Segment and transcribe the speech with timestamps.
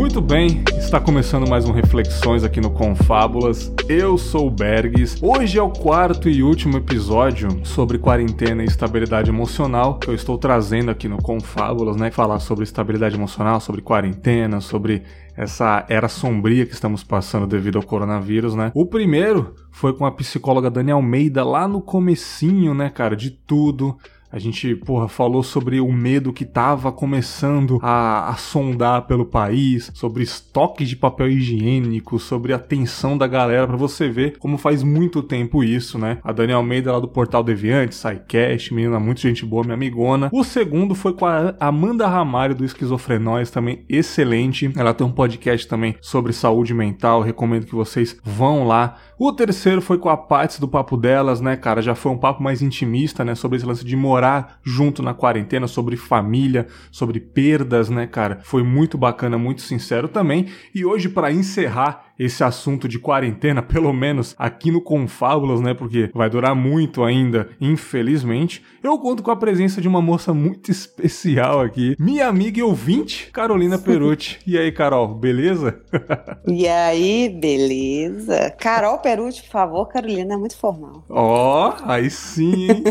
[0.00, 3.70] Muito bem, está começando mais um Reflexões aqui no Confábulas.
[3.86, 5.18] Eu sou o Bergs.
[5.22, 10.38] Hoje é o quarto e último episódio sobre quarentena e estabilidade emocional que eu estou
[10.38, 12.10] trazendo aqui no Confábulas, né?
[12.10, 15.02] Falar sobre estabilidade emocional, sobre quarentena, sobre
[15.36, 18.72] essa era sombria que estamos passando devido ao coronavírus, né?
[18.74, 23.98] O primeiro foi com a psicóloga Dani Almeida lá no comecinho, né, cara, de tudo
[24.32, 29.90] a gente, porra, falou sobre o medo que tava começando a, a sondar pelo país,
[29.94, 34.82] sobre estoques de papel higiênico, sobre a tensão da galera, para você ver como faz
[34.82, 36.18] muito tempo isso, né?
[36.22, 40.30] A Dani Almeida lá do Portal Deviante, SciCast, menina muito gente boa, minha amigona.
[40.32, 44.70] O segundo foi com a Amanda Ramalho do Esquizofrenóis, também excelente.
[44.76, 48.96] Ela tem um podcast também sobre saúde mental, recomendo que vocês vão lá.
[49.22, 51.82] O terceiro foi com a Patsy do Papo Delas, né, cara?
[51.82, 55.66] Já foi um papo mais intimista, né, sobre esse lance de morar junto na quarentena,
[55.66, 58.40] sobre família, sobre perdas, né, cara?
[58.42, 60.46] Foi muito bacana, muito sincero também.
[60.74, 65.72] E hoje, para encerrar esse assunto de quarentena, pelo menos aqui no Confábulas, né?
[65.72, 68.62] Porque vai durar muito ainda, infelizmente.
[68.82, 73.30] Eu conto com a presença de uma moça muito especial aqui, minha amiga e ouvinte,
[73.32, 74.38] Carolina Perucci.
[74.46, 75.80] E aí, Carol, beleza?
[76.46, 78.50] e aí, beleza?
[78.58, 81.04] Carol Perucci, por favor, Carolina, é muito formal.
[81.08, 82.84] Ó, oh, aí sim, hein?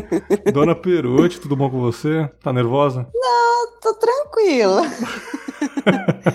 [0.52, 2.28] Dona Perucci, tudo bom com você?
[2.42, 3.08] Tá nervosa?
[3.14, 4.82] Não, tô tranquila.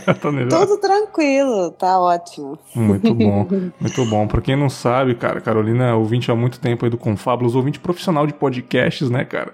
[0.06, 0.14] tá
[0.48, 2.58] Tudo tranquilo, tá ótimo.
[2.84, 3.46] Muito bom,
[3.80, 4.26] muito bom.
[4.26, 7.80] Pra quem não sabe, cara, Carolina é ouvinte há muito tempo aí do Confábulos, ouvinte
[7.80, 9.52] profissional de podcasts, né, cara?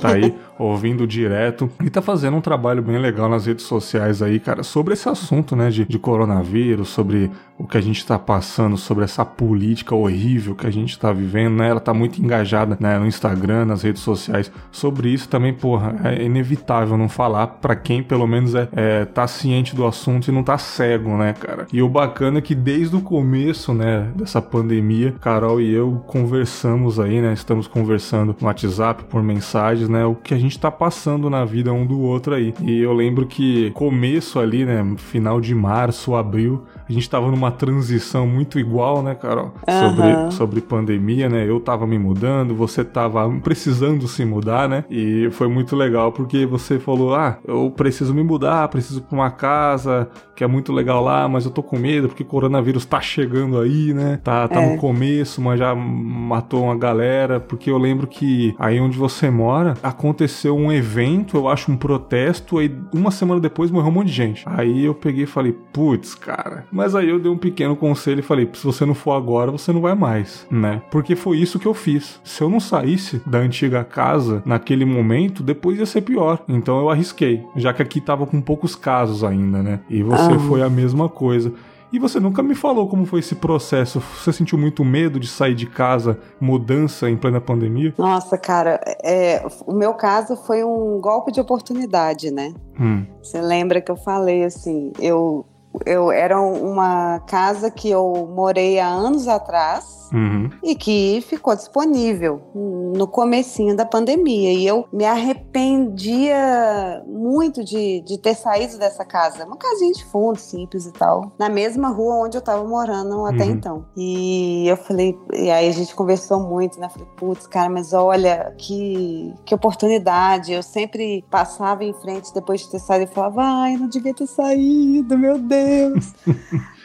[0.00, 4.38] Tá aí ouvindo direto e tá fazendo um trabalho bem legal nas redes sociais aí,
[4.38, 7.30] cara, sobre esse assunto, né, de, de coronavírus, sobre
[7.60, 11.56] o que a gente tá passando, sobre essa política horrível que a gente tá vivendo,
[11.56, 11.68] né?
[11.68, 14.50] Ela tá muito engajada, né, no Instagram, nas redes sociais.
[14.72, 19.26] Sobre isso também, porra, é inevitável não falar para quem pelo menos é, é tá
[19.26, 21.66] ciente do assunto e não tá cego, né, cara?
[21.70, 26.98] E o bacana é que desde o começo, né, dessa pandemia, Carol e eu conversamos
[26.98, 27.34] aí, né?
[27.34, 30.04] Estamos conversando no WhatsApp por mensagens, né?
[30.06, 32.54] O que a gente tá passando na vida um do outro aí.
[32.62, 37.50] E eu lembro que começo ali, né, final de março, abril, a gente tava numa
[37.50, 39.52] transição muito igual, né, Carol?
[39.68, 39.88] Uhum.
[39.88, 41.48] Sobre, sobre pandemia, né?
[41.48, 44.84] Eu tava me mudando, você tava precisando se mudar, né?
[44.90, 49.30] E foi muito legal porque você falou: ah, eu preciso me mudar, preciso pra uma
[49.30, 50.08] casa
[50.40, 53.60] que é muito legal lá, mas eu tô com medo porque o coronavírus tá chegando
[53.60, 54.18] aí, né?
[54.24, 54.72] Tá, tá é.
[54.72, 57.38] no começo, mas já matou uma galera.
[57.38, 62.56] Porque eu lembro que aí onde você mora aconteceu um evento, eu acho um protesto,
[62.56, 64.42] aí uma semana depois morreu um monte de gente.
[64.46, 66.64] Aí eu peguei e falei: putz, cara.
[66.80, 69.70] Mas aí eu dei um pequeno conselho e falei: se você não for agora, você
[69.70, 70.80] não vai mais, né?
[70.90, 72.18] Porque foi isso que eu fiz.
[72.24, 76.42] Se eu não saísse da antiga casa naquele momento, depois ia ser pior.
[76.48, 79.80] Então eu arrisquei, já que aqui tava com poucos casos ainda, né?
[79.90, 80.38] E você ah.
[80.38, 81.52] foi a mesma coisa.
[81.92, 84.00] E você nunca me falou como foi esse processo.
[84.00, 87.92] Você sentiu muito medo de sair de casa, mudança em plena pandemia?
[87.98, 92.54] Nossa, cara, é, o meu caso foi um golpe de oportunidade, né?
[92.80, 93.04] Hum.
[93.22, 95.44] Você lembra que eu falei assim, eu
[95.86, 100.50] eu era uma casa que eu morei há anos atrás uhum.
[100.62, 108.18] e que ficou disponível no comecinho da pandemia e eu me arrependia muito de, de
[108.18, 112.36] ter saído dessa casa, uma casinha de fundo simples e tal, na mesma rua onde
[112.36, 113.50] eu tava morando até uhum.
[113.50, 113.86] então.
[113.96, 116.88] E eu falei, e aí a gente conversou muito, né?
[116.88, 120.52] Falei, putz, cara, mas olha que que oportunidade.
[120.52, 124.26] Eu sempre passava em frente depois de ter saído e falava, ai, não devia ter
[124.26, 126.14] saído, meu Deus Deus.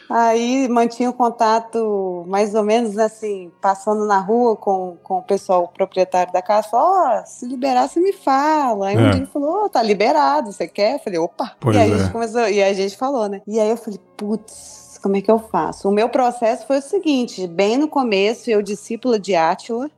[0.10, 5.64] Aí mantinha o contato mais ou menos assim, passando na rua com, com o pessoal
[5.64, 8.88] o proprietário da casa, ó, oh, se liberar, você me fala.
[8.88, 9.10] Aí um é.
[9.10, 10.96] dia ele falou, oh, tá liberado, você quer?
[10.96, 11.56] Eu falei, opa.
[11.60, 11.94] Pois e aí é.
[11.94, 13.42] a gente começou, e a gente falou, né?
[13.48, 15.90] E aí eu falei, putz, como é que eu faço?
[15.90, 19.90] O meu processo foi o seguinte, bem no começo, eu discípula de Átila.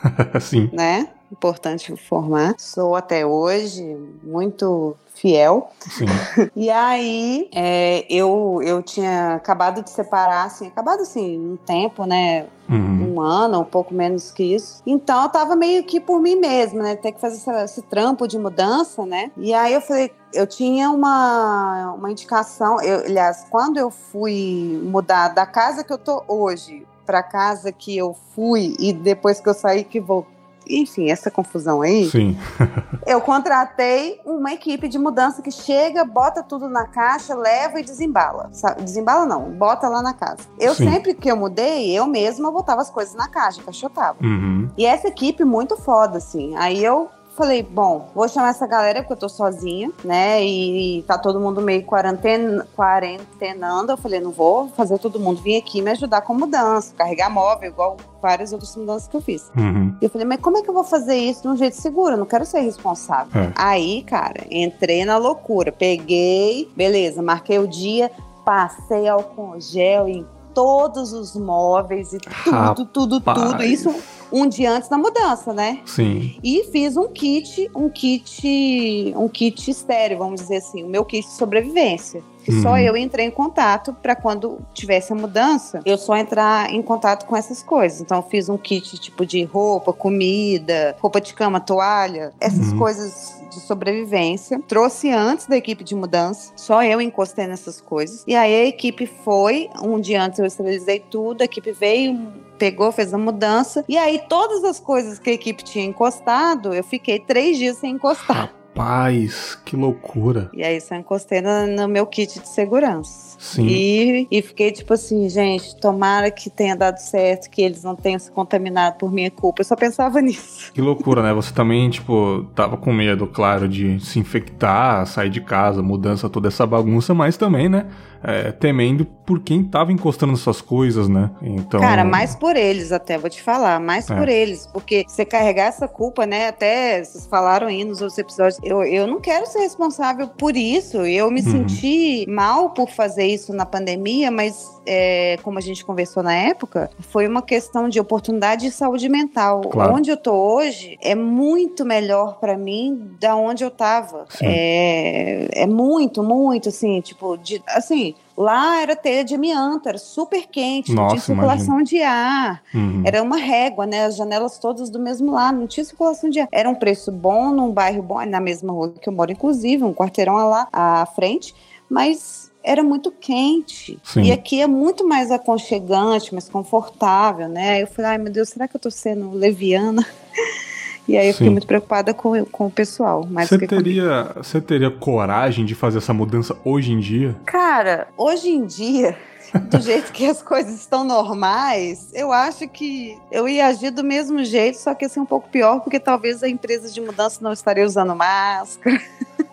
[0.40, 0.70] Sim.
[0.72, 1.08] Né?
[1.32, 2.54] Importante informar.
[2.58, 3.84] Sou até hoje
[4.22, 5.70] muito fiel.
[5.80, 6.06] Sim.
[6.54, 12.46] E aí é, eu, eu tinha acabado de separar, assim, acabado assim, um tempo, né?
[12.68, 13.14] Uhum.
[13.14, 14.82] Um ano, um pouco menos que isso.
[14.86, 16.96] Então eu tava meio que por mim mesma, né?
[16.96, 19.30] Ter que fazer esse, esse trampo de mudança, né?
[19.36, 25.28] E aí eu falei, eu tinha uma, uma indicação, eu, aliás, quando eu fui mudar
[25.28, 29.54] da casa que eu tô hoje para casa que eu fui e depois que eu
[29.54, 30.35] saí que voltei
[30.68, 32.08] enfim, essa confusão aí.
[32.10, 32.36] Sim.
[33.06, 38.50] eu contratei uma equipe de mudança que chega, bota tudo na caixa, leva e desembala.
[38.80, 40.40] Desembala não, bota lá na casa.
[40.58, 40.90] Eu Sim.
[40.90, 44.18] sempre que eu mudei, eu mesma botava as coisas na caixa, encaixotava.
[44.22, 44.68] Uhum.
[44.76, 46.56] E essa equipe muito foda, assim.
[46.56, 50.42] Aí eu falei, bom, vou chamar essa galera porque eu tô sozinha, né?
[50.42, 53.92] E, tá todo mundo meio quarentena, quarentenando.
[53.92, 57.68] Eu falei, não vou fazer todo mundo vir aqui me ajudar com mudança, carregar móvel,
[57.68, 59.50] igual várias outras mudanças que eu fiz.
[59.56, 59.94] Uhum.
[60.00, 62.14] E eu falei, mas como é que eu vou fazer isso de um jeito seguro?
[62.14, 63.42] Eu não quero ser responsável.
[63.42, 63.52] É.
[63.54, 65.70] Aí, cara, entrei na loucura.
[65.70, 68.10] Peguei, beleza, marquei o dia,
[68.44, 72.88] passei álcool gel em todos os móveis e tudo, Rapaz.
[72.90, 73.62] tudo, tudo.
[73.62, 73.94] Isso
[74.32, 75.80] um dia antes da mudança, né?
[75.84, 76.34] Sim.
[76.42, 81.26] E fiz um kit, um kit, um kit estéreo, vamos dizer assim, o meu kit
[81.26, 82.22] de sobrevivência.
[82.42, 82.62] Que uhum.
[82.62, 87.26] só eu entrei em contato para quando tivesse a mudança, eu só entrar em contato
[87.26, 88.00] com essas coisas.
[88.00, 92.78] Então, fiz um kit tipo de roupa, comida, roupa de cama, toalha, essas uhum.
[92.78, 94.60] coisas de sobrevivência.
[94.66, 98.24] Trouxe antes da equipe de mudança, só eu encostei nessas coisas.
[98.26, 102.90] E aí a equipe foi, um dia antes eu esterilizei tudo, a equipe veio, pegou,
[102.92, 103.84] fez a mudança.
[103.88, 107.92] E aí, todas as coisas que a equipe tinha encostado, eu fiquei três dias sem
[107.92, 108.36] encostar.
[108.36, 110.50] Rapaz, que loucura.
[110.52, 113.35] E aí, só encostei no, no meu kit de segurança.
[113.38, 113.66] Sim.
[113.66, 118.18] E, e fiquei tipo assim, gente, tomara que tenha dado certo, que eles não tenham
[118.18, 119.60] se contaminado por minha culpa.
[119.60, 120.72] Eu só pensava nisso.
[120.72, 121.32] Que loucura, né?
[121.34, 126.48] Você também, tipo, tava com medo, claro, de se infectar, sair de casa, mudança, toda
[126.48, 127.86] essa bagunça, mas também, né?
[128.22, 131.30] é, temendo por quem tava encostando essas coisas, né?
[131.40, 131.80] Então.
[131.80, 134.16] Cara, mais por eles até, vou te falar, mais é.
[134.16, 134.66] por eles.
[134.66, 136.48] Porque você carregar essa culpa, né?
[136.48, 140.98] Até vocês falaram aí nos outros episódios, eu, eu não quero ser responsável por isso.
[140.98, 141.50] Eu me uhum.
[141.50, 146.90] senti mal por fazer isso na pandemia, mas é, como a gente conversou na época,
[147.00, 149.62] foi uma questão de oportunidade de saúde mental.
[149.62, 149.94] Claro.
[149.94, 154.26] Onde eu tô hoje é muito melhor para mim da onde eu tava.
[154.42, 160.46] É, é muito, muito, assim, tipo, de, assim, Lá era telha de amianto, era super
[160.46, 161.84] quente, Nossa, não tinha circulação imagina.
[161.84, 162.62] de ar.
[162.74, 163.02] Uhum.
[163.04, 164.04] Era uma régua, né?
[164.04, 166.48] As janelas todas do mesmo lado, não tinha circulação de ar.
[166.52, 169.94] Era um preço bom, num bairro bom, na mesma rua que eu moro, inclusive, um
[169.94, 171.54] quarteirão lá à frente.
[171.88, 173.98] Mas era muito quente.
[174.02, 174.22] Sim.
[174.22, 177.80] E aqui é muito mais aconchegante, mais confortável, né?
[177.82, 180.04] Eu falei, ai meu Deus, será que eu tô sendo leviana?
[181.08, 181.52] E aí eu fiquei Sim.
[181.52, 183.22] muito preocupada com, com o pessoal.
[183.22, 187.36] Você teria, você teria coragem de fazer essa mudança hoje em dia?
[187.44, 189.16] Cara, hoje em dia,
[189.70, 194.44] do jeito que as coisas estão normais, eu acho que eu ia agir do mesmo
[194.44, 197.86] jeito, só que ser um pouco pior, porque talvez a empresa de mudança não estaria
[197.86, 199.00] usando máscara.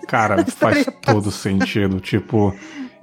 [0.08, 2.00] Cara, faz todo sentido.
[2.00, 2.52] Tipo,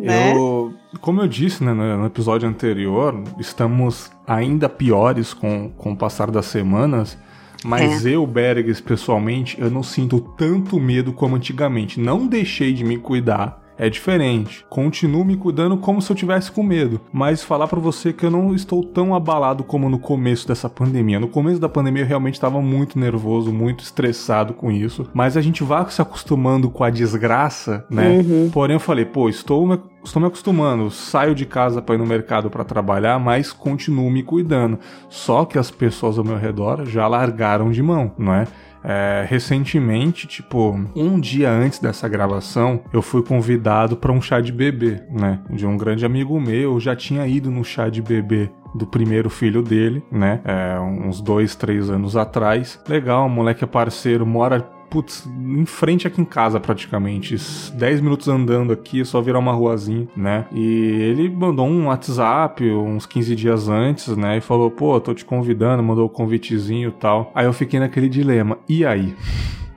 [0.00, 0.32] né?
[0.34, 6.30] Eu, como eu disse né, no episódio anterior, estamos ainda piores com, com o passar
[6.30, 7.18] das semanas.
[7.62, 8.16] Mas é.
[8.16, 12.00] eu, Bergs, pessoalmente, eu não sinto tanto medo como antigamente.
[12.00, 14.62] Não deixei de me cuidar é diferente.
[14.68, 18.30] Continuo me cuidando como se eu tivesse com medo, mas falar para você que eu
[18.30, 21.18] não estou tão abalado como no começo dessa pandemia.
[21.18, 25.40] No começo da pandemia eu realmente estava muito nervoso, muito estressado com isso, mas a
[25.40, 28.18] gente vai se acostumando com a desgraça, né?
[28.18, 28.50] Uhum.
[28.52, 32.06] Porém eu falei, pô, estou me, estou me acostumando, saio de casa para ir no
[32.06, 34.78] mercado para trabalhar, mas continuo me cuidando.
[35.08, 38.46] Só que as pessoas ao meu redor já largaram de mão, não é?
[38.82, 44.52] É, recentemente, tipo, um dia antes dessa gravação, eu fui convidado para um chá de
[44.52, 45.40] bebê, né?
[45.50, 49.28] De um grande amigo meu, eu já tinha ido no chá de bebê do primeiro
[49.28, 50.40] filho dele, né?
[50.44, 52.80] É, uns dois, três anos atrás.
[52.88, 57.36] Legal, moleque é parceiro, mora putz, em frente aqui em casa praticamente.
[57.72, 60.46] 10 minutos andando aqui, é só virar uma ruazinha, né?
[60.52, 64.38] E ele mandou um WhatsApp uns 15 dias antes, né?
[64.38, 67.30] E falou, pô, tô te convidando, mandou o um convitezinho e tal.
[67.34, 69.14] Aí eu fiquei naquele dilema, e aí?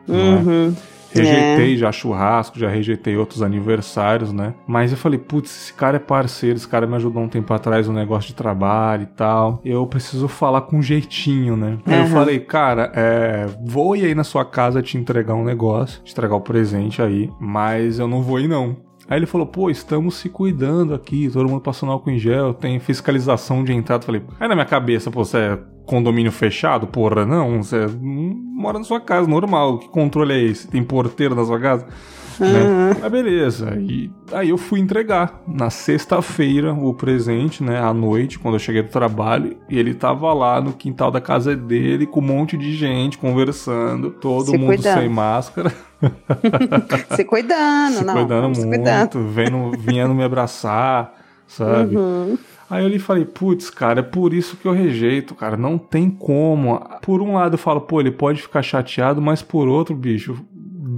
[0.06, 0.76] Uhum.
[1.14, 1.78] Rejeitei é.
[1.78, 4.54] já churrasco, já rejeitei outros aniversários, né?
[4.68, 7.88] Mas eu falei, putz, esse cara é parceiro, esse cara me ajudou um tempo atrás
[7.88, 9.62] no negócio de trabalho e tal.
[9.64, 11.78] Eu preciso falar com jeitinho, né?
[11.86, 16.02] Aí eu falei, cara, é, vou ir aí na sua casa te entregar um negócio,
[16.04, 18.78] te entregar o um presente aí, mas eu não vou ir não.
[19.08, 22.80] Aí ele falou, pô, estamos se cuidando aqui, todo mundo passando álcool em gel, tem
[22.80, 24.06] fiscalização de entrada.
[24.06, 26.88] Falei, aí na minha cabeça, pô, você é condomínio fechado?
[26.88, 29.80] Porra, não, você mora na sua casa, normal.
[29.80, 30.68] Que controle é esse?
[30.68, 31.86] Tem porteiro na sua casa?
[32.40, 32.96] Né?
[33.00, 33.78] Mas beleza.
[33.80, 37.80] E aí eu fui entregar na sexta-feira o presente, né?
[37.80, 39.58] À noite, quando eu cheguei do trabalho.
[39.70, 44.12] E ele tava lá no quintal da casa dele com um monte de gente conversando,
[44.12, 45.00] todo se mundo cuidando.
[45.00, 45.74] sem máscara.
[47.16, 48.14] se cuidando, se não.
[48.14, 49.30] Cuidando muito, se cuidando.
[49.30, 51.14] Vendo, vinhando me abraçar,
[51.48, 51.96] sabe?
[51.96, 52.38] Uhum.
[52.70, 55.56] Aí eu li e falei, putz, cara, é por isso que eu rejeito, cara.
[55.56, 56.80] Não tem como.
[57.04, 60.44] Por um lado eu falo, pô, ele pode ficar chateado, mas por outro, bicho,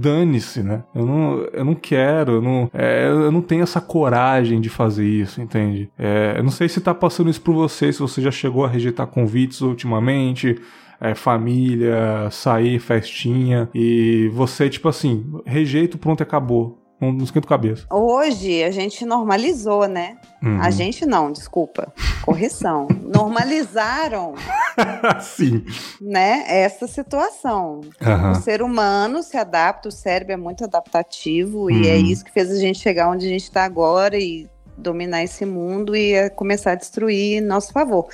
[0.00, 0.84] dane-se, né?
[0.94, 5.06] Eu não, eu não quero, eu não, é, eu não tenho essa coragem de fazer
[5.06, 5.90] isso, entende?
[5.98, 8.68] É, eu não sei se tá passando isso por você, se você já chegou a
[8.68, 10.60] rejeitar convites ultimamente,
[11.00, 16.85] é, família, sair, festinha, e você, tipo assim, rejeito, pronto, acabou.
[17.00, 17.86] Não, não esquenta cabeça.
[17.90, 20.16] Hoje a gente normalizou, né?
[20.42, 20.60] Uhum.
[20.60, 21.92] A gente não, desculpa.
[22.22, 22.88] Correção.
[23.04, 24.34] Normalizaram.
[25.20, 25.64] Sim.
[26.00, 27.82] Né, essa situação.
[28.00, 28.32] Uhum.
[28.32, 31.70] O ser humano se adapta, o cérebro é muito adaptativo uhum.
[31.70, 32.04] e é uhum.
[32.04, 35.96] isso que fez a gente chegar onde a gente está agora e dominar esse mundo
[35.96, 38.06] e começar a destruir nosso favor.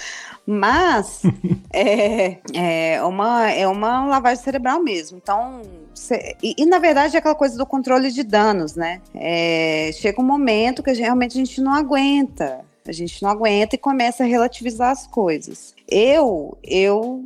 [0.46, 1.22] Mas
[1.72, 5.18] é, é, uma, é uma lavagem cerebral mesmo.
[5.22, 5.62] Então,
[5.94, 9.00] cê, e, e, na verdade é aquela coisa do controle de danos, né?
[9.14, 12.64] É, chega um momento que realmente a gente não aguenta.
[12.86, 15.72] A gente não aguenta e começa a relativizar as coisas.
[15.88, 17.24] Eu, eu,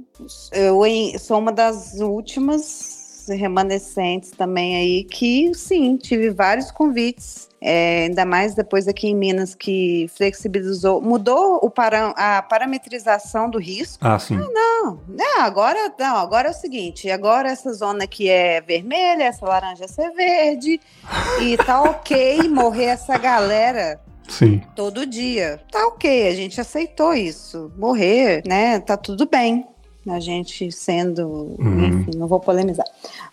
[0.53, 0.83] eu
[1.19, 2.96] sou uma das últimas
[3.29, 9.55] remanescentes também aí que sim, tive vários convites é, ainda mais depois aqui em Minas
[9.55, 14.07] que flexibilizou, mudou o para, a parametrização do risco.
[14.07, 14.37] Ah, sim.
[14.37, 19.25] Ah, não, não, agora não, agora é o seguinte, agora essa zona aqui é vermelha,
[19.25, 20.81] essa laranja é ser verde
[21.43, 24.61] e tá ok morrer essa galera Sim.
[24.75, 25.61] Todo dia.
[25.71, 27.71] Tá ok, a gente aceitou isso.
[27.79, 28.81] Morrer, né?
[28.81, 29.65] Tá tudo bem
[30.09, 31.85] a gente sendo, uhum.
[31.85, 32.87] enfim, não vou polemizar.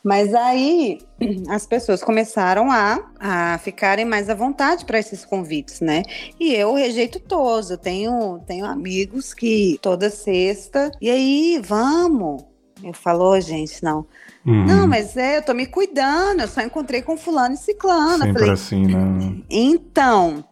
[0.03, 0.99] Mas aí
[1.49, 6.03] as pessoas começaram a, a ficarem mais à vontade para esses convites, né?
[6.39, 7.71] E eu rejeito todos.
[7.71, 12.43] Eu tenho, tenho amigos que toda sexta, e aí, vamos.
[12.83, 14.05] Eu falo, oh, gente, não.
[14.45, 14.65] Uhum.
[14.65, 18.25] Não, mas é, eu tô me cuidando, eu só encontrei com fulano e ciclano.
[18.25, 19.41] Sempre falei, assim, né?
[19.49, 20.43] Então,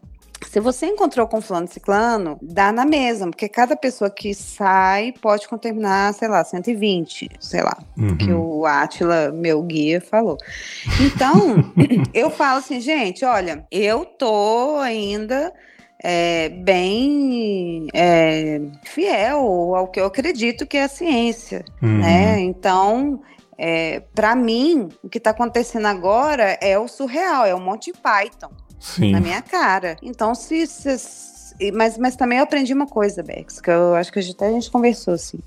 [0.48, 5.48] se você encontrou com fulano ciclano, dá na mesma, porque cada pessoa que sai pode
[5.48, 8.17] contaminar, sei lá, 120, sei lá, uhum.
[8.17, 10.38] que o Atila, meu guia, falou.
[11.00, 11.71] Então,
[12.13, 15.53] eu falo assim, gente, olha, eu tô ainda
[16.03, 22.00] é, bem é, fiel ao que eu acredito que é a ciência, uhum.
[22.00, 22.39] né?
[22.39, 23.21] Então,
[23.57, 28.50] é, para mim, o que está acontecendo agora é o surreal, é o Monty Python.
[28.81, 29.11] Sim.
[29.11, 29.95] na minha cara.
[30.01, 30.91] Então, se, se
[31.73, 34.71] mas, mas também eu aprendi uma coisa, Bex, que eu acho que até a gente
[34.71, 35.38] conversou assim.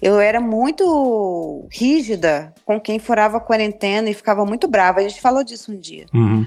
[0.00, 5.00] Eu era muito rígida com quem furava a quarentena e ficava muito brava.
[5.00, 6.06] A gente falou disso um dia.
[6.14, 6.46] Uhum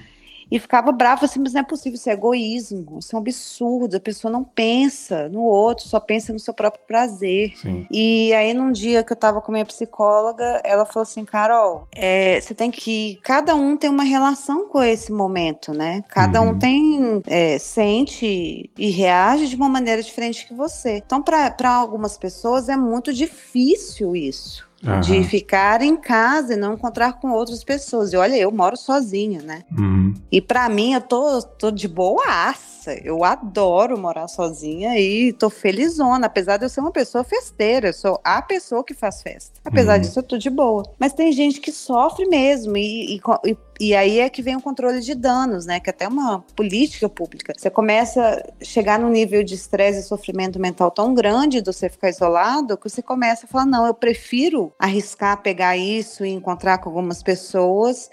[0.54, 3.98] e ficava bravo assim, mas não é possível, isso é egoísmo, isso é um absurdo,
[3.98, 7.58] a pessoa não pensa no outro, só pensa no seu próprio prazer.
[7.58, 7.88] Sim.
[7.90, 11.88] E aí num dia que eu tava com a minha psicóloga, ela falou assim, Carol,
[11.92, 16.04] é, você tem que, cada um tem uma relação com esse momento, né?
[16.08, 16.50] Cada uhum.
[16.50, 21.02] um tem, é, sente e reage de uma maneira diferente que você.
[21.04, 24.72] Então para algumas pessoas é muito difícil isso.
[24.86, 25.00] Uhum.
[25.00, 28.12] De ficar em casa e não encontrar com outras pessoas.
[28.12, 29.64] E olha, eu moro sozinha, né?
[29.72, 30.14] Uhum.
[30.30, 31.88] E para mim, eu tô, tô de
[32.84, 32.94] boaça.
[33.04, 36.28] Eu adoro morar sozinha e tô felizona.
[36.28, 39.60] Apesar de eu ser uma pessoa festeira, eu sou a pessoa que faz festa.
[39.64, 40.02] Apesar uhum.
[40.02, 40.84] disso, eu tô de boa.
[41.00, 42.76] Mas tem gente que sofre mesmo.
[42.78, 45.80] E, e, e, e aí é que vem o controle de danos, né?
[45.80, 47.54] Que é até uma política pública.
[47.56, 51.90] Você começa a chegar num nível de estresse e sofrimento mental tão grande de você
[51.90, 56.78] ficar isolado que você começa a falar: não, eu prefiro arriscar pegar isso e encontrar
[56.80, 58.10] com algumas pessoas,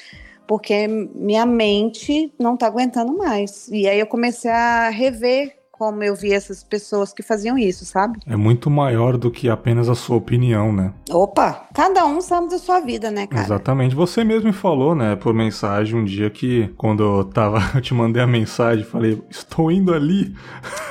[0.50, 3.68] porque minha mente não está aguentando mais.
[3.68, 8.18] E aí eu comecei a rever como eu vi essas pessoas que faziam isso, sabe?
[8.26, 10.92] É muito maior do que apenas a sua opinião, né?
[11.10, 13.46] Opa, cada um sabe da sua vida, né, cara?
[13.46, 13.94] Exatamente.
[13.94, 17.94] Você mesmo me falou, né, por mensagem um dia que quando eu tava, eu te
[17.94, 20.34] mandei a mensagem, falei, estou indo ali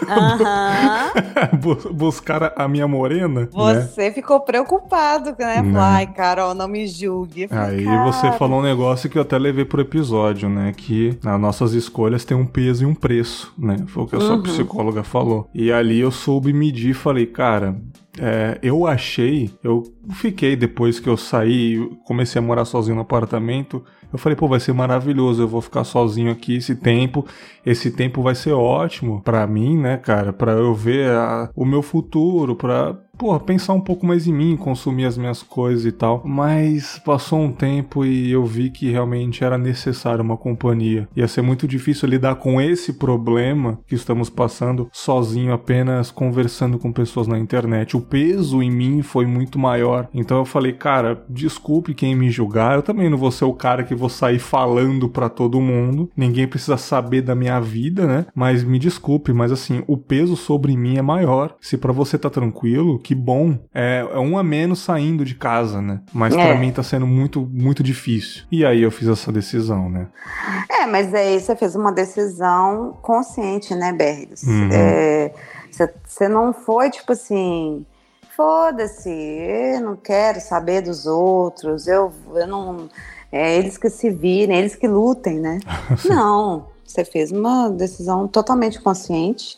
[1.54, 1.94] uhum.
[1.94, 3.42] buscar a minha morena.
[3.42, 3.48] Né?
[3.52, 4.12] Você né?
[4.12, 5.62] ficou preocupado, né?
[5.62, 5.80] né?
[5.80, 7.48] Ai, Carol, não me julgue.
[7.48, 8.12] Falei, Aí cara...
[8.12, 10.74] você falou um negócio que eu até levei pro episódio, né?
[10.76, 13.78] Que as nossas escolhas têm um peso e um preço, né?
[13.86, 14.42] Foi o que a sua uhum.
[14.42, 15.50] psicóloga psicóloga falou.
[15.54, 17.80] E ali eu soube medir, falei, cara,
[18.18, 23.84] é, eu achei, eu fiquei depois que eu saí, comecei a morar sozinho no apartamento.
[24.12, 27.26] Eu falei, pô, vai ser maravilhoso, eu vou ficar sozinho aqui esse tempo.
[27.66, 30.34] Esse tempo vai ser ótimo para mim, né, cara?
[30.34, 34.56] Para eu ver a, o meu futuro, para porra, pensar um pouco mais em mim,
[34.56, 36.24] consumir as minhas coisas e tal.
[36.26, 41.08] Mas passou um tempo e eu vi que realmente era necessário uma companhia.
[41.14, 46.94] Ia ser muito difícil lidar com esse problema que estamos passando sozinho, apenas conversando com
[46.94, 47.98] pessoas na internet.
[47.98, 50.08] O peso em mim foi muito maior.
[50.14, 53.84] Então eu falei, cara, desculpe quem me julgar, eu também não vou ser o cara
[53.84, 56.10] que vou sair falando para todo mundo.
[56.16, 58.28] Ninguém precisa saber da minha vida, né?
[58.34, 61.56] Mas me desculpe, mas assim, o peso sobre mim é maior.
[61.60, 63.58] Se para você tá tranquilo, que bom.
[63.74, 66.00] É, é, um a menos saindo de casa, né?
[66.14, 66.46] Mas é.
[66.46, 68.44] para mim tá sendo muito, muito difícil.
[68.52, 70.06] E aí eu fiz essa decisão, né?
[70.70, 74.48] É, mas aí você fez uma decisão consciente, né, Bergs?
[74.48, 74.70] Uhum.
[74.72, 75.34] É,
[76.06, 77.84] você não foi tipo assim
[78.38, 82.90] foda-se, eu não quero saber dos outros, eu, eu não.
[83.32, 85.58] É eles que se virem, eles que lutem, né?
[86.08, 89.58] não, você fez uma decisão totalmente consciente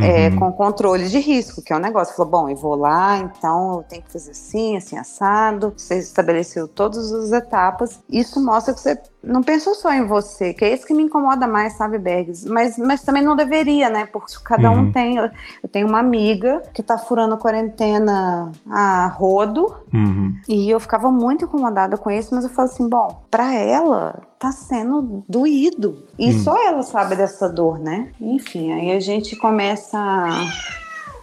[0.00, 0.36] é, uhum.
[0.36, 2.14] com controle de risco, que é um negócio.
[2.14, 5.74] Falou, bom, eu vou lá, então eu tenho que fazer assim, assim, assado.
[5.76, 8.00] Você estabeleceu todas as etapas.
[8.08, 11.46] Isso mostra que você não pensou só em você, que é isso que me incomoda
[11.46, 12.44] mais, sabe, Bergs?
[12.48, 14.06] Mas, mas também não deveria, né?
[14.06, 14.80] Porque cada uhum.
[14.80, 15.16] um tem.
[15.16, 20.34] Eu tenho uma amiga que tá furando quarentena a rodo, uhum.
[20.48, 24.50] e eu ficava muito incomodada com isso, mas eu falo assim: bom, pra ela tá
[24.50, 26.04] sendo doído.
[26.18, 26.38] E uhum.
[26.40, 28.08] só ela sabe dessa dor, né?
[28.20, 29.98] Enfim, aí a gente começa.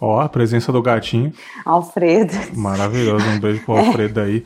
[0.02, 1.34] Ó, a presença do gatinho.
[1.66, 2.34] Alfredo.
[2.56, 4.46] Maravilhoso, um beijo pro Alfredo aí.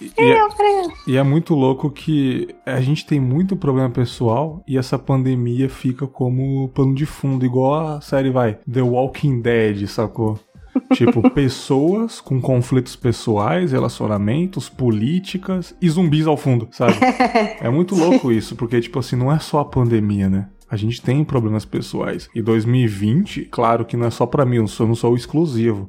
[0.00, 4.98] E, é, e é muito louco que a gente tem muito problema pessoal e essa
[4.98, 10.38] pandemia fica como pano de fundo, igual a série vai, The Walking Dead, sacou?
[10.94, 16.94] Tipo, pessoas com conflitos pessoais, relacionamentos, políticas e zumbis ao fundo, sabe?
[17.60, 20.48] É muito louco isso, porque, tipo assim, não é só a pandemia, né?
[20.74, 22.28] A gente tem problemas pessoais.
[22.34, 25.88] E 2020, claro que não é só para mim, eu não sou o exclusivo.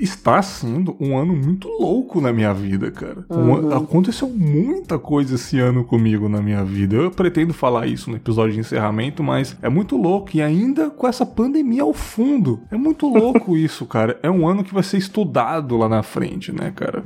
[0.00, 3.24] Está sendo um ano muito louco na minha vida, cara.
[3.30, 3.68] Uhum.
[3.68, 6.96] Um, aconteceu muita coisa esse ano comigo na minha vida.
[6.96, 10.30] Eu pretendo falar isso no episódio de encerramento, mas é muito louco.
[10.34, 12.60] E ainda com essa pandemia ao fundo.
[12.72, 14.18] É muito louco isso, cara.
[14.20, 17.04] É um ano que vai ser estudado lá na frente, né, cara?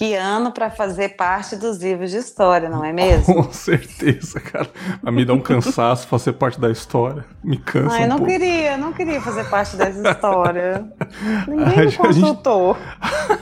[0.00, 3.34] Que ano para fazer parte dos livros de história, não é mesmo?
[3.34, 4.66] Com certeza, cara.
[5.04, 7.26] A me dá um cansaço fazer parte da história.
[7.44, 7.96] Me cansa.
[7.96, 8.32] Ai, um não pouco.
[8.32, 10.90] queria, não queria fazer parte dessa história.
[11.46, 12.78] Ninguém me consultou.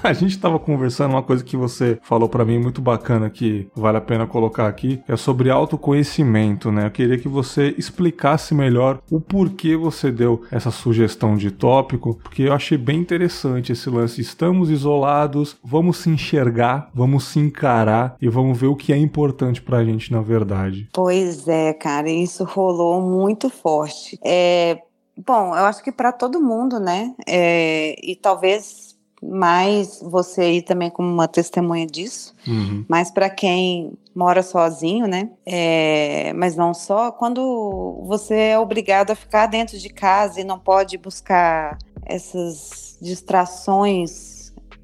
[0.03, 3.99] A gente estava conversando uma coisa que você falou para mim muito bacana que vale
[3.99, 6.87] a pena colocar aqui, é sobre autoconhecimento, né?
[6.87, 12.43] Eu queria que você explicasse melhor o porquê você deu essa sugestão de tópico, porque
[12.43, 14.21] eu achei bem interessante esse lance.
[14.21, 18.97] Estamos isolados, vamos se enxergar enxergar, vamos se encarar e vamos ver o que é
[18.97, 20.89] importante pra gente na verdade.
[20.93, 24.19] Pois é, cara, isso rolou muito forte.
[24.25, 24.79] É,
[25.17, 27.15] bom, eu acho que para todo mundo, né?
[27.27, 32.85] É, e talvez mais você aí também como uma testemunha disso, uhum.
[32.89, 35.31] mas para quem mora sozinho, né?
[35.45, 40.59] É, mas não só, quando você é obrigado a ficar dentro de casa e não
[40.59, 44.39] pode buscar essas distrações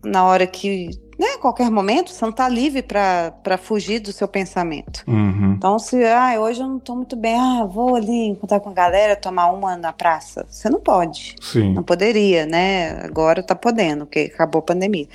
[0.05, 5.05] na hora que né, qualquer momento, você não está livre para fugir do seu pensamento.
[5.07, 5.55] Uhum.
[5.57, 8.73] Então, se ah, hoje eu não estou muito bem, ah, vou ali encontrar com a
[8.73, 10.47] galera, tomar uma na praça.
[10.49, 11.37] Você não pode.
[11.41, 11.73] Sim.
[11.73, 13.01] Não poderia, né?
[13.05, 15.09] Agora está podendo, porque acabou a pandemia.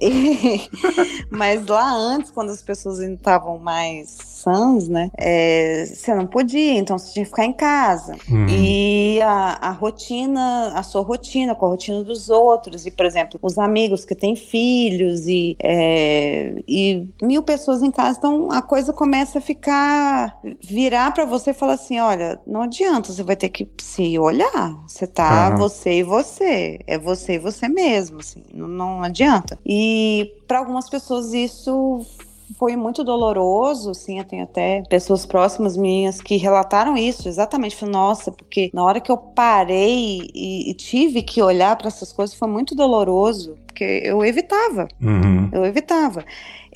[0.00, 0.68] E,
[1.30, 5.10] mas lá antes, quando as pessoas ainda estavam mais sãs, né?
[5.18, 8.14] É, você não podia, então você tinha que ficar em casa.
[8.30, 8.46] Uhum.
[8.48, 13.40] E a, a, rotina, a sua rotina com a rotina dos outros, e, por exemplo,
[13.42, 18.92] os amigos que têm filhos e, é, e mil pessoas em casa, então a coisa
[18.92, 23.48] começa a ficar, virar para você e falar assim: olha, não adianta, você vai ter
[23.48, 24.76] que se olhar.
[24.86, 25.56] Você tá uhum.
[25.56, 26.78] você e você.
[26.86, 29.58] É você e você mesmo, assim, não, não adianta.
[29.66, 32.06] E para algumas pessoas isso
[32.54, 37.92] foi muito doloroso, sim, eu tenho até pessoas próximas minhas que relataram isso, exatamente, falei,
[37.92, 42.36] nossa, porque na hora que eu parei e, e tive que olhar para essas coisas
[42.36, 45.50] foi muito doloroso, porque eu evitava, uhum.
[45.52, 46.24] eu evitava.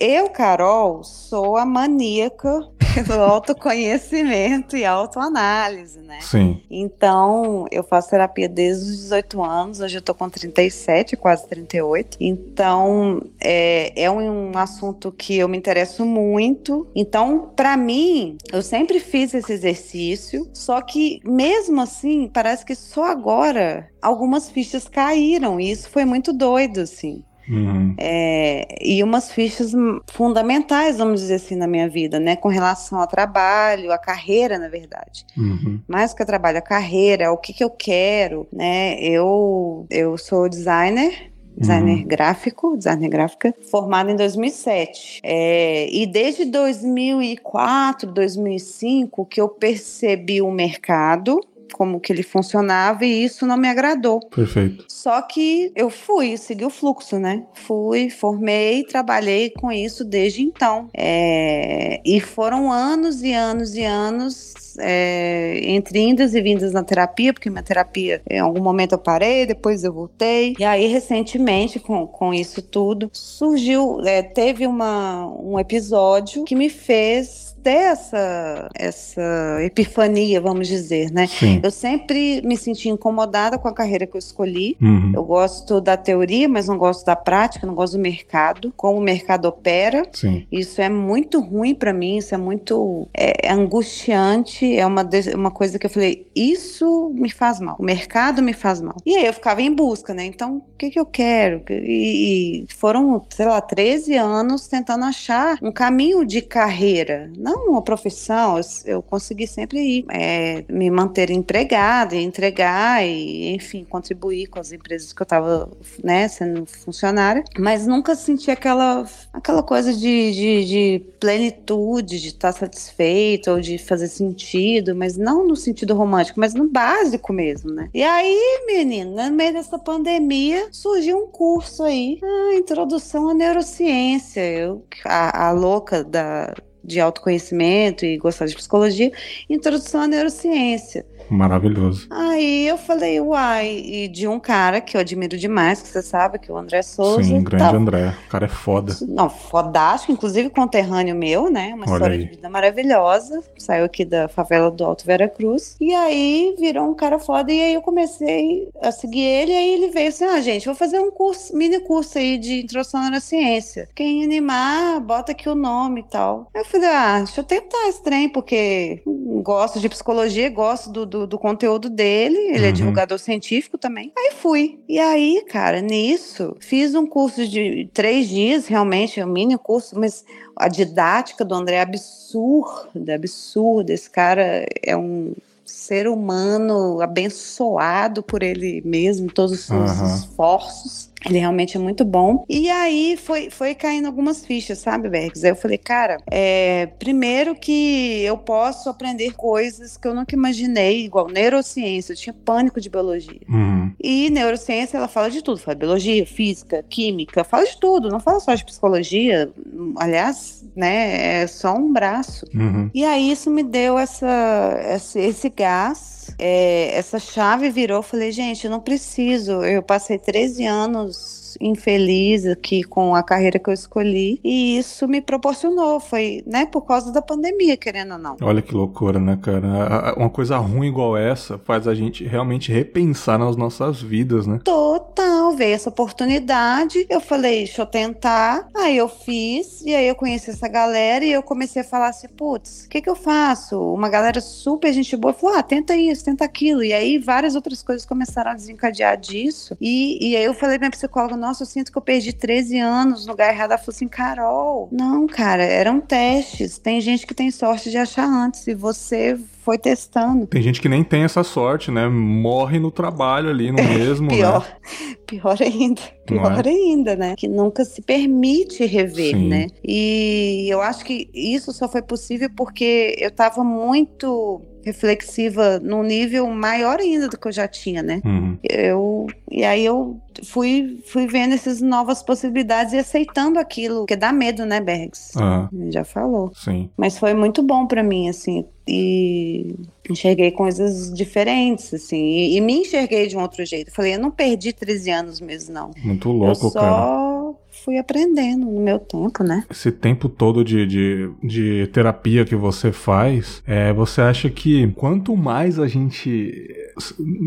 [0.02, 2.66] Eu, Carol, sou a maníaca
[3.06, 6.20] do autoconhecimento e autoanálise, né?
[6.22, 6.62] Sim.
[6.70, 12.16] Então, eu faço terapia desde os 18 anos, hoje eu tô com 37, quase 38.
[12.18, 16.88] Então, é, é um, um assunto que eu me interesso muito.
[16.94, 23.04] Então, para mim, eu sempre fiz esse exercício, só que mesmo assim, parece que só
[23.04, 27.22] agora algumas fichas caíram, e isso foi muito doido, assim.
[27.50, 27.94] Uhum.
[27.98, 29.72] É, e umas fichas
[30.06, 32.36] fundamentais, vamos dizer assim, na minha vida, né?
[32.36, 35.26] Com relação ao trabalho, à carreira, na verdade.
[35.36, 35.80] Uhum.
[35.88, 39.00] Mais que trabalho, a carreira, o que, que eu quero, né?
[39.00, 42.06] Eu, eu sou designer, designer uhum.
[42.06, 45.20] gráfico, designer gráfica, formada em 2007.
[45.24, 53.24] É, e desde 2004, 2005 que eu percebi o mercado como que ele funcionava e
[53.24, 54.20] isso não me agradou.
[54.20, 54.84] Perfeito.
[54.88, 57.44] Só que eu fui, segui o fluxo, né?
[57.54, 60.88] Fui, formei, trabalhei com isso desde então.
[60.94, 62.00] É...
[62.04, 67.50] E foram anos e anos e anos é, entre indas e vindas na terapia, porque
[67.50, 70.54] minha terapia, em algum momento eu parei, depois eu voltei.
[70.58, 76.68] E aí, recentemente, com, com isso tudo, surgiu, é, teve uma, um episódio que me
[76.68, 81.26] fez ter essa, essa epifania, vamos dizer, né?
[81.26, 81.60] Sim.
[81.62, 84.76] Eu sempre me senti incomodada com a carreira que eu escolhi.
[84.80, 85.12] Uhum.
[85.14, 89.02] Eu gosto da teoria, mas não gosto da prática, não gosto do mercado, como o
[89.02, 90.08] mercado opera.
[90.12, 90.46] Sim.
[90.50, 95.50] Isso é muito ruim para mim, isso é muito é, é, angustiante, é uma, uma
[95.50, 98.96] coisa que eu falei, isso me faz mal, o mercado me faz mal.
[99.04, 100.24] E aí eu ficava em busca, né?
[100.24, 101.62] Então, o que, que eu quero?
[101.70, 107.82] E, e foram, sei lá, 13 anos tentando achar um caminho de carreira, não uma
[107.82, 114.72] profissão, eu, consegui sempre ir, é, me manter empregada, entregar e, enfim, contribuir com as
[114.72, 115.70] empresas que eu estava,
[116.02, 122.52] né, sendo funcionária, mas nunca senti aquela, aquela coisa de, de, de plenitude, de estar
[122.52, 127.88] satisfeito ou de fazer sentido, mas não no sentido romântico, mas no básico mesmo, né?
[127.92, 134.40] E aí, menina, no meio dessa pandemia, surgiu um curso aí, a introdução à neurociência.
[134.40, 139.12] Eu, a, a louca da, de autoconhecimento e gostar de psicologia,
[139.48, 141.04] introdução à neurociência.
[141.30, 142.08] Maravilhoso.
[142.10, 146.40] Aí eu falei, uai, e de um cara que eu admiro demais, que você sabe,
[146.40, 147.22] que é o André Souza.
[147.22, 147.70] Sim, grande tá...
[147.70, 148.14] André.
[148.26, 148.96] O cara é foda.
[149.06, 151.72] Não, fodástico, inclusive conterrâneo meu, né?
[151.72, 152.24] Uma Olha história aí.
[152.24, 153.44] de vida maravilhosa.
[153.56, 155.76] Saiu aqui da favela do Alto Vera Cruz.
[155.80, 157.52] E aí virou um cara foda.
[157.52, 159.52] E aí eu comecei a seguir ele.
[159.52, 162.62] E aí ele veio assim: ah, gente, vou fazer um curso, mini curso aí de
[162.62, 163.88] introdução na ciência.
[163.94, 166.50] Quem animar, bota aqui o nome e tal.
[166.52, 169.02] Eu falei, ah, deixa eu tentar esse trem, porque
[169.42, 172.66] gosto de psicologia, gosto do, do do, do conteúdo dele, ele é uhum.
[172.66, 174.12] é divulgador científico também.
[174.16, 174.80] Aí fui.
[174.88, 179.98] E aí, cara, nisso, fiz um curso de três dias, realmente, é um mini curso,
[179.98, 180.24] mas
[180.56, 183.92] a didática do André é absurda, absurda.
[183.92, 190.14] Esse cara é um ser humano abençoado por ele mesmo, todos os seus uhum.
[190.14, 191.09] esforços.
[191.26, 192.44] Ele realmente é muito bom.
[192.48, 195.44] E aí foi, foi caindo algumas fichas, sabe, Bergs?
[195.44, 201.04] Aí eu falei, cara, é, primeiro que eu posso aprender coisas que eu nunca imaginei,
[201.04, 203.40] igual neurociência, eu tinha pânico de biologia.
[203.48, 203.92] Uhum.
[204.00, 208.20] E neurociência, ela fala de tudo, fala de biologia, física, química, fala de tudo, não
[208.20, 209.50] fala só de psicologia.
[209.96, 212.46] Aliás, né, é só um braço.
[212.54, 212.90] Uhum.
[212.94, 218.64] E aí isso me deu essa, esse, esse gás é, essa chave virou, falei, gente,
[218.64, 219.62] eu não preciso.
[219.64, 225.20] Eu passei 13 anos infeliz aqui com a carreira que eu escolhi e isso me
[225.20, 228.36] proporcionou, foi, né, por causa da pandemia, querendo ou não.
[228.40, 230.14] Olha que loucura, né, cara?
[230.16, 234.60] Uma coisa ruim igual essa faz a gente realmente repensar nas nossas vidas, né?
[234.64, 240.14] Total, veio essa oportunidade, eu falei, deixa eu tentar, aí eu fiz, e aí eu
[240.14, 243.80] conheci essa galera e eu comecei a falar assim, putz, o que que eu faço?
[243.80, 247.82] Uma galera super gente boa falou, ah, tenta isso, tenta aquilo, e aí várias outras
[247.82, 251.66] coisas começaram a desencadear disso, e, e aí eu falei pra minha psicóloga, nossa, eu
[251.66, 253.70] sinto que eu perdi 13 anos no lugar errado.
[253.70, 256.78] Ela falou assim, Carol, não, cara, eram testes.
[256.78, 260.46] Tem gente que tem sorte de achar antes e você foi testando.
[260.46, 262.08] Tem gente que nem tem essa sorte, né?
[262.08, 265.16] Morre no trabalho ali, no mesmo, pior, né?
[265.26, 266.02] Pior ainda.
[266.26, 266.68] Pior é?
[266.68, 267.34] ainda, né?
[267.36, 269.48] Que nunca se permite rever, Sim.
[269.48, 269.66] né?
[269.84, 276.46] E eu acho que isso só foi possível porque eu tava muito reflexiva num nível
[276.48, 278.20] maior ainda do que eu já tinha, né?
[278.24, 278.58] Uhum.
[278.62, 284.32] Eu e aí eu fui fui vendo essas novas possibilidades e aceitando aquilo, que dá
[284.32, 285.32] medo, né, Bergs?
[285.36, 285.90] Uhum.
[285.90, 286.52] Já falou.
[286.54, 286.90] Sim.
[286.96, 289.76] Mas foi muito bom para mim assim e
[290.08, 293.92] enxerguei coisas diferentes assim e, e, me enxerguei de um outro jeito.
[293.92, 295.90] Falei, eu não perdi 13 anos mesmo não.
[296.02, 296.80] Muito louco, eu só...
[296.80, 297.40] cara
[297.84, 299.64] fui aprendendo no meu tempo, né?
[299.70, 305.36] Esse tempo todo de, de, de terapia que você faz, é, você acha que quanto
[305.36, 306.68] mais a gente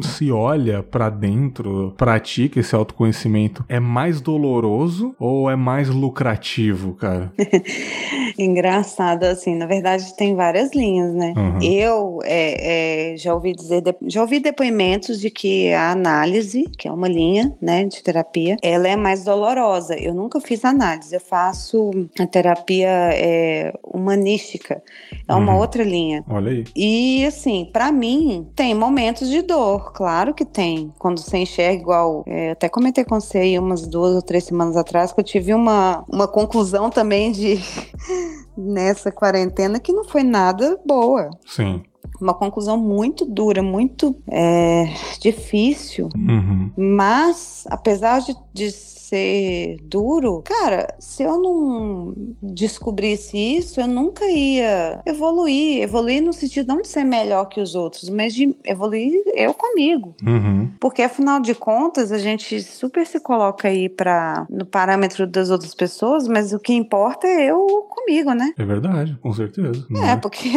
[0.01, 7.31] se olha para dentro, pratica esse autoconhecimento, é mais doloroso ou é mais lucrativo, cara?
[8.37, 11.32] Engraçado, assim, na verdade tem várias linhas, né?
[11.35, 11.61] Uhum.
[11.61, 16.91] Eu é, é, já ouvi dizer, já ouvi depoimentos de que a análise, que é
[16.91, 19.95] uma linha, né, de terapia, ela é mais dolorosa.
[19.95, 24.81] Eu nunca fiz análise, eu faço a terapia é, humanística,
[25.27, 25.59] é uma uhum.
[25.59, 26.23] outra linha.
[26.29, 26.63] Olha aí.
[26.75, 30.91] E assim, para mim, tem momentos de dor, claro que tem.
[30.99, 34.75] Quando você enxerga igual, é, até comentei com você aí umas duas ou três semanas
[34.75, 37.59] atrás que eu tive uma, uma conclusão também de
[38.57, 41.29] nessa quarentena que não foi nada boa.
[41.45, 41.83] Sim.
[42.23, 44.85] Uma conclusão muito dura, muito é,
[45.19, 46.09] difícil.
[46.15, 46.71] Uhum.
[46.77, 55.01] Mas, apesar de, de ser duro, cara, se eu não descobrisse isso, eu nunca ia
[55.05, 55.83] evoluir.
[55.83, 60.15] Evoluir no sentido não de ser melhor que os outros, mas de evoluir eu comigo.
[60.25, 60.71] Uhum.
[60.79, 65.75] Porque afinal de contas, a gente super se coloca aí para no parâmetro das outras
[65.75, 68.53] pessoas, mas o que importa é eu comigo, né?
[68.57, 69.85] É verdade, com certeza.
[69.95, 70.49] É, é, porque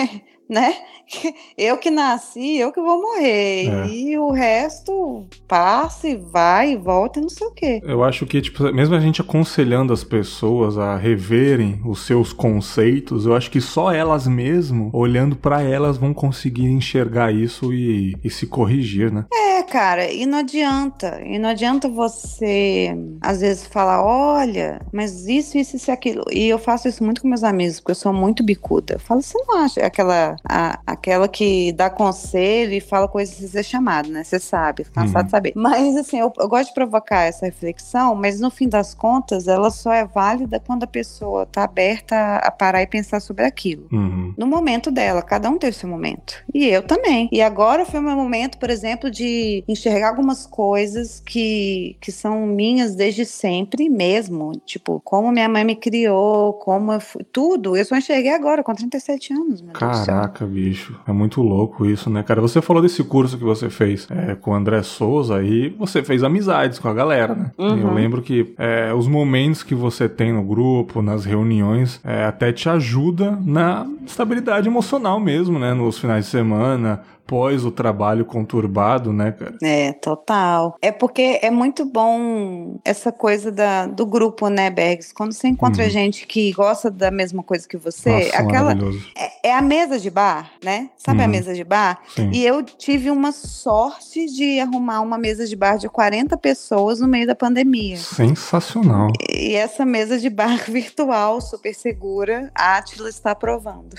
[0.48, 0.74] né?
[1.56, 3.68] Eu que nasci, eu que vou morrer.
[3.68, 3.86] É.
[3.88, 7.80] E o resto passa e vai e volta e não sei o quê.
[7.84, 13.24] Eu acho que, tipo, mesmo a gente aconselhando as pessoas a reverem os seus conceitos,
[13.24, 18.28] eu acho que só elas mesmo, olhando para elas, vão conseguir enxergar isso e, e
[18.28, 19.24] se corrigir, né?
[19.32, 21.20] É, cara, e não adianta.
[21.24, 26.24] E não adianta você, às vezes, falar: olha, mas isso, isso, isso e aquilo.
[26.30, 28.94] E eu faço isso muito com meus amigos, porque eu sou muito bicuda.
[28.94, 33.48] Eu falo, você não acha aquela a, aquela que dá conselho e fala coisas sem
[33.48, 34.24] ser chamado, né?
[34.24, 35.24] Você sabe, cansado uhum.
[35.24, 35.52] de saber.
[35.54, 39.70] Mas, assim, eu, eu, gosto de provocar essa reflexão, mas no fim das contas, ela
[39.70, 43.86] só é válida quando a pessoa tá aberta a parar e pensar sobre aquilo.
[43.92, 44.34] Uhum.
[44.36, 46.44] No momento dela, cada um teve seu momento.
[46.52, 47.28] E eu também.
[47.32, 52.46] E agora foi o meu momento, por exemplo, de enxergar algumas coisas que, que são
[52.46, 54.52] minhas desde sempre mesmo.
[54.64, 57.76] Tipo, como minha mãe me criou, como eu fui, tudo.
[57.76, 59.94] Eu só enxerguei agora, com 37 anos, meu Caraca.
[59.94, 60.25] Deus do céu.
[60.26, 60.94] Caraca, bicho.
[61.06, 62.40] É muito louco isso, né, cara?
[62.40, 66.22] Você falou desse curso que você fez é, com o André Souza e você fez
[66.24, 67.50] amizades com a galera, né?
[67.56, 67.78] Uhum.
[67.78, 72.52] Eu lembro que é, os momentos que você tem no grupo, nas reuniões, é, até
[72.52, 75.72] te ajuda na estabilidade emocional mesmo, né?
[75.72, 79.56] Nos finais de semana, pós o trabalho conturbado, né, cara?
[79.62, 80.76] É, total.
[80.80, 85.12] É porque é muito bom essa coisa da, do grupo, né, Bergs?
[85.12, 85.90] Quando você encontra uhum.
[85.90, 88.72] gente que gosta da mesma coisa que você, Nossa, aquela
[89.16, 90.90] é, é, a mesa de bar, né?
[90.96, 91.24] Sabe uhum.
[91.24, 92.00] a mesa de bar?
[92.14, 92.30] Sim.
[92.32, 97.08] E eu tive uma sorte de arrumar uma mesa de bar de 40 pessoas no
[97.08, 97.96] meio da pandemia.
[97.96, 99.10] Sensacional.
[99.28, 103.94] E, e essa mesa de bar virtual, super segura, a Atila está aprovando.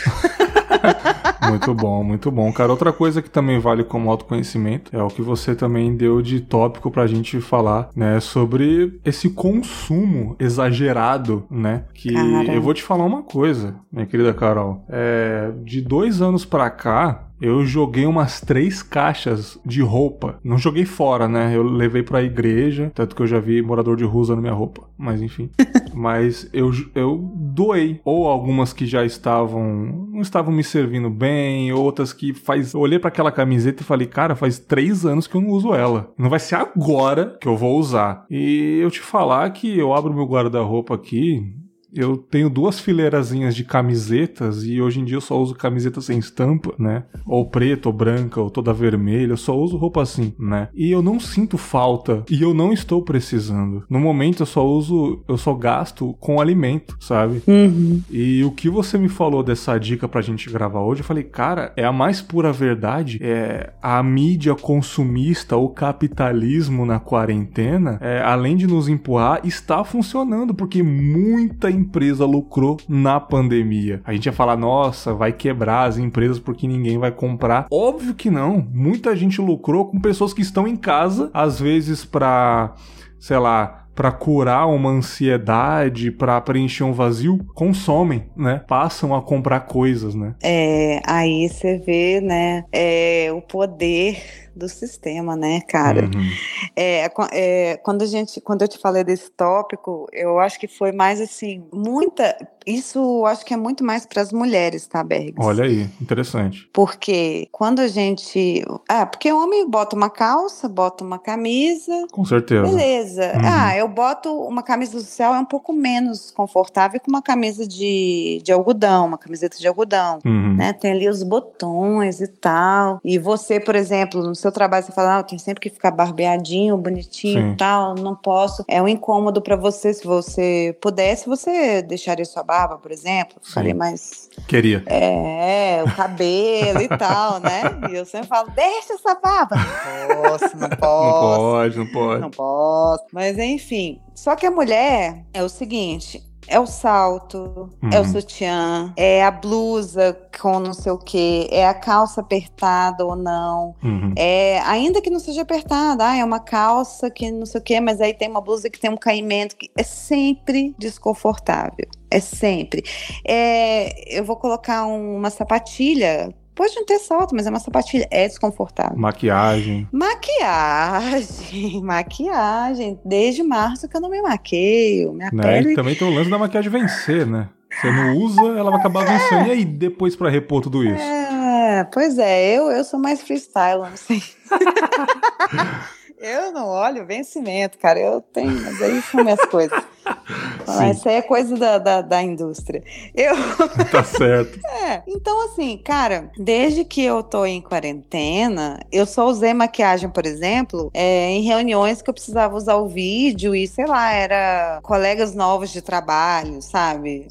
[1.50, 2.52] muito bom, muito bom.
[2.52, 6.40] Cara, outra coisa que também vale como autoconhecimento é o que você também deu de
[6.42, 11.84] tópico pra gente falar, né, sobre esse consumo exagerado, né?
[11.94, 12.54] Que Cara.
[12.54, 14.84] eu vou te falar uma coisa, minha querida Carol.
[14.90, 20.40] É, de dois anos pra cá, eu joguei umas três caixas de roupa.
[20.44, 21.56] Não joguei fora, né?
[21.56, 24.88] Eu levei pra igreja, tanto que eu já vi morador de rua usando minha roupa.
[24.98, 25.50] Mas enfim.
[25.94, 28.02] Mas eu, eu doei.
[28.04, 30.08] Ou algumas que já estavam.
[30.12, 32.74] não estavam me servindo bem, outras que faz.
[32.74, 35.74] Eu olhei para aquela camiseta e falei, cara, faz três anos que eu não uso
[35.74, 36.12] ela.
[36.18, 38.26] Não vai ser agora que eu vou usar.
[38.30, 43.64] E eu te falar que eu abro meu guarda-roupa aqui eu tenho duas fileirazinhas de
[43.64, 47.04] camisetas e hoje em dia eu só uso camiseta sem estampa, né?
[47.26, 50.70] Ou preta, ou branca, ou toda vermelha, eu só uso roupa assim, né?
[50.74, 53.84] E eu não sinto falta e eu não estou precisando.
[53.90, 57.42] No momento eu só uso, eu só gasto com alimento, sabe?
[57.48, 58.02] Uhum.
[58.10, 61.74] E o que você me falou dessa dica pra gente gravar hoje, eu falei, cara,
[61.76, 63.20] é a mais pura verdade.
[63.22, 70.54] É a mídia consumista, o capitalismo na quarentena, é, além de nos empurrar, está funcionando,
[70.54, 74.02] porque muita empresa lucrou na pandemia.
[74.06, 77.68] A gente ia falar, nossa, vai quebrar as empresas porque ninguém vai comprar.
[77.72, 78.68] Óbvio que não.
[78.74, 82.74] Muita gente lucrou com pessoas que estão em casa, às vezes para,
[83.20, 88.62] sei lá, para curar uma ansiedade, para preencher um vazio, consomem, né?
[88.68, 90.36] Passam a comprar coisas, né?
[90.44, 96.06] É, aí você vê, né, é, o poder do sistema, né, cara?
[96.06, 96.30] Uhum.
[96.76, 100.92] É, é, quando a gente, quando eu te falei desse tópico, eu acho que foi
[100.92, 102.36] mais assim, muita.
[102.66, 105.36] Isso acho que é muito mais para as mulheres, tá, Bergs?
[105.38, 106.70] Olha aí, interessante.
[106.74, 108.66] Porque quando a gente.
[108.90, 112.08] Ah, porque o homem bota uma calça, bota uma camisa.
[112.12, 112.64] Com certeza.
[112.64, 113.34] Beleza.
[113.36, 113.42] Uhum.
[113.44, 118.42] Ah, eu boto uma camisa social, é um pouco menos confortável que uma camisa de,
[118.44, 120.20] de algodão, uma camiseta de algodão.
[120.26, 120.56] Uhum.
[120.56, 120.74] Né?
[120.74, 123.00] Tem ali os botões e tal.
[123.04, 125.92] E você, por exemplo, no seu seu trabalho você fala, ah, tem sempre que ficar
[125.92, 128.64] barbeadinho, bonitinho e tal, não posso.
[128.68, 129.94] É um incômodo para você.
[129.94, 134.30] Se você pudesse, você deixaria sua barba, por exemplo, ficaria mais.
[134.48, 134.84] Queria.
[134.88, 137.62] É, o cabelo e tal, né?
[137.92, 139.56] E eu sempre falo, deixa essa barba.
[139.56, 141.08] Não posso, não posso.
[141.08, 142.22] Não pode, não pode.
[142.22, 143.04] Não posso.
[143.12, 144.02] Mas enfim.
[144.16, 147.90] Só que a mulher é o seguinte: é o salto, uhum.
[147.92, 148.12] é o uhum.
[148.12, 153.76] sutiã, é a blusa com não sei o que, é a calça apertada ou não.
[153.84, 154.14] Uhum.
[154.16, 157.80] É, ainda que não seja apertada, ah, é uma calça que não sei o que,
[157.80, 161.88] mas aí tem uma blusa que tem um caimento que é sempre desconfortável.
[162.10, 162.84] É sempre.
[163.28, 168.08] É, eu vou colocar uma sapatilha Pode não ter salto, mas é uma sapatilha.
[168.10, 168.98] É desconfortável.
[168.98, 169.88] Maquiagem.
[169.92, 171.80] Maquiagem.
[171.86, 173.00] Maquiagem.
[173.06, 175.14] Desde março que eu não me maqueio.
[175.14, 175.44] Minha né?
[175.44, 175.74] pele...
[175.74, 177.48] E também tem o lance da maquiagem vencer, né?
[177.70, 179.48] Você não usa, ela vai acabar vencendo.
[179.48, 181.00] E aí, depois para repor tudo isso?
[181.00, 184.24] É, pois é, eu, eu sou mais freestyle, não sei.
[186.20, 188.00] Eu não olho vencimento, cara.
[188.00, 189.84] Eu tenho, mas aí são minhas coisas.
[190.90, 192.84] Essa aí é coisa da, da, da, indústria.
[193.16, 193.36] Eu...
[193.92, 194.60] Tá certo.
[194.84, 200.26] É, então assim, cara, desde que eu tô em quarentena, eu só usei maquiagem, por
[200.26, 205.34] exemplo, é, em reuniões que eu precisava usar o vídeo e, sei lá, era colegas
[205.34, 207.28] novos de trabalho, sabe?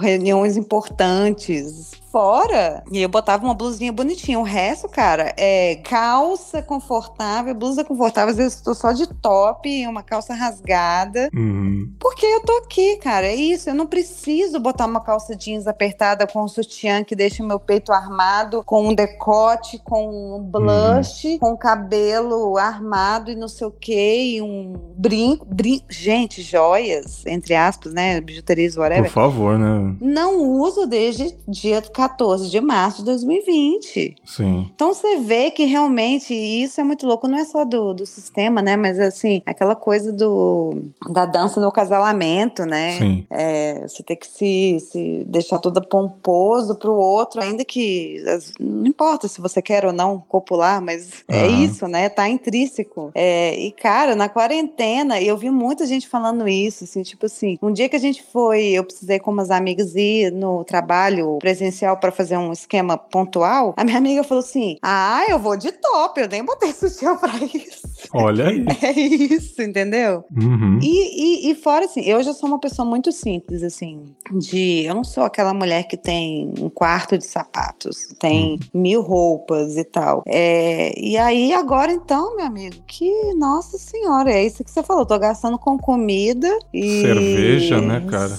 [0.00, 2.82] reuniões importantes fora.
[2.90, 4.38] E eu botava uma blusinha bonitinha.
[4.38, 8.30] O resto, cara, é calça confortável, blusa confortável.
[8.30, 11.28] Às vezes eu estou só de top, uma calça rasgada.
[11.34, 11.87] Uhum.
[11.98, 13.26] Porque eu tô aqui, cara.
[13.26, 13.70] É isso.
[13.70, 17.60] Eu não preciso botar uma calça jeans apertada com um sutiã que deixa o meu
[17.60, 21.38] peito armado, com um decote, com um blush, uhum.
[21.38, 25.86] com cabelo armado e não sei o que, e um brinco, brinco.
[25.88, 28.20] Gente, joias, entre aspas, né?
[28.20, 29.04] Bijuterias, whatever.
[29.04, 29.96] Por favor, né?
[30.00, 34.16] Não uso desde dia 14 de março de 2020.
[34.24, 34.70] Sim.
[34.74, 38.62] Então você vê que realmente isso é muito louco, não é só do, do sistema,
[38.62, 38.76] né?
[38.76, 42.98] Mas assim, aquela coisa do da dança no casalamento, né?
[42.98, 43.26] Sim.
[43.30, 48.20] É, você tem que se, se deixar toda pomposo pro outro, ainda que
[48.58, 51.36] não importa se você quer ou não copular, mas uhum.
[51.36, 52.08] é isso, né?
[52.08, 53.12] Tá intrínseco.
[53.14, 57.72] É, e cara, na quarentena, eu vi muita gente falando isso, assim, tipo assim, um
[57.72, 62.10] dia que a gente foi, eu precisei com umas amigas ir no trabalho presencial para
[62.10, 66.28] fazer um esquema pontual, a minha amiga falou assim: Ah, eu vou de top, eu
[66.28, 67.88] nem botei sutiã pra isso.
[68.12, 68.64] Olha aí.
[68.82, 70.24] É isso, entendeu?
[70.34, 70.78] Uhum.
[70.82, 74.84] E, e, e, fora, assim, eu já sou uma pessoa muito simples, assim, de.
[74.84, 78.80] Eu não sou aquela mulher que tem um quarto de sapatos, tem uhum.
[78.80, 80.22] mil roupas e tal.
[80.26, 85.06] É, e aí, agora então, meu amigo, que, nossa senhora, é isso que você falou,
[85.06, 87.02] tô gastando com comida e.
[87.02, 88.38] Cerveja, né, cara?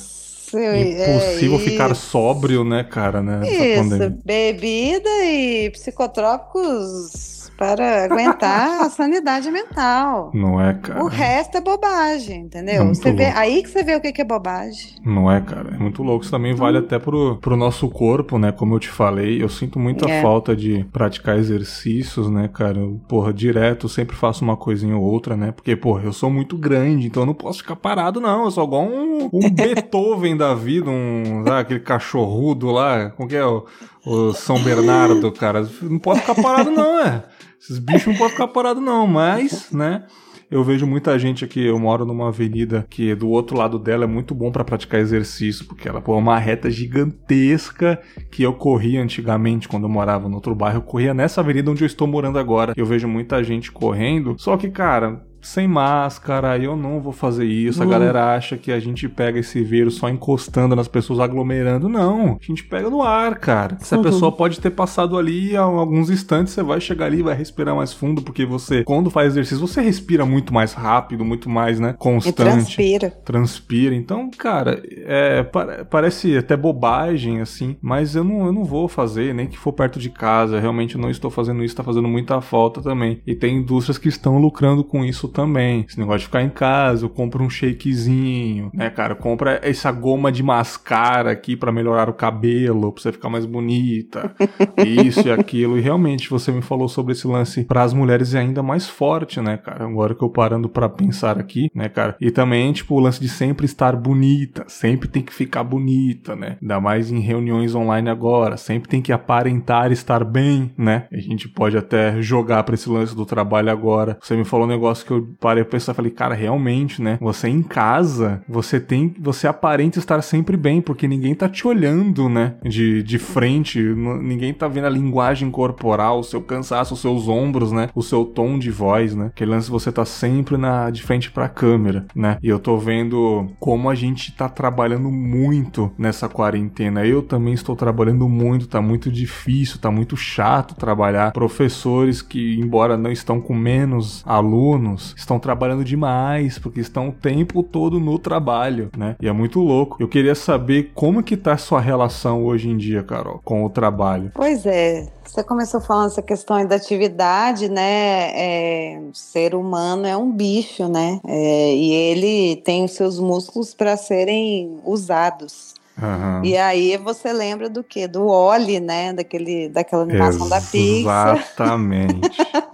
[0.54, 3.42] Impossível é, ficar sóbrio, né, cara, né?
[3.48, 10.32] Isso, bebida e psicotrópicos para aguentar a sanidade mental.
[10.34, 11.04] Não é, cara.
[11.04, 12.84] O resto é bobagem, entendeu?
[12.84, 14.96] É você vê, aí que você vê o que é bobagem.
[15.06, 15.76] Não é, cara.
[15.76, 16.24] É muito louco.
[16.24, 16.82] Isso também vale hum.
[16.82, 18.54] até pro, pro nosso corpo, né?
[18.54, 20.22] Como eu te falei, eu sinto muita é.
[20.22, 22.80] falta de praticar exercícios, né, cara?
[23.10, 25.52] porra, direto, sempre faço uma coisinha ou outra, né?
[25.52, 28.46] Porque, porra, eu sou muito grande, então eu não posso ficar parado, não.
[28.46, 33.12] Eu sou igual um, um Beethoven da vida, um, sabe, aquele cachorrudo lá.
[33.12, 33.66] Como que é o,
[34.06, 35.68] o São Bernardo, cara?
[35.82, 37.26] Não posso ficar parado, não, é.
[37.62, 40.06] Esses bichos não podem ficar parados, não, mas, né?
[40.50, 44.08] Eu vejo muita gente aqui, eu moro numa avenida que do outro lado dela é
[44.08, 49.00] muito bom para praticar exercício, porque ela pô, é uma reta gigantesca que eu corria
[49.00, 52.40] antigamente quando eu morava no outro bairro, eu corria nessa avenida onde eu estou morando
[52.40, 52.74] agora.
[52.76, 57.82] Eu vejo muita gente correndo, só que, cara, sem máscara, eu não vou fazer isso.
[57.82, 57.88] Uhum.
[57.88, 61.88] A galera acha que a gente pega esse vírus só encostando nas pessoas, aglomerando.
[61.88, 63.78] Não, a gente pega no ar, cara.
[63.80, 64.02] Se uhum.
[64.02, 67.36] a pessoa pode ter passado ali há alguns instantes, você vai chegar ali e vai
[67.36, 71.80] respirar mais fundo, porque você, quando faz exercício, você respira muito mais rápido, muito mais,
[71.80, 72.30] né, constante.
[72.30, 73.10] E transpira.
[73.24, 73.96] Transpira.
[73.96, 75.44] Então, cara, é,
[75.90, 80.00] parece até bobagem, assim, mas eu não, eu não vou fazer, nem que for perto
[80.00, 80.60] de casa.
[80.60, 83.22] Realmente eu não estou fazendo isso, tá fazendo muita falta também.
[83.26, 85.86] E tem indústrias que estão lucrando com isso também.
[85.88, 89.16] Esse negócio de ficar em casa, eu compro um shakezinho, né, cara?
[89.16, 94.34] Compra essa goma de mascara aqui para melhorar o cabelo, pra você ficar mais bonita.
[94.86, 95.78] Isso e aquilo.
[95.78, 99.40] E realmente, você me falou sobre esse lance para as mulheres é ainda mais forte,
[99.42, 99.86] né, cara?
[99.86, 102.16] Agora que eu parando para pensar aqui, né, cara?
[102.20, 106.58] E também, tipo, o lance de sempre estar bonita, sempre tem que ficar bonita, né?
[106.62, 111.08] Ainda mais em reuniões online agora, sempre tem que aparentar estar bem, né?
[111.12, 114.18] A gente pode até jogar para esse lance do trabalho agora.
[114.22, 117.18] Você me falou um negócio que eu parei pra pensar, falei, cara, realmente, né?
[117.22, 122.30] Você em casa, você tem, você aparenta estar sempre bem, porque ninguém tá te olhando,
[122.30, 122.56] né?
[122.64, 127.72] De, de frente, ninguém tá vendo a linguagem corporal, o seu cansaço, os seus ombros,
[127.72, 127.90] né?
[127.94, 129.28] O seu tom de voz, né?
[129.28, 132.38] Aquele lance você tá sempre na, de frente pra câmera, né?
[132.42, 137.06] E eu tô vendo como a gente tá trabalhando muito nessa quarentena.
[137.06, 141.32] Eu também estou trabalhando muito, tá muito difícil, tá muito chato trabalhar.
[141.32, 147.64] Professores que, embora não estão com menos alunos, estão trabalhando demais, porque estão o tempo
[147.64, 149.16] todo no trabalho, né?
[149.22, 149.98] E é muito louco.
[150.00, 153.70] Eu queria saber como que tá a sua relação hoje em dia, Carol, com o
[153.70, 154.32] trabalho.
[154.34, 158.32] Pois é, você começou falando essa questão da atividade, né?
[158.34, 161.20] É, o ser humano é um bicho, né?
[161.28, 165.76] É, e ele tem os seus músculos para serem usados.
[166.02, 166.46] Uhum.
[166.46, 168.08] E aí você lembra do quê?
[168.08, 169.14] Do Oli, né?
[169.14, 170.50] Daquele, daquela animação Exatamente.
[170.50, 171.38] da Pixar.
[171.38, 172.30] Exatamente.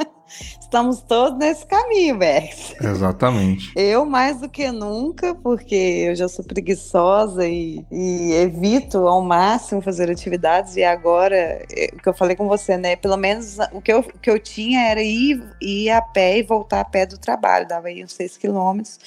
[0.60, 2.76] Estamos todos nesse caminho, Bex.
[2.82, 3.72] Exatamente.
[3.78, 9.82] Eu mais do que nunca, porque eu já sou preguiçosa e, e, evito ao máximo
[9.82, 10.76] fazer atividades.
[10.76, 12.96] E agora, é, o que eu falei com você, né?
[12.96, 16.44] Pelo menos o que eu, o que eu tinha era ir, ir a pé e
[16.44, 17.68] voltar a pé do trabalho.
[17.68, 19.00] Dava aí uns seis quilômetros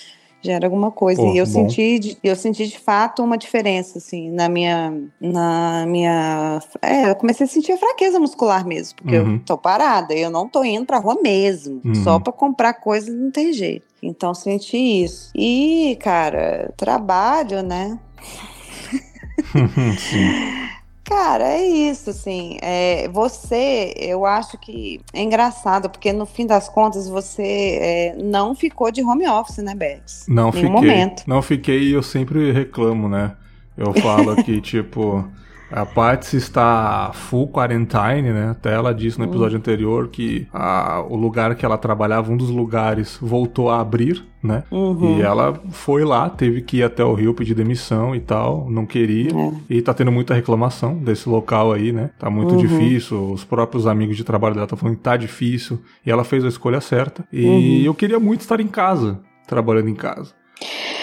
[0.48, 1.20] já era alguma coisa.
[1.20, 1.52] Pô, e eu bom.
[1.52, 4.92] senti, eu senti de fato uma diferença, assim, na minha.
[5.20, 6.60] Na minha.
[6.80, 9.34] É, eu comecei a sentir a fraqueza muscular mesmo, porque uhum.
[9.34, 11.80] eu tô parada, eu não tô indo pra rua mesmo.
[11.84, 11.94] Uhum.
[11.96, 13.86] Só pra comprar coisas não tem jeito.
[14.02, 15.30] Então senti isso.
[15.34, 17.98] E, cara, trabalho, né?
[19.98, 20.77] Sim.
[21.08, 22.58] Cara, é isso, assim.
[22.60, 28.54] É, você, eu acho que é engraçado, porque no fim das contas você é, não
[28.54, 30.26] ficou de home office, né, Bex?
[30.28, 30.68] Não fiquei.
[30.68, 31.22] Momento.
[31.26, 33.32] Não fiquei e eu sempre reclamo, né?
[33.74, 35.26] Eu falo que, tipo,
[35.70, 38.50] a Patsy está full quarantine, né?
[38.50, 39.60] Até ela disse no episódio uhum.
[39.60, 44.64] anterior que a, o lugar que ela trabalhava, um dos lugares, voltou a abrir, né?
[44.70, 45.18] Uhum.
[45.18, 48.86] E ela foi lá, teve que ir até o Rio pedir demissão e tal, não
[48.86, 49.30] queria.
[49.30, 49.52] É.
[49.68, 52.10] E tá tendo muita reclamação desse local aí, né?
[52.18, 52.58] Tá muito uhum.
[52.58, 55.80] difícil, os próprios amigos de trabalho dela estão falando que tá difícil.
[56.04, 57.24] E ela fez a escolha certa.
[57.32, 57.84] E uhum.
[57.84, 60.37] eu queria muito estar em casa, trabalhando em casa.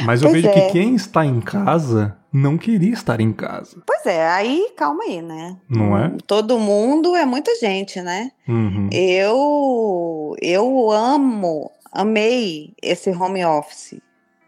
[0.03, 0.62] Mas eu pois vejo é.
[0.62, 3.82] que quem está em casa não queria estar em casa.
[3.86, 5.58] Pois é, aí calma aí, né?
[5.70, 6.12] Não é?
[6.28, 8.32] Todo mundo é muita gente, né?
[8.47, 8.89] Uhum.
[8.91, 13.99] Eu eu amo, amei esse home office.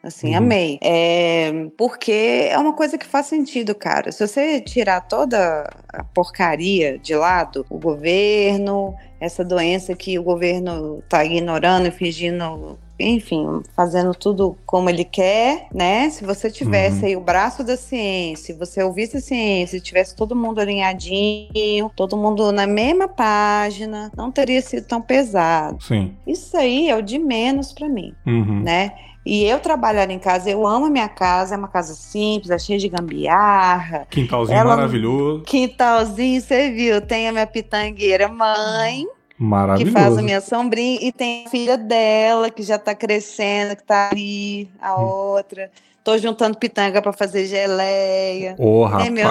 [0.08, 0.38] Assim, uhum.
[0.38, 0.80] amei.
[0.82, 4.12] É, porque é uma coisa que faz sentido, cara.
[4.12, 11.04] Se você tirar toda a porcaria de lado, o governo, essa doença que o governo
[11.10, 16.10] tá ignorando e fingindo enfim, fazendo tudo como ele quer, né?
[16.10, 17.06] Se você tivesse uhum.
[17.06, 22.18] aí o braço da ciência, se você ouvisse a ciência, tivesse todo mundo alinhadinho, todo
[22.18, 25.84] mundo na mesma página, não teria sido tão pesado.
[25.84, 26.16] Sim.
[26.26, 28.64] Isso aí é o de menos para mim, uhum.
[28.64, 28.94] né?
[29.28, 32.58] E eu trabalhar em casa, eu amo a minha casa, é uma casa simples, é
[32.58, 34.08] cheia de gambiarra.
[34.10, 35.44] Quintalzinho Ela, maravilhoso.
[35.44, 37.02] Quintalzinho, você viu?
[37.02, 39.06] Tem a minha pitangueira mãe,
[39.38, 39.94] Maravilhoso.
[39.94, 41.00] Que faz a minha sombrinha.
[41.02, 45.04] E tem a filha dela, que já tá crescendo, que tá ali, a hum.
[45.04, 45.70] outra.
[46.08, 48.56] Tô juntando pitanga para fazer geleia.
[48.58, 49.12] Ô, oh, rapaz.
[49.12, 49.30] Meu,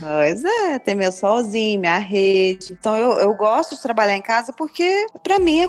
[0.00, 2.72] pois é, tem meu solzinho, minha rede.
[2.72, 5.68] Então eu, eu gosto de trabalhar em casa porque, para mim, é,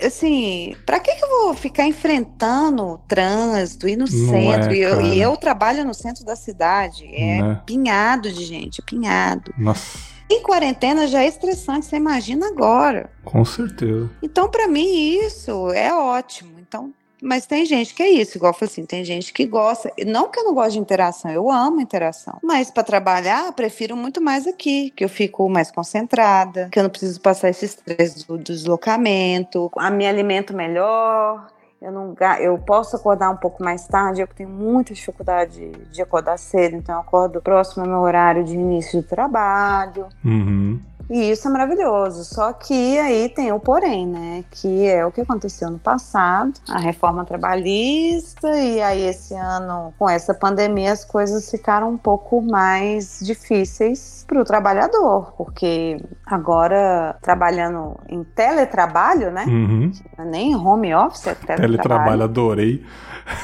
[0.00, 4.72] é, assim, para que, que eu vou ficar enfrentando trânsito, ir no Não centro?
[4.72, 7.06] É, e, eu, e, eu, trabalho no centro da cidade.
[7.14, 9.54] É, é pinhado de gente, pinhado.
[9.56, 9.96] Nossa.
[10.28, 13.10] Em quarentena já é estressante, você imagina agora.
[13.24, 14.10] Com certeza.
[14.20, 16.58] Então, para mim, isso é ótimo.
[16.58, 16.92] Então,
[17.22, 19.92] mas tem gente que é isso, igual falei assim, tem gente que gosta.
[20.06, 22.38] Não que eu não gosto de interação, eu amo interação.
[22.42, 26.90] Mas para trabalhar, prefiro muito mais aqui, que eu fico mais concentrada, que eu não
[26.90, 31.46] preciso passar esse estresse do deslocamento, me alimento melhor
[31.80, 36.38] eu não eu posso acordar um pouco mais tarde, eu tenho muita dificuldade de acordar
[36.38, 40.06] cedo, então eu acordo próximo ao meu horário de início do trabalho.
[40.24, 40.80] Uhum.
[41.10, 42.24] E isso é maravilhoso.
[42.24, 44.44] Só que aí tem o porém, né?
[44.50, 50.08] Que é o que aconteceu no passado, a reforma trabalhista, e aí esse ano, com
[50.08, 57.98] essa pandemia, as coisas ficaram um pouco mais difíceis para o trabalhador, porque agora trabalhando
[58.06, 59.46] em teletrabalho, né?
[59.48, 59.90] Uhum.
[60.26, 61.62] Nem home office, é teletrabalho.
[61.62, 62.84] Teletrabalho, adorei.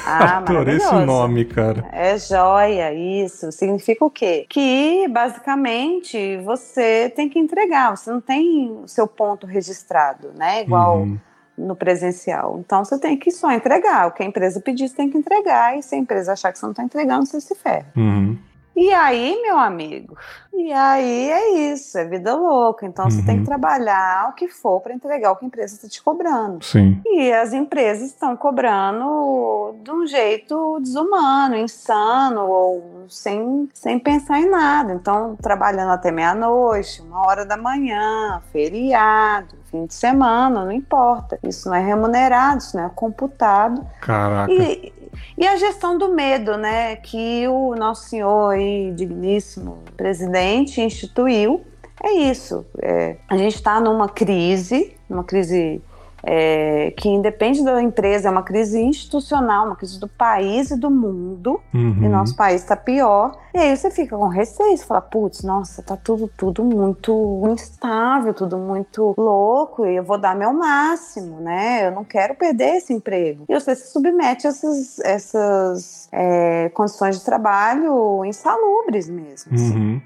[0.07, 1.87] Ah, Adorei esse nome, cara.
[1.91, 3.51] É joia, isso.
[3.51, 4.45] Significa o quê?
[4.47, 7.97] Que, basicamente, você tem que entregar.
[7.97, 10.63] Você não tem o seu ponto registrado, né?
[10.63, 11.19] Igual uhum.
[11.57, 12.59] no presencial.
[12.61, 14.09] Então, você tem que só entregar.
[14.09, 15.79] O que a empresa pedir, você tem que entregar.
[15.79, 17.87] E se a empresa achar que você não está entregando, você se ferra.
[17.97, 18.37] Uhum.
[18.77, 20.17] E aí, meu amigo,
[20.53, 22.87] e aí é isso, é vida louca.
[22.87, 23.11] Então uhum.
[23.11, 23.47] você tem que uhum.
[23.47, 26.65] trabalhar o que for para entregar o que a empresa está te cobrando.
[26.65, 27.01] Sim.
[27.05, 34.49] E as empresas estão cobrando de um jeito desumano, insano, ou sem, sem pensar em
[34.49, 34.93] nada.
[34.93, 41.39] Então, trabalhando até meia-noite, uma hora da manhã, feriado, fim de semana, não importa.
[41.43, 43.85] Isso não é remunerado, isso não é computado.
[44.01, 44.53] Caraca.
[44.53, 44.93] E,
[45.37, 51.65] e a gestão do medo, né, que o nosso senhor e digníssimo presidente instituiu,
[52.03, 52.67] é isso.
[52.83, 55.81] É, a gente está numa crise, numa crise
[56.27, 60.91] é, que independe da empresa, é uma crise institucional, uma crise do país e do
[60.91, 62.03] mundo, uhum.
[62.03, 63.37] e nosso país está pior.
[63.55, 68.33] E aí você fica com receio, você fala, putz, nossa, tá tudo, tudo muito instável,
[68.35, 71.87] tudo muito louco, e eu vou dar meu máximo, né?
[71.87, 73.45] Eu não quero perder esse emprego.
[73.49, 79.55] E você se submete a essas, essas é, condições de trabalho insalubres mesmo.
[79.55, 80.03] Assim.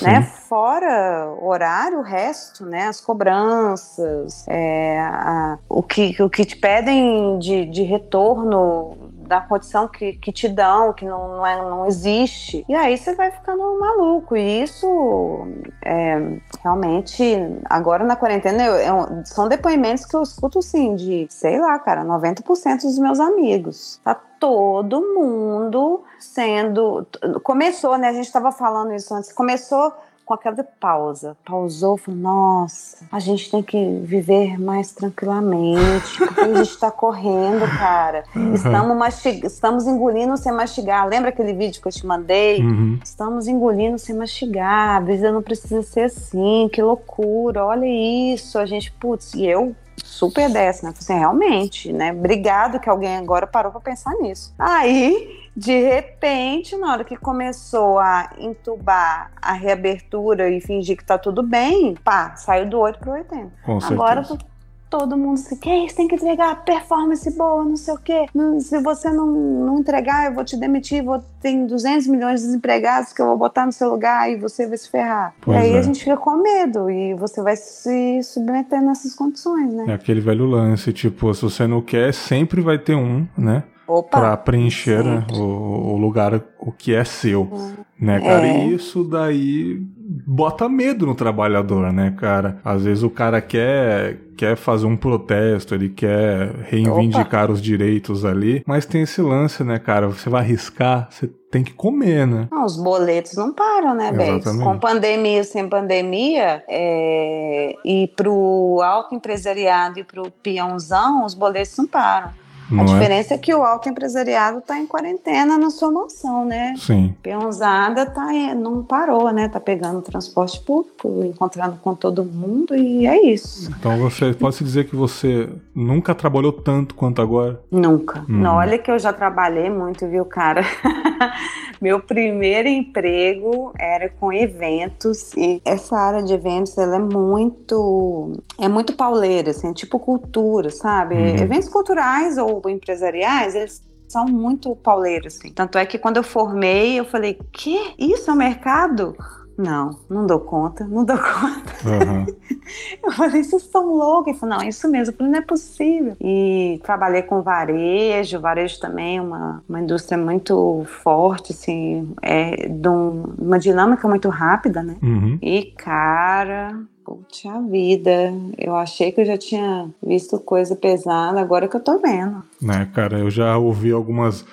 [0.00, 0.22] Né?
[0.22, 2.86] Fora o horário, o resto, né?
[2.86, 8.96] As cobranças, é, a, o, que, o que te pedem de, de retorno
[9.30, 12.64] da condição que, que te dão, que não, não, é, não existe.
[12.68, 14.36] E aí você vai ficando maluco.
[14.36, 15.46] E isso
[15.84, 17.24] é, realmente,
[17.66, 22.04] agora na quarentena, eu, eu, são depoimentos que eu escuto assim, de, sei lá, cara,
[22.04, 24.00] 90% dos meus amigos.
[24.02, 27.06] Tá todo mundo sendo.
[27.44, 28.08] Começou, né?
[28.08, 29.32] A gente estava falando isso antes.
[29.32, 29.92] Começou
[30.30, 31.36] com aquela pausa.
[31.44, 37.66] Pausou, falou: Nossa, a gente tem que viver mais tranquilamente, porque a gente está correndo,
[37.76, 38.22] cara.
[38.36, 38.54] Uhum.
[38.54, 39.44] Estamos, mastig...
[39.44, 41.08] Estamos engolindo sem mastigar.
[41.08, 42.62] Lembra aquele vídeo que eu te mandei?
[42.62, 43.00] Uhum.
[43.02, 44.98] Estamos engolindo sem mastigar.
[44.98, 46.70] A vida não precisa ser assim.
[46.72, 47.64] Que loucura.
[47.64, 48.56] Olha isso.
[48.56, 49.74] A gente, putz, e eu
[50.04, 50.94] super dessa, né?
[50.96, 52.12] Assim, realmente, né?
[52.12, 54.54] Obrigado que alguém agora parou para pensar nisso.
[54.58, 61.18] Aí, de repente, na hora que começou a entubar a reabertura e fingir que tá
[61.18, 63.52] tudo bem, pá, saiu do 8 pro 80.
[63.64, 64.50] Com agora certeza
[64.90, 68.26] todo mundo se que isso tem que entregar performance boa, não sei o quê.
[68.34, 72.46] Não, se você não, não entregar, eu vou te demitir, vou ter 200 milhões de
[72.46, 75.32] desempregados que eu vou botar no seu lugar e você vai se ferrar.
[75.40, 75.78] Pois aí é.
[75.78, 79.84] a gente fica com medo e você vai se submeter nessas condições, né?
[79.88, 83.62] É aquele velho lance, tipo, se você não quer, sempre vai ter um, né?
[84.10, 87.74] Para preencher né, o, o, lugar, o que é seu, uhum.
[88.00, 88.46] né, cara?
[88.46, 88.66] É.
[88.66, 89.78] E isso daí
[90.26, 92.58] bota medo no trabalhador, né, cara?
[92.64, 97.52] Às vezes o cara quer quer fazer um protesto, ele quer reivindicar Opa.
[97.52, 100.08] os direitos ali, mas tem esse lance, né, cara?
[100.08, 102.48] Você vai arriscar, você tem que comer, né?
[102.50, 104.50] Não, os boletos não param, né, Bex?
[104.56, 107.74] Com pandemia, sem pandemia, é...
[107.84, 112.30] e pro alto empresariado e pro peãozão, os boletos não param.
[112.70, 112.86] Não a é?
[112.86, 113.36] diferença é?
[113.36, 113.38] é?
[113.38, 116.74] que o alto empresariado está em quarentena na sua noção, né?
[116.76, 117.14] Sim.
[117.22, 119.48] Peãozada tá, não parou, né?
[119.48, 123.70] Tá pegando transporte público, encontrando com todo mundo e é isso.
[123.78, 127.60] Então você pode se dizer que você nunca trabalhou tanto quanto agora?
[127.70, 128.20] Nunca.
[128.20, 128.40] Hum.
[128.40, 130.62] Não, olha que eu já trabalhei muito, viu, cara?
[131.80, 138.68] Meu primeiro emprego era com eventos e essa área de eventos ela é muito é
[138.68, 141.14] muito pauleira, assim, é tipo cultura, sabe?
[141.14, 141.36] Uhum.
[141.36, 145.52] Eventos culturais ou empresariais, eles são muito pauleiros, assim.
[145.52, 147.94] Tanto é que quando eu formei, eu falei, que?
[147.98, 149.16] Isso é o mercado?
[149.60, 151.72] Não, não dou conta, não dou conta.
[151.84, 152.26] Uhum.
[153.02, 154.28] Eu falei, vocês estão loucos?
[154.28, 155.14] Ele falou, não, isso mesmo.
[155.14, 156.16] Falei, não é possível.
[156.20, 163.34] E trabalhei com varejo, varejo também, uma, uma indústria muito forte, assim, é, de um,
[163.38, 164.96] uma dinâmica muito rápida, né?
[165.02, 165.38] Uhum.
[165.42, 166.80] E, cara,
[167.10, 171.98] Puxa vida, eu achei que eu já tinha visto coisa pesada, agora que eu tô
[171.98, 172.40] vendo.
[172.62, 174.44] Né, cara, eu já ouvi algumas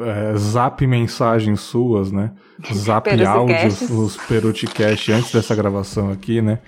[0.00, 2.32] é, zap mensagens suas, né?
[2.74, 6.58] Zap áudios, os Peruticast antes dessa gravação aqui, né?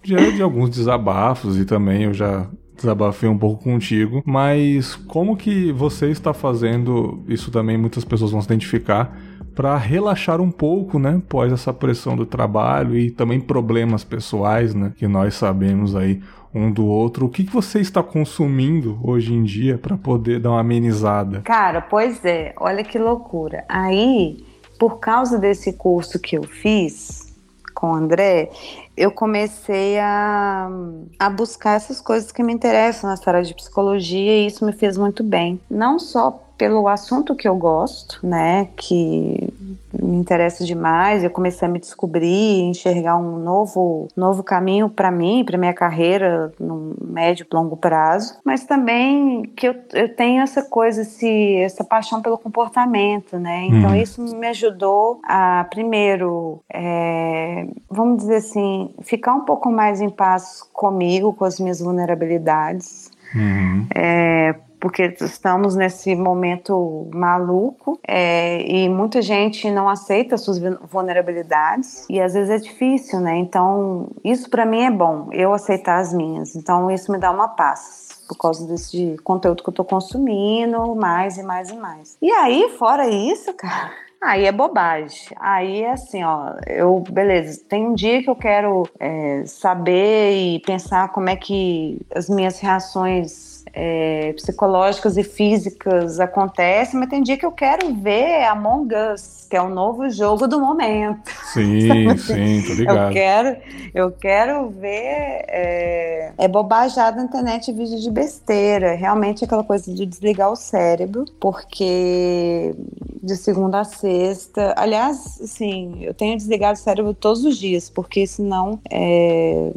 [0.00, 5.72] De, de alguns desabafos e também eu já desabafei um pouco contigo, mas como que
[5.72, 9.18] você está fazendo, isso também muitas pessoas vão se identificar,
[9.58, 14.92] para relaxar um pouco, né, após essa pressão do trabalho e também problemas pessoais, né,
[14.96, 16.22] que nós sabemos aí
[16.54, 17.26] um do outro.
[17.26, 21.40] O que, que você está consumindo hoje em dia para poder dar uma amenizada?
[21.40, 23.64] Cara, pois é, olha que loucura.
[23.68, 24.46] Aí,
[24.78, 27.34] por causa desse curso que eu fiz
[27.74, 28.52] com o André,
[28.96, 30.70] eu comecei a,
[31.18, 34.96] a buscar essas coisas que me interessam na área de psicologia e isso me fez
[34.96, 35.60] muito bem.
[35.68, 39.48] Não só pelo assunto que eu gosto, né, que
[39.92, 41.22] me interessa demais.
[41.22, 46.52] Eu comecei a me descobrir, enxergar um novo, novo caminho para mim, para minha carreira
[46.58, 48.36] no médio e longo prazo.
[48.44, 53.66] Mas também que eu, eu tenho essa coisa, esse, essa paixão pelo comportamento, né?
[53.66, 53.96] Então uhum.
[53.96, 60.62] isso me ajudou a, primeiro, é, vamos dizer assim, ficar um pouco mais em paz
[60.72, 63.10] comigo, com as minhas vulnerabilidades.
[63.34, 63.86] Uhum.
[63.94, 70.58] É, porque estamos nesse momento maluco é, e muita gente não aceita suas
[70.90, 73.36] vulnerabilidades e às vezes é difícil, né?
[73.36, 76.54] Então, isso para mim é bom, eu aceitar as minhas.
[76.56, 81.38] Então, isso me dá uma paz por causa desse conteúdo que eu tô consumindo, mais
[81.38, 82.16] e mais e mais.
[82.20, 85.28] E aí, fora isso, cara, Aí é bobagem.
[85.38, 90.60] Aí é assim, ó, eu, beleza, tem um dia que eu quero é, saber e
[90.60, 97.36] pensar como é que as minhas reações é, psicológicas e físicas acontecem, mas tem dia
[97.36, 101.30] que eu quero ver Among Us, que é o novo jogo do momento.
[101.52, 103.08] Sim, sim, tô ligado.
[103.08, 103.56] Eu quero,
[103.94, 110.04] eu quero ver é, é bobajada na internet vídeo de besteira, realmente aquela coisa de
[110.04, 112.74] desligar o cérebro, porque
[113.22, 118.26] de segunda a sexta, aliás, assim, eu tenho desligado o cérebro todos os dias, porque
[118.26, 119.72] senão é,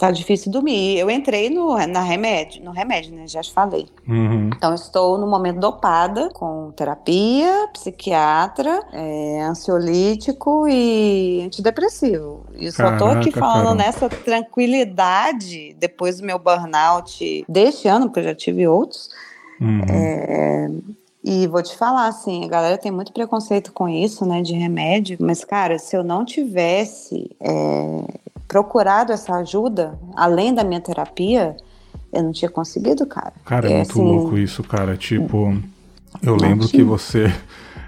[0.00, 0.98] tá difícil dormir.
[0.98, 3.28] Eu entrei no, na remédio, no remédio, né?
[3.28, 3.86] Já te falei.
[4.08, 4.48] Uhum.
[4.56, 12.46] Então, estou no momento dopada com terapia, psiquiatra, é, ansiolítico e antidepressivo.
[12.54, 18.24] E só tô aqui falando nessa tranquilidade depois do meu burnout deste ano, porque eu
[18.24, 19.10] já tive outros.
[19.60, 19.82] Uhum.
[19.86, 20.70] É,
[21.22, 25.18] e vou te falar, assim, a galera tem muito preconceito com isso, né, de remédio,
[25.20, 28.19] mas, cara, se eu não tivesse é,
[28.50, 31.56] procurado essa ajuda, além da minha terapia,
[32.12, 33.32] eu não tinha conseguido, cara.
[33.44, 34.96] Cara, é, é muito assim, louco isso, cara.
[34.96, 35.56] Tipo,
[36.20, 37.32] eu lembro que você.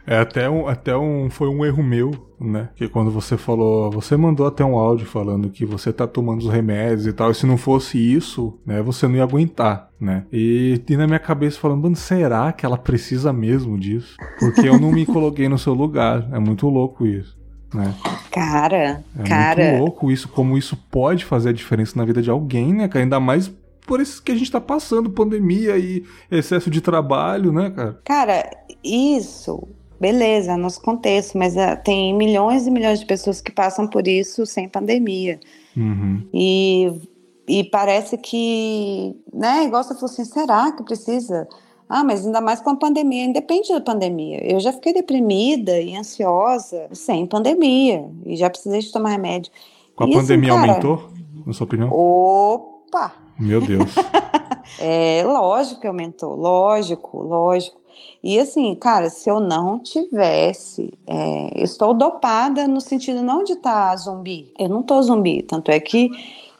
[0.06, 1.28] É até um, até um.
[1.30, 2.68] Foi um erro meu, né?
[2.76, 3.90] Que quando você falou.
[3.90, 7.32] Você mandou até um áudio falando que você tá tomando os remédios e tal.
[7.32, 8.80] E se não fosse isso, né?
[8.82, 10.24] Você não ia aguentar, né?
[10.32, 14.16] E, e na minha cabeça falando, mano, será que ela precisa mesmo disso?
[14.38, 16.28] Porque eu não me coloquei no seu lugar.
[16.32, 17.41] É muito louco isso.
[17.74, 17.94] Né?
[18.30, 19.64] Cara, é cara.
[19.64, 23.04] muito louco isso, como isso pode fazer a diferença na vida de alguém, né, cara?
[23.04, 23.50] Ainda mais
[23.86, 28.00] por isso que a gente tá passando, pandemia e excesso de trabalho, né, cara?
[28.04, 28.50] Cara,
[28.82, 29.68] isso,
[30.00, 34.46] beleza, nosso contexto, mas uh, tem milhões e milhões de pessoas que passam por isso
[34.46, 35.40] sem pandemia.
[35.76, 36.26] Uhum.
[36.32, 36.92] E,
[37.48, 41.48] e parece que, né, igual você falou assim, será que precisa
[41.94, 44.42] ah, mas ainda mais com a pandemia, independe da pandemia.
[44.42, 49.52] Eu já fiquei deprimida e ansiosa sem pandemia e já precisei de tomar remédio.
[49.94, 51.10] Com a e, pandemia assim, cara, aumentou,
[51.46, 51.90] na sua opinião?
[51.92, 53.12] Opa!
[53.38, 53.94] Meu Deus.
[54.80, 57.76] é lógico que aumentou, lógico, lógico.
[58.24, 63.90] E assim, cara, se eu não tivesse, é, estou dopada no sentido não de estar
[63.90, 64.50] tá zumbi.
[64.58, 66.08] Eu não tô zumbi, tanto é que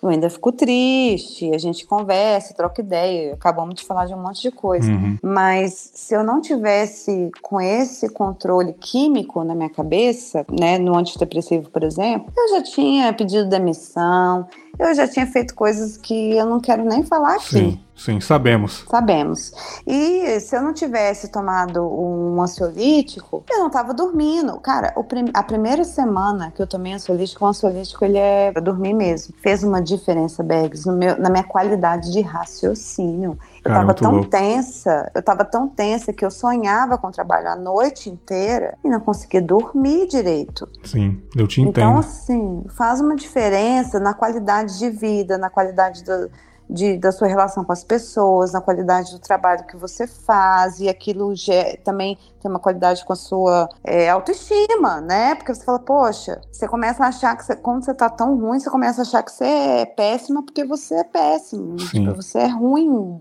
[0.03, 4.43] eu ainda fico triste, a gente conversa, troca ideia, acabamos de falar de um monte
[4.43, 4.91] de coisa.
[4.91, 5.17] Uhum.
[5.23, 11.71] Mas se eu não tivesse com esse controle químico na minha cabeça, né, no antidepressivo,
[11.71, 16.59] por exemplo, eu já tinha pedido demissão, eu já tinha feito coisas que eu não
[16.59, 17.55] quero nem falar aqui.
[17.55, 17.81] Sim.
[17.95, 18.85] Sim, sabemos.
[18.89, 19.53] Sabemos.
[19.87, 24.59] E se eu não tivesse tomado um ansiolítico, eu não estava dormindo.
[24.61, 28.95] Cara, prim a primeira semana que eu tomei ansiolítico, o ansiolítico ele é pra dormir
[28.95, 29.35] mesmo.
[29.43, 33.39] Fez uma diferença, meu, na minha qualidade de raciocínio.
[33.65, 34.29] Eu Cara, tava tão louco.
[34.29, 38.89] tensa, eu tava tão tensa que eu sonhava com o trabalho a noite inteira e
[38.89, 40.69] não conseguia dormir direito.
[40.83, 41.71] Sim, eu te entendo.
[41.71, 46.29] Então, assim, faz uma diferença na qualidade de vida, na qualidade do
[46.73, 50.89] de, da sua relação com as pessoas, na qualidade do trabalho que você faz, e
[50.89, 51.33] aquilo
[51.85, 55.35] também tem uma qualidade com a sua é, autoestima, né?
[55.35, 58.59] Porque você fala, poxa, você começa a achar que você, quando você tá tão ruim,
[58.59, 62.49] você começa a achar que você é péssima porque você é péssimo, tipo, você é
[62.49, 63.21] ruim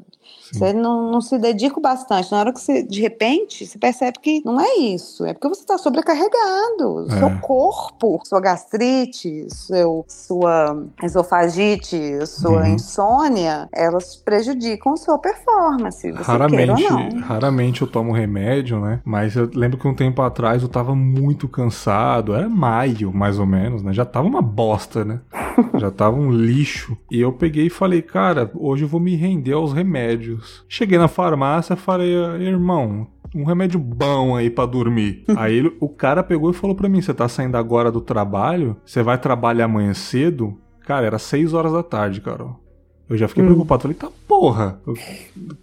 [0.51, 2.31] você não, não se dedica bastante.
[2.31, 5.25] Na hora que você, de repente, você percebe que não é isso.
[5.25, 7.07] É porque você está sobrecarregado.
[7.09, 7.17] É.
[7.17, 12.67] Seu corpo, sua gastrite, seu, sua esofagite, sua uhum.
[12.67, 16.11] insônia, elas prejudicam sua performance.
[16.11, 16.83] raramente,
[17.23, 18.99] raramente eu tomo remédio, né?
[19.05, 22.33] Mas eu lembro que um tempo atrás eu tava muito cansado.
[22.33, 23.93] Era maio, mais ou menos, né?
[23.93, 25.21] Já tava uma bosta, né?
[25.79, 26.97] Já tava um lixo.
[27.09, 30.65] E eu peguei e falei, cara, hoje eu vou me render aos remédios remédios.
[30.67, 35.23] Cheguei na farmácia, falei, irmão, um remédio bom aí para dormir.
[35.35, 38.77] aí ele, o cara pegou e falou para mim: Você tá saindo agora do trabalho?
[38.85, 40.57] Você vai trabalhar amanhã cedo?
[40.85, 42.59] Cara, era 6 horas da tarde, Carol.
[43.07, 43.47] Eu já fiquei hum.
[43.47, 43.81] preocupado.
[43.81, 44.81] Falei, tá porra.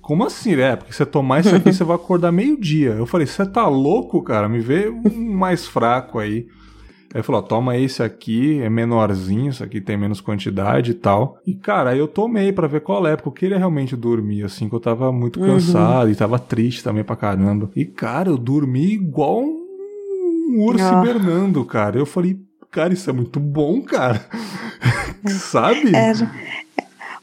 [0.02, 0.76] Como assim, é?
[0.76, 2.90] Porque você tomar isso aqui, você vai acordar meio-dia.
[2.90, 4.48] Eu falei, você tá louco, cara?
[4.48, 6.46] Me vê um mais fraco aí.
[7.14, 11.38] Aí falou, toma esse aqui, é menorzinho, isso aqui tem menos quantidade e tal.
[11.46, 14.68] E, cara, aí eu tomei para ver qual é, porque eu queria realmente dormir, assim,
[14.68, 15.46] que eu tava muito uhum.
[15.46, 16.12] cansado uhum.
[16.12, 17.70] e tava triste também pra caramba.
[17.74, 21.00] E, cara, eu dormi igual um urso oh.
[21.00, 21.98] hibernando, cara.
[21.98, 22.38] Eu falei,
[22.70, 24.26] cara, isso é muito bom, cara.
[25.26, 25.94] Sabe?
[25.94, 26.30] Era,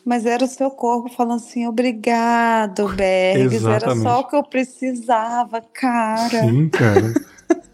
[0.03, 3.65] mas era o seu corpo falando assim, obrigado, Bergs.
[3.65, 6.41] Era só o que eu precisava, cara.
[6.41, 7.13] Sim, cara.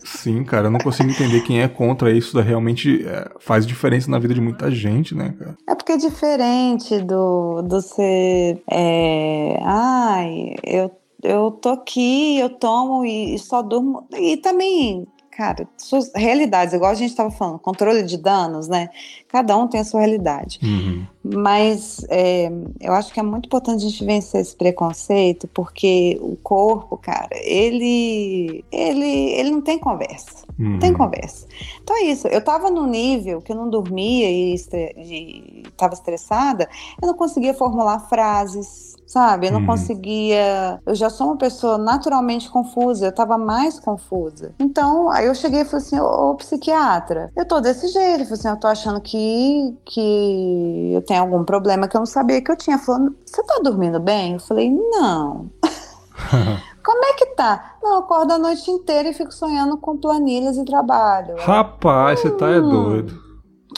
[0.04, 2.40] Sim, cara, eu não consigo entender quem é contra isso.
[2.40, 5.58] Realmente é, faz diferença na vida de muita gente, né, cara?
[5.68, 8.62] É porque é diferente do, do ser.
[8.70, 10.92] É, ai, eu,
[11.24, 14.08] eu tô aqui, eu tomo e, e só durmo.
[14.14, 18.90] E também cara, suas realidades, igual a gente estava falando, controle de danos, né?
[19.28, 20.60] Cada um tem a sua realidade.
[20.62, 21.08] Uhum.
[21.24, 26.36] Mas é, eu acho que é muito importante a gente vencer esse preconceito, porque o
[26.38, 30.46] corpo, cara, ele, ele, ele não tem conversa.
[30.58, 30.72] Uhum.
[30.72, 30.98] Não tem uhum.
[30.98, 31.48] conversa.
[31.84, 32.28] Então é isso.
[32.28, 36.68] Eu tava num nível que eu não dormia e estava estressada,
[37.02, 39.48] eu não conseguia formular frases sabe?
[39.48, 39.66] Eu não hum.
[39.66, 40.80] conseguia.
[40.86, 44.54] Eu já sou uma pessoa naturalmente confusa, eu tava mais confusa.
[44.58, 48.22] Então, aí eu cheguei e falei assim: ô, psiquiatra, eu tô desse jeito.
[48.22, 52.06] Eu falei assim: eu tô achando que, que eu tenho algum problema que eu não
[52.06, 52.78] sabia que eu tinha.
[52.78, 54.34] Falando, você tá dormindo bem?
[54.34, 55.52] Eu falei: não.
[56.84, 57.76] Como é que tá?
[57.84, 61.36] Não, eu acordo a noite inteira e fico sonhando com planilhas e trabalho.
[61.38, 62.24] Rapaz, hum.
[62.24, 62.70] você tá é hum.
[62.70, 63.21] doido.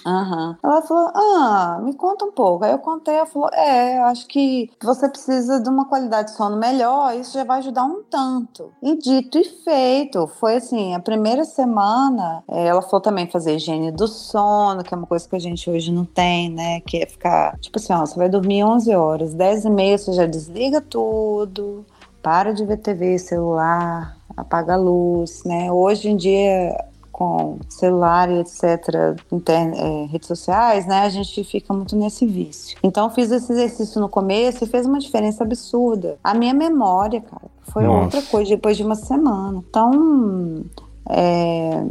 [0.06, 0.56] Uhum.
[0.62, 2.64] Ela falou: Ah, me conta um pouco.
[2.64, 6.58] Aí eu contei, ela falou: É, acho que você precisa de uma qualidade de sono
[6.58, 8.72] melhor, isso já vai ajudar um tanto.
[8.82, 13.92] E dito e feito, foi assim: a primeira semana, é, ela falou também fazer higiene
[13.92, 16.82] do sono, que é uma coisa que a gente hoje não tem, né?
[16.82, 20.14] Que é ficar, tipo assim, ó, você vai dormir 11 horas, 10 e meia você
[20.14, 21.86] já desliga tudo,
[22.22, 25.72] para de ver TV, celular, apaga a luz, né?
[25.72, 26.76] Hoje em dia
[27.14, 29.16] com celular e etc.,
[29.48, 32.76] é, redes sociais, né, a gente fica muito nesse vício.
[32.84, 36.18] Então, fiz esse exercício no começo e fez uma diferença absurda.
[36.24, 38.04] A minha memória, cara, foi Nossa.
[38.04, 39.64] outra coisa depois de uma semana.
[39.70, 40.66] Então,
[41.08, 41.84] é,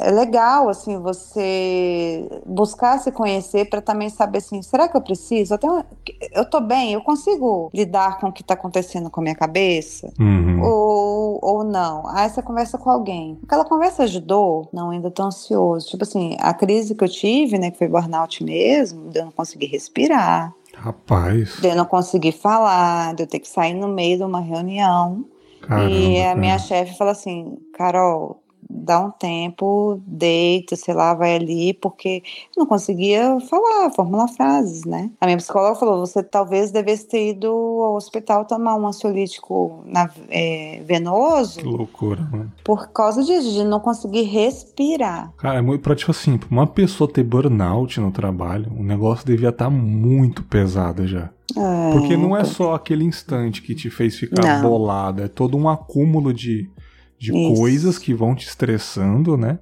[0.00, 5.54] é legal assim você buscar se conhecer para também saber assim, será que eu preciso?
[5.54, 5.84] Eu, tenho,
[6.32, 10.12] eu tô bem, eu consigo lidar com o que está acontecendo com a minha cabeça?
[10.18, 10.62] Uhum.
[10.62, 12.06] Ou, ou não?
[12.08, 13.38] Aí você conversa com alguém.
[13.44, 14.68] Aquela conversa ajudou?
[14.72, 15.88] Não, ainda tô ansioso.
[15.88, 19.32] Tipo assim, a crise que eu tive, né, que foi burnout mesmo, de eu não
[19.32, 20.54] conseguir respirar.
[20.74, 21.60] Rapaz.
[21.60, 25.24] De eu não conseguir falar, de eu ter que sair no meio de uma reunião.
[25.60, 31.36] Caramba, e a minha chefe fala assim, Carol, dá um tempo, deita, sei lá, vai
[31.36, 32.22] ali, porque
[32.56, 35.10] não conseguia falar, formular frases, né?
[35.20, 40.10] A minha psicóloga falou: você talvez devesse ter ido ao hospital tomar um ansiolítico na,
[40.28, 41.60] é, venoso.
[41.60, 42.52] Que loucura, mano.
[42.64, 45.32] Por causa disso, de não conseguir respirar.
[45.38, 49.48] Cara, é muito pra, tipo assim, uma pessoa ter burnout no trabalho, o negócio devia
[49.48, 51.30] estar tá muito pesado já.
[51.56, 54.68] É, Porque não é só aquele instante que te fez ficar não.
[54.68, 56.70] bolada, é todo um acúmulo de
[57.18, 57.60] de Isso.
[57.60, 59.58] coisas que vão te estressando, né?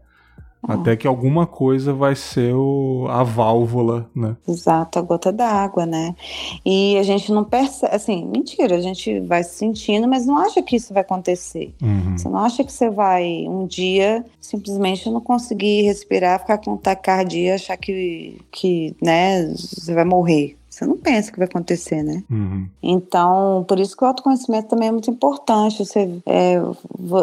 [0.69, 4.37] Até que alguma coisa vai ser o, a válvula, né?
[4.49, 6.15] Exato, a gota d'água, né?
[6.65, 10.61] E a gente não percebe, assim, mentira, a gente vai se sentindo, mas não acha
[10.61, 11.73] que isso vai acontecer.
[11.81, 12.19] Uhum.
[12.19, 17.55] Você não acha que você vai um dia simplesmente não conseguir respirar, ficar com taquicardia,
[17.55, 20.57] achar que, que, né, você vai morrer.
[20.77, 22.23] Você não pensa que vai acontecer, né?
[22.31, 22.69] Uhum.
[22.83, 25.83] Então, por isso que o autoconhecimento também é muito importante.
[25.83, 26.57] Você, é,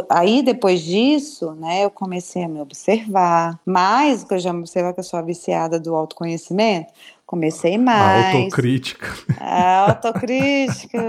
[0.10, 3.60] aí, depois disso, né, eu comecei a me observar.
[3.64, 6.91] Mais, que eu já me observar que eu sou viciada do autoconhecimento,
[7.34, 8.36] Comecei mais.
[8.36, 9.07] A autocrítica.
[9.39, 10.99] A autocrítica,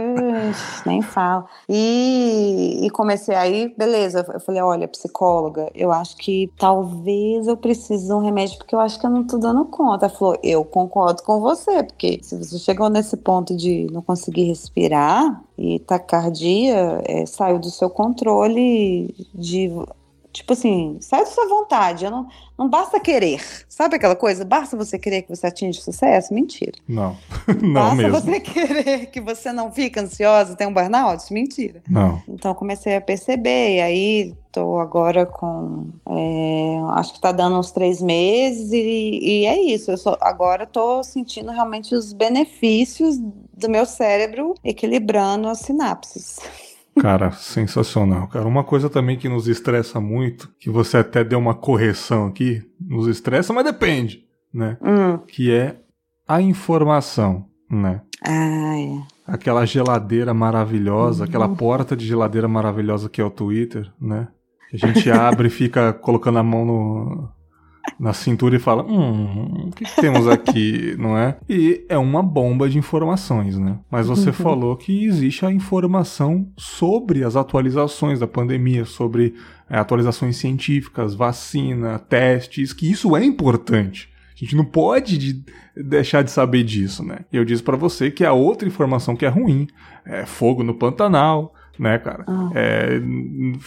[0.87, 1.45] nem falo.
[1.69, 4.25] E, e comecei aí, beleza.
[4.33, 8.81] Eu falei, olha, psicóloga, eu acho que talvez eu precise de um remédio, porque eu
[8.81, 10.07] acho que eu não tô dando conta.
[10.07, 14.45] Ela falou, eu concordo com você, porque se você chegou nesse ponto de não conseguir
[14.45, 19.71] respirar e taquicardia, é, saiu do seu controle de
[20.35, 22.11] Tipo assim, sai da sua vontade.
[22.11, 22.27] Não,
[22.59, 23.41] não basta querer.
[23.69, 24.45] Sabe aquela coisa?
[24.45, 26.35] Basta você querer que você atinja sucesso?
[26.35, 26.73] Mentira.
[26.89, 27.17] Não.
[27.63, 28.21] não basta mesmo.
[28.21, 31.33] você querer que você não fique ansiosa, tem um burnout?
[31.33, 31.81] Mentira.
[31.89, 32.21] Não.
[32.29, 33.77] Então comecei a perceber.
[33.77, 35.91] E aí tô agora com.
[36.09, 38.73] É, acho que tá dando uns três meses.
[38.73, 39.93] E, e é isso.
[39.93, 43.21] Eu agora tô sentindo realmente os benefícios
[43.57, 46.41] do meu cérebro equilibrando as sinapses.
[47.01, 48.47] Cara, sensacional, cara.
[48.47, 53.09] Uma coisa também que nos estressa muito, que você até deu uma correção aqui, nos
[53.09, 54.79] estressa, mas depende, né?
[54.81, 55.19] Hum.
[55.27, 55.77] Que é
[56.27, 58.01] a informação, né?
[58.27, 59.03] Ah, é.
[59.27, 61.29] Aquela geladeira maravilhosa, uhum.
[61.29, 64.29] aquela porta de geladeira maravilhosa que é o Twitter, né?
[64.73, 67.29] A gente abre e fica colocando a mão no,
[67.99, 71.37] na cintura e fala: Hum, o que, que, temos aqui, não é?
[71.49, 73.79] E é uma bomba de informações, né?
[73.91, 74.35] Mas você uhum.
[74.35, 79.35] falou que existe a informação sobre as atualizações da pandemia, sobre
[79.69, 84.13] é, atualizações científicas, vacina, testes, que isso é importante.
[84.35, 85.45] A gente não pode de
[85.77, 87.21] deixar de saber disso, né?
[87.33, 89.69] E eu disse para você que a outra informação que é ruim
[90.05, 92.25] é fogo no Pantanal, né, cara?
[92.27, 92.51] Ah.
[92.55, 93.01] É,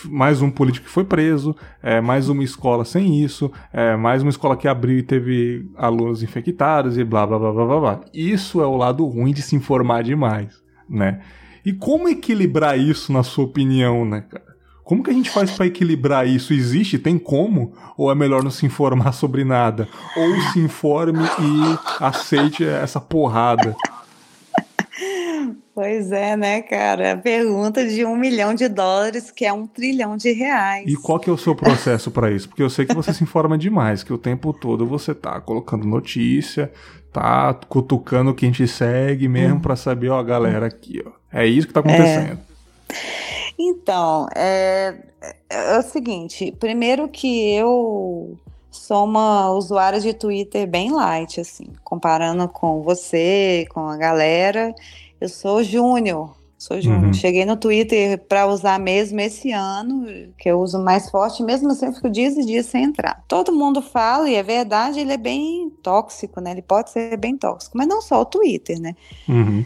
[0.05, 4.29] mais um político que foi preso, é, mais uma escola sem isso, é, mais uma
[4.29, 7.79] escola que abriu e teve alunos infectados e blá blá blá blá blá.
[7.79, 8.01] blá.
[8.13, 11.21] Isso é o lado ruim de se informar demais, né?
[11.65, 14.47] E como equilibrar isso, na sua opinião, né, cara?
[14.87, 16.53] Como que a gente faz para equilibrar isso?
[16.53, 16.97] Existe?
[16.97, 17.73] Tem como?
[17.97, 19.85] Ou é melhor não se informar sobre nada?
[20.15, 23.75] Ou se informe e aceite essa porrada?
[25.77, 27.15] Pois é, né, cara?
[27.15, 30.83] Pergunta de um milhão de dólares, que é um trilhão de reais.
[30.87, 32.49] E qual que é o seu processo para isso?
[32.49, 35.85] Porque eu sei que você se informa demais, que o tempo todo você tá colocando
[35.85, 36.71] notícia,
[37.13, 39.59] tá cutucando quem te segue mesmo hum.
[39.59, 41.11] para saber, ó, galera aqui, ó.
[41.31, 42.39] É isso que tá acontecendo.
[42.89, 42.95] É.
[43.59, 44.95] Então, é,
[45.47, 48.35] é o seguinte: primeiro que eu
[48.71, 54.73] sou uma usuária de Twitter bem light, assim, comparando com você, com a galera.
[55.19, 57.05] Eu sou júnior, Sou Júnior.
[57.05, 57.13] Uhum.
[57.13, 60.07] Cheguei no Twitter para usar mesmo esse ano,
[60.39, 63.23] que eu uso mais forte, mesmo assim eu fico dias e dias sem entrar.
[63.27, 66.51] Todo mundo fala, e é verdade, ele é bem tóxico, né?
[66.51, 68.95] Ele pode ser bem tóxico, mas não só o Twitter, né?
[69.29, 69.63] Uhum.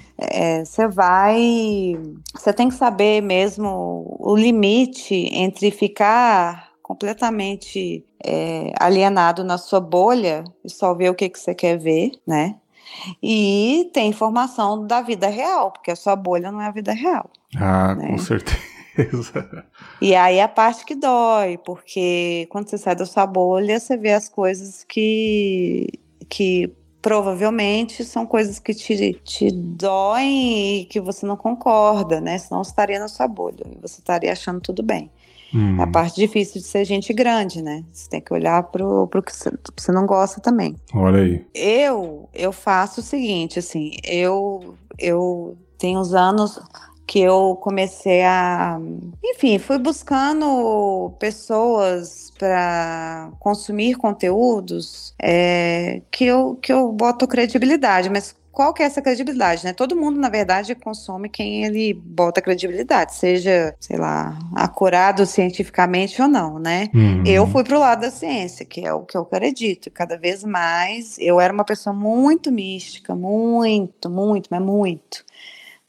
[0.66, 1.98] Você é, vai.
[2.36, 10.44] Você tem que saber mesmo o limite entre ficar completamente é, alienado na sua bolha
[10.62, 12.58] e só ver o que, que você quer ver, né?
[13.22, 17.30] E tem informação da vida real, porque a sua bolha não é a vida real.
[17.56, 18.08] Ah, né?
[18.08, 18.62] com certeza.
[20.02, 23.96] E aí é a parte que dói, porque quando você sai da sua bolha, você
[23.96, 25.88] vê as coisas que,
[26.28, 32.38] que provavelmente são coisas que te, te doem e que você não concorda, né?
[32.38, 35.10] Senão você estaria na sua bolha e você estaria achando tudo bem.
[35.54, 35.82] Hum.
[35.82, 37.84] A parte difícil de ser gente grande, né?
[37.92, 40.76] Você tem que olhar pro, pro que você não gosta também.
[40.94, 41.46] Olha aí.
[41.54, 46.60] Eu, eu faço o seguinte, assim, eu, eu tenho uns anos
[47.12, 48.80] que eu comecei a.
[49.22, 58.34] Enfim, fui buscando pessoas para consumir conteúdos é, que, eu, que eu boto credibilidade, mas
[58.52, 59.74] qual que é essa credibilidade, né?
[59.74, 66.28] Todo mundo, na verdade, consome quem ele bota credibilidade, seja, sei lá, acurado cientificamente ou
[66.28, 66.90] não, né?
[66.94, 67.24] Uhum.
[67.26, 69.90] Eu fui pro lado da ciência, que é o que eu acredito.
[69.92, 75.24] Cada vez mais, eu era uma pessoa muito mística, muito, muito, mas muito.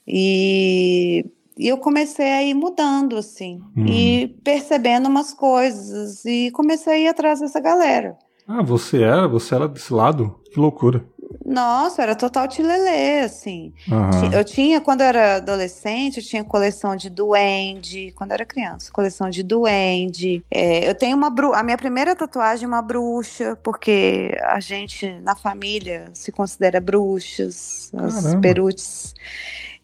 [0.07, 1.27] E
[1.59, 3.87] e eu comecei a ir mudando, assim, uhum.
[3.87, 8.17] e percebendo umas coisas, e comecei a ir atrás dessa galera.
[8.49, 9.29] Ah, você era?
[9.29, 10.41] Você era desse lado?
[10.53, 11.05] Que loucura.
[11.45, 13.73] Nossa, era total tilelê, assim.
[13.91, 14.33] Uhum.
[14.33, 18.91] Eu tinha, quando eu era adolescente, eu tinha coleção de duende, quando eu era criança,
[18.93, 20.45] coleção de duende.
[20.51, 25.11] É, eu tenho uma bru a minha primeira tatuagem é uma bruxa, porque a gente,
[25.21, 29.15] na família, se considera bruxas, as perutes.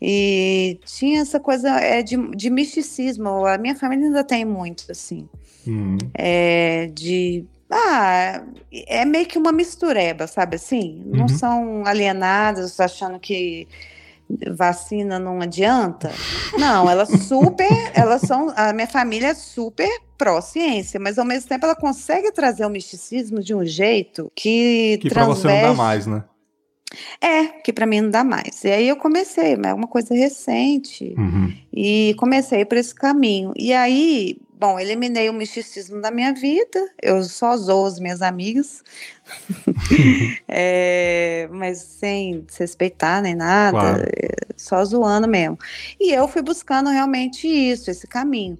[0.00, 3.44] E tinha essa coisa é, de, de misticismo.
[3.46, 5.28] A minha família ainda tem muito, assim.
[5.66, 5.98] Uhum.
[6.14, 8.42] É, de ah,
[8.72, 11.02] é meio que uma mistureba, sabe assim?
[11.06, 11.28] Não uhum.
[11.28, 13.68] são alienadas achando que
[14.54, 16.10] vacina não adianta.
[16.58, 21.64] Não, elas super, elas são, a minha família é super pró-ciência, mas ao mesmo tempo
[21.64, 25.42] ela consegue trazer o misticismo de um jeito que que transveste...
[25.42, 26.24] pra você não dá mais, né?
[27.20, 28.64] É, que para mim não dá mais.
[28.64, 31.52] E aí eu comecei, é uma coisa recente, uhum.
[31.72, 33.52] e comecei por esse caminho.
[33.56, 38.82] E aí, bom, eliminei o misticismo da minha vida, eu só zoo as minhas amigas,
[40.48, 44.02] é, mas sem respeitar nem nada, claro.
[44.02, 45.58] É, só zoando mesmo.
[46.00, 48.58] E eu fui buscando realmente isso, esse caminho.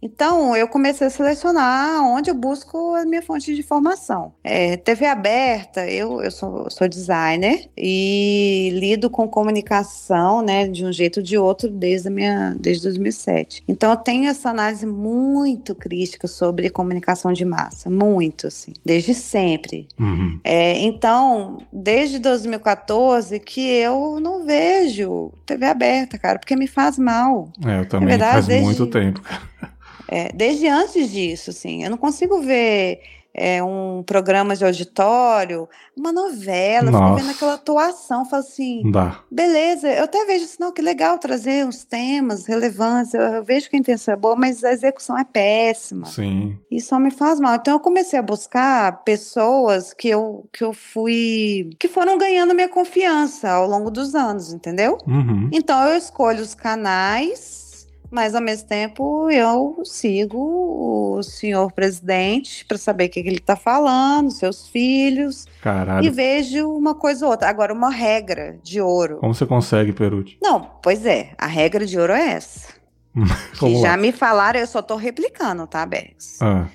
[0.00, 4.32] Então, eu comecei a selecionar onde eu busco a minha fonte de informação.
[4.44, 10.92] É, TV aberta, eu, eu sou, sou, designer e lido com comunicação, né, de um
[10.92, 13.64] jeito ou de outro desde, a minha, desde 2007.
[13.66, 19.88] Então, eu tenho essa análise muito crítica sobre comunicação de massa, muito, assim, desde sempre.
[19.98, 20.38] Uhum.
[20.44, 27.48] É, então, desde 2014 que eu não vejo TV aberta, cara, porque me faz mal.
[27.64, 28.64] É, eu também, verdade, faz desde...
[28.64, 29.75] muito tempo, cara.
[30.08, 33.00] É, desde antes disso, assim, eu não consigo ver
[33.36, 39.20] é, um programa de auditório, uma novela, fico vendo aquela atuação, falo assim, Dá.
[39.30, 43.68] beleza, eu até vejo assim, não, que legal trazer uns temas relevantes, eu, eu, vejo
[43.68, 46.06] que a intenção é boa, mas a execução é péssima.
[46.06, 46.56] Sim.
[46.70, 47.56] E só me faz mal.
[47.56, 52.68] Então eu comecei a buscar pessoas que eu, que eu fui, que foram ganhando minha
[52.70, 54.96] confiança ao longo dos anos, entendeu?
[55.06, 55.50] Uhum.
[55.52, 57.65] Então eu escolho os canais
[58.10, 63.56] mas ao mesmo tempo eu sigo o senhor presidente para saber o que, ele está
[63.56, 65.46] falando, seus filhos.
[65.62, 66.06] Caralho.
[66.06, 67.48] E vejo uma coisa ou outra.
[67.48, 69.18] Agora, uma regra de ouro.
[69.18, 70.38] Como você consegue, Peruti?
[70.42, 72.74] Não, pois é, a regra de ouro é essa.
[73.58, 76.38] que já me falaram, eu só estou replicando, tá, Bex?
[76.42, 76.66] Ah.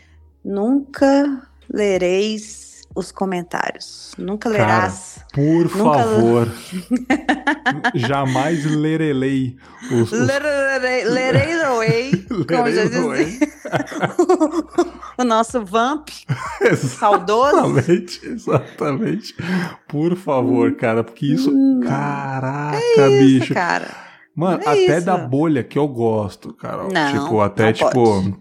[0.43, 4.13] Nunca lereis os comentários.
[4.17, 5.15] Nunca lerás.
[5.17, 6.47] Cara, por Nunca favor.
[7.95, 9.57] jamais lerelei
[9.91, 10.11] os.
[10.11, 10.29] os...
[11.71, 12.11] Away,
[12.47, 13.49] como já dizia.
[15.17, 16.09] o nosso vamp
[16.77, 17.77] saudoso.
[17.77, 19.35] Exatamente, exatamente.
[19.87, 21.51] Por favor, cara, porque isso.
[21.51, 21.81] Hum.
[21.83, 23.53] Caraca, é isso, bicho.
[23.53, 23.87] Cara.
[24.35, 25.05] Mano, é até isso.
[25.05, 26.87] da bolha que eu gosto, cara.
[26.87, 27.91] Não, tipo, até tipo.
[27.91, 28.40] Pode.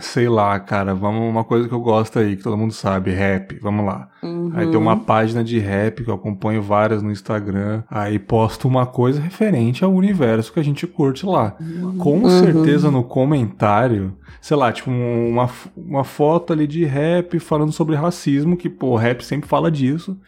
[0.00, 3.58] Sei lá, cara, vamos uma coisa que eu gosto aí, que todo mundo sabe, rap,
[3.60, 4.08] vamos lá.
[4.22, 4.50] Uhum.
[4.54, 5.00] Aí tem uma uhum.
[5.00, 9.92] página de rap que eu acompanho várias no Instagram, aí posto uma coisa referente ao
[9.92, 11.56] universo que a gente curte lá.
[11.60, 11.98] Uhum.
[11.98, 12.40] Com uhum.
[12.40, 18.56] certeza no comentário, sei lá, tipo uma, uma foto ali de rap falando sobre racismo,
[18.56, 20.18] que pô, rap sempre fala disso.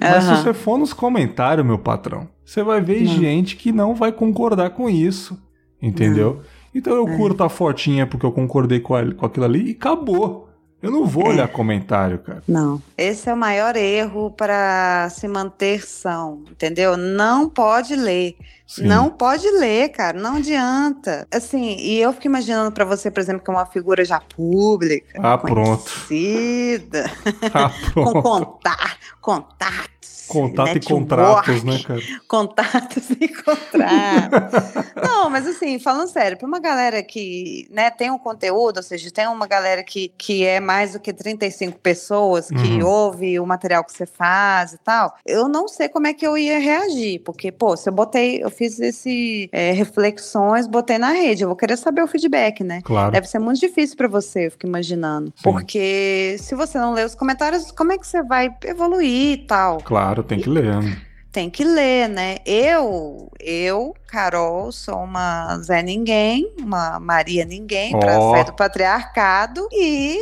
[0.00, 4.12] Mas se você for nos comentários, meu patrão, você vai ver gente que não vai
[4.12, 5.42] concordar com isso.
[5.84, 6.40] Entendeu?
[6.74, 7.16] Então eu é.
[7.16, 10.48] curto a fotinha porque eu concordei com, a, com aquilo ali e acabou.
[10.82, 11.28] Eu não vou é.
[11.30, 12.42] olhar comentário, cara.
[12.46, 12.82] Não.
[12.98, 16.94] Esse é o maior erro para se manter são, entendeu?
[16.94, 18.36] Não pode ler.
[18.66, 18.86] Sim.
[18.86, 21.26] Não pode ler, cara, não adianta.
[21.32, 25.18] Assim, e eu fico imaginando para você, por exemplo, que é uma figura já pública,
[25.22, 27.10] ah, conhecida,
[27.40, 27.56] pronto.
[27.56, 28.12] Ah, pronto.
[28.12, 29.94] com contar, contato
[30.28, 32.00] Contato e contratos, né, cara?
[32.26, 34.74] Contatos e contratos.
[35.02, 39.10] Não, mas assim, falando sério, para uma galera que né, tem um conteúdo, ou seja,
[39.10, 42.86] tem uma galera que, que é mais do que 35 pessoas, que uhum.
[42.86, 46.38] ouve o material que você faz e tal, eu não sei como é que eu
[46.38, 51.42] ia reagir, porque, pô, se eu botei, eu fiz esse é, reflexões, botei na rede,
[51.42, 52.80] eu vou querer saber o feedback, né?
[52.82, 53.12] Claro.
[53.12, 55.32] Deve ser muito difícil para você, eu fico imaginando.
[55.36, 55.42] Sim.
[55.42, 59.78] Porque se você não lê os comentários, como é que você vai evoluir e tal?
[59.78, 60.13] Claro.
[60.14, 60.80] Claro, tem que ler.
[60.80, 60.96] Né?
[61.32, 62.36] Tem que ler, né?
[62.46, 67.98] Eu, eu, Carol, sou uma Zé Ninguém, uma Maria Ninguém, oh.
[67.98, 69.66] pra sair do patriarcado.
[69.72, 70.16] E,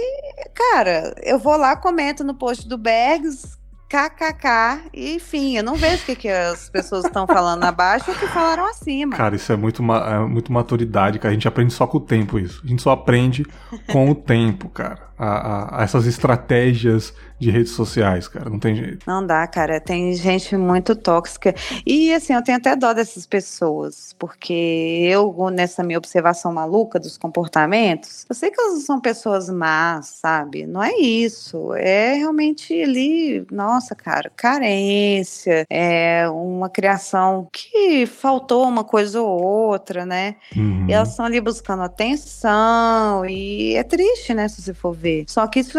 [0.55, 3.59] cara, eu vou lá, comento no post do Bergs,
[3.93, 8.16] kkk, e enfim, eu não vejo o que, que as pessoas estão falando abaixo ou
[8.16, 9.14] o que falaram acima.
[9.14, 11.30] Cara, isso é muito, é muito maturidade, cara.
[11.30, 12.62] A gente aprende só com o tempo isso.
[12.64, 13.45] A gente só aprende
[13.90, 15.12] com o tempo, cara.
[15.18, 18.49] A, a, a essas estratégias de redes sociais, cara.
[18.49, 19.05] Não tem jeito.
[19.05, 19.80] Não dá, cara.
[19.80, 21.53] Tem gente muito tóxica.
[21.84, 24.53] E assim, eu tenho até dó dessas pessoas, porque
[25.11, 30.66] eu, nessa minha observação maluca dos comportamentos, eu sei que elas são pessoas más, sabe?
[30.66, 31.74] Não é isso.
[31.74, 40.07] É realmente ali, nossa, cara, carência, é uma criação que faltou uma coisa ou outra,
[40.07, 40.37] né?
[40.57, 40.87] Uhum.
[40.89, 45.24] E elas estão ali buscando atenção, e é triste, né, se você for ver.
[45.28, 45.78] Só que isso,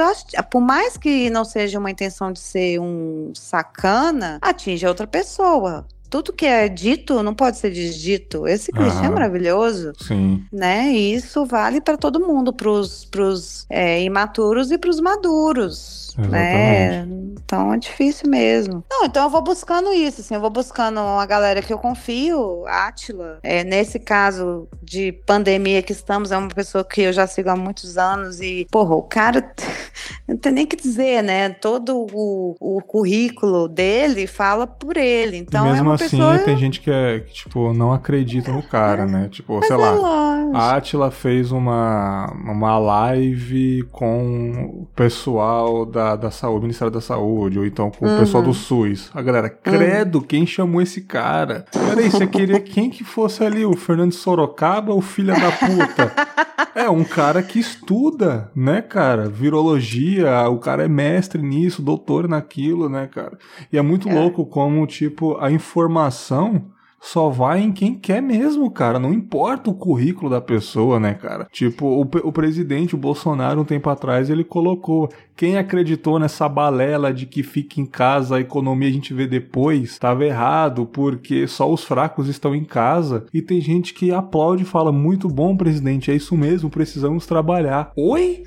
[0.51, 5.85] por mais que não seja uma intenção de ser um sacana, atinge a outra pessoa
[6.13, 8.47] tudo que é dito não pode ser desdito.
[8.47, 9.93] Esse clichê é maravilhoso.
[9.97, 10.45] Sim.
[10.53, 10.91] Né?
[10.91, 16.03] E isso vale para todo mundo, para os é, imaturos e para os maduros.
[16.15, 17.07] Né?
[17.43, 18.83] Então é difícil mesmo.
[18.89, 22.63] Não, então eu vou buscando isso, assim, eu vou buscando uma galera que eu confio,
[22.67, 23.39] Átila.
[23.41, 27.55] É, nesse caso de pandemia que estamos, é uma pessoa que eu já sigo há
[27.55, 29.53] muitos anos e, porra, o cara
[30.27, 31.49] não tem nem que dizer, né?
[31.49, 35.37] Todo o, o currículo dele fala por ele.
[35.37, 36.39] Então é uma pessoa...
[36.39, 39.29] tem gente que, é, que, tipo, não acredita no cara, né?
[39.31, 40.57] Tipo, Mas sei é lá, lógico.
[40.57, 47.01] a Átila fez uma, uma live com o pessoal da da, da saúde, Ministério da
[47.01, 48.15] Saúde, ou então com uhum.
[48.15, 49.09] o pessoal do SUS.
[49.13, 50.23] A galera, credo, uhum.
[50.23, 51.65] quem chamou esse cara?
[51.71, 53.65] Peraí, você queria quem que fosse ali?
[53.65, 56.11] O Fernando Sorocaba ou filha da puta?
[56.75, 59.29] é, um cara que estuda, né, cara?
[59.29, 63.37] Virologia, o cara é mestre nisso, doutor naquilo, né, cara?
[63.71, 64.13] E é muito é.
[64.13, 66.72] louco como, tipo, a informação
[67.03, 68.97] só vai em quem quer mesmo, cara.
[68.97, 71.49] Não importa o currículo da pessoa, né, cara?
[71.51, 75.09] Tipo, o, o presidente, o Bolsonaro, um tempo atrás, ele colocou.
[75.35, 79.83] Quem acreditou nessa balela de que fica em casa, a economia a gente vê depois,
[79.83, 83.25] estava errado, porque só os fracos estão em casa.
[83.33, 87.91] E tem gente que aplaude e fala: muito bom, presidente, é isso mesmo, precisamos trabalhar.
[87.97, 88.43] Oi?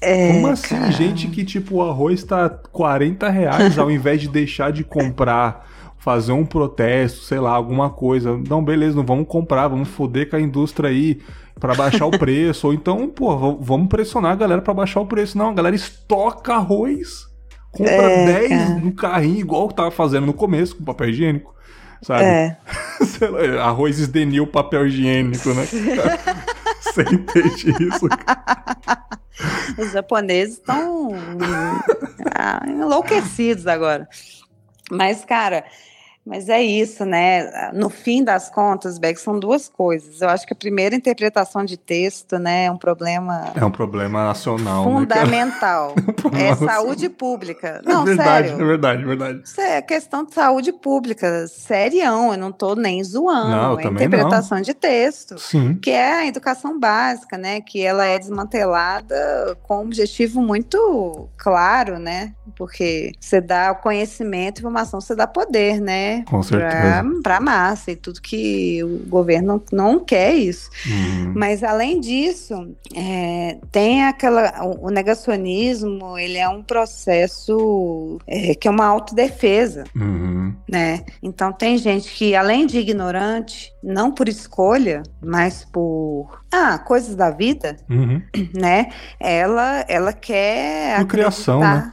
[0.00, 0.92] É, Como assim, cara.
[0.92, 5.73] gente que tipo o arroz tá 40 reais ao invés de deixar de comprar
[6.04, 8.38] fazer um protesto, sei lá, alguma coisa.
[8.46, 11.18] Não, beleza, não vamos comprar, vamos foder com a indústria aí
[11.58, 12.66] para baixar o preço.
[12.66, 15.38] Ou então, pô, vamos pressionar a galera para baixar o preço.
[15.38, 17.26] Não, a galera estoca arroz,
[17.72, 18.80] compra é, 10 cara.
[18.80, 21.54] no carrinho, igual que tava fazendo no começo, com papel higiênico.
[22.02, 22.24] Sabe?
[22.24, 22.58] É.
[23.40, 25.64] lá, arroz esdenil papel higiênico, né?
[26.84, 28.06] Você entende isso?
[29.78, 31.12] Os japoneses estão
[32.34, 34.06] ah, enlouquecidos agora.
[34.90, 35.64] Mas, cara,
[36.26, 37.70] Mas é isso, né?
[37.74, 40.22] No fim das contas, Beck, são duas coisas.
[40.22, 43.52] Eu acho que a primeira interpretação de texto, né, é um problema.
[43.54, 44.86] É um problema nacional.
[44.86, 45.94] Né, fundamental.
[46.32, 47.82] Né, é, é saúde pública.
[47.84, 48.62] Não, é verdade, sério.
[48.62, 49.42] É verdade, é verdade.
[49.44, 51.46] Isso é questão de saúde pública.
[51.46, 53.50] Serião, eu não tô nem zoando.
[53.50, 54.62] Não, é interpretação não.
[54.62, 55.38] de texto.
[55.38, 55.74] Sim.
[55.74, 57.60] Que é a educação básica, né?
[57.60, 62.32] Que ela é desmantelada com um objetivo muito claro, né?
[62.56, 66.13] Porque você dá conhecimento, informação, você dá poder, né?
[66.22, 67.04] Com certeza.
[67.22, 70.70] Para a massa e tudo que o governo não, não quer isso.
[70.86, 71.32] Uhum.
[71.34, 78.70] Mas além disso, é, tem aquela o negacionismo, ele é um processo é, que é
[78.70, 80.54] uma autodefesa, uhum.
[80.68, 81.04] né?
[81.22, 87.30] Então tem gente que além de ignorante, não por escolha, mas por ah, coisas da
[87.30, 88.22] vida, uhum.
[88.54, 88.90] né?
[89.18, 91.92] Ela ela quer por criação, né?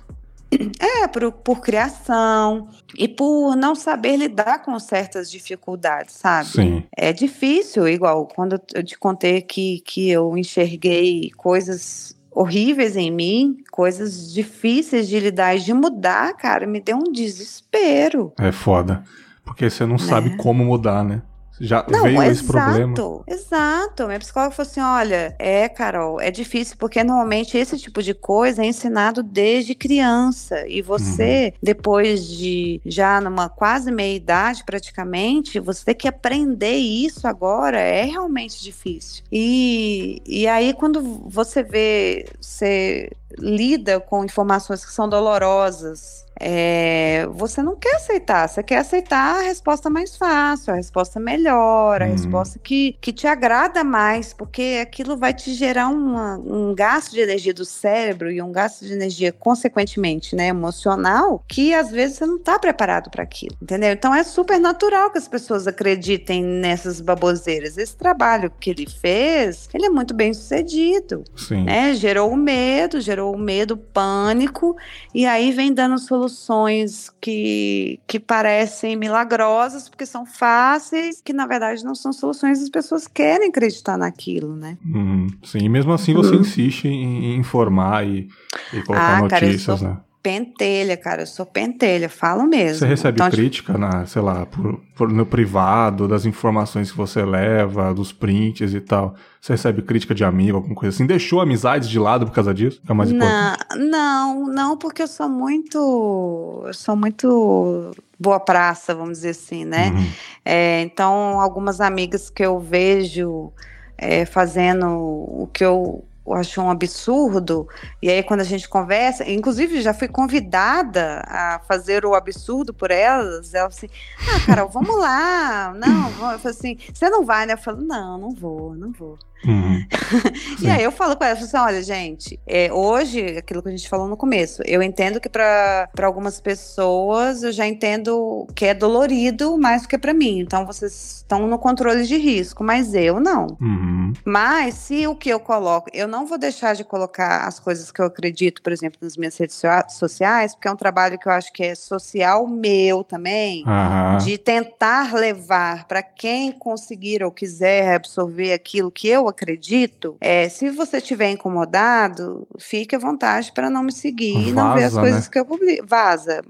[0.80, 2.67] É, por, por criação
[2.97, 6.49] e por não saber lidar com certas dificuldades, sabe?
[6.49, 6.83] Sim.
[6.95, 13.57] É difícil, igual quando eu te contei que, que eu enxerguei coisas horríveis em mim,
[13.71, 18.33] coisas difíceis de lidar e de mudar, cara, me deu um desespero.
[18.39, 19.03] É foda.
[19.43, 19.99] Porque você não né?
[19.99, 21.21] sabe como mudar, né?
[21.62, 23.24] Já não, veio exato, esse problema.
[23.28, 24.07] Exato.
[24.07, 28.64] Minha psicóloga falou assim: olha, é, Carol, é difícil porque normalmente esse tipo de coisa
[28.64, 30.68] é ensinado desde criança.
[30.68, 31.59] E você, uhum.
[31.62, 37.80] depois de já numa quase meia idade, praticamente, você tem que aprender isso agora.
[37.80, 39.24] É realmente difícil.
[39.32, 47.61] E, e aí, quando você vê, você lida com informações que são dolorosas é, você
[47.61, 52.11] não quer aceitar, você quer aceitar a resposta mais fácil, a resposta melhor, a uhum.
[52.11, 57.19] resposta que, que te agrada mais, porque aquilo vai te gerar uma, um gasto de
[57.19, 62.25] energia do cérebro e um gasto de energia, consequentemente, né, emocional, que às vezes você
[62.25, 63.91] não está preparado para aquilo, entendeu?
[63.91, 67.77] Então é super natural que as pessoas acreditem nessas baboseiras.
[67.77, 71.65] Esse trabalho que ele fez, ele é muito bem sucedido, Sim.
[71.65, 71.93] né?
[71.93, 74.76] Gerou o medo, gerou o medo, pânico,
[75.13, 81.84] e aí vem dando soluções que, que parecem milagrosas, porque são fáceis, que na verdade
[81.84, 84.78] não são soluções, as pessoas querem acreditar naquilo, né?
[84.86, 86.41] Uhum, sim, e mesmo assim você uhum.
[86.41, 88.28] insiste em, informar e,
[88.74, 89.99] e colocar ah, notícias, cara, né?
[90.22, 91.24] Pentelha, cara.
[91.24, 92.80] Eu sou pentelha, falo mesmo.
[92.80, 97.26] Você recebe então, crítica, na, sei lá, por, por, no privado, das informações que você
[97.26, 99.15] leva, dos prints e tal.
[99.39, 101.05] Você recebe crítica de amigo, alguma coisa assim?
[101.05, 102.82] Deixou amizades de lado por causa disso?
[102.88, 106.63] É mais não, não, não, porque eu sou muito.
[106.65, 109.89] Eu sou muito boa praça, vamos dizer assim, né?
[109.89, 110.07] Uhum.
[110.45, 113.51] É, então, algumas amigas que eu vejo
[113.97, 117.67] é, fazendo o que eu eu acho um absurdo.
[118.01, 122.91] E aí, quando a gente conversa, inclusive já fui convidada a fazer o absurdo por
[122.91, 123.53] elas.
[123.53, 125.74] Ela assim: Ah, Carol, vamos lá.
[125.74, 127.53] Não, eu falei assim: Você não vai, né?
[127.53, 129.17] Eu falo: Não, não vou, não vou.
[129.45, 129.85] Uhum.
[130.61, 133.89] e aí eu falo com ela, assim, olha, gente, é, hoje, aquilo que a gente
[133.89, 139.57] falou no começo, eu entendo que para algumas pessoas eu já entendo que é dolorido
[139.57, 140.39] mais do que para mim.
[140.39, 143.47] Então vocês estão no controle de risco, mas eu não.
[143.59, 144.13] Uhum.
[144.25, 148.01] Mas se o que eu coloco, eu não vou deixar de colocar as coisas que
[148.01, 151.51] eu acredito, por exemplo, nas minhas redes sociais, porque é um trabalho que eu acho
[151.51, 154.17] que é social meu também, uhum.
[154.17, 160.69] de tentar levar para quem conseguir ou quiser absorver aquilo que eu acredito, é, se
[160.69, 164.93] você estiver incomodado, fique à vontade para não me seguir Vaza, e não ver as
[164.93, 165.29] coisas né?
[165.32, 165.86] que eu publico.
[165.88, 166.41] Vaza.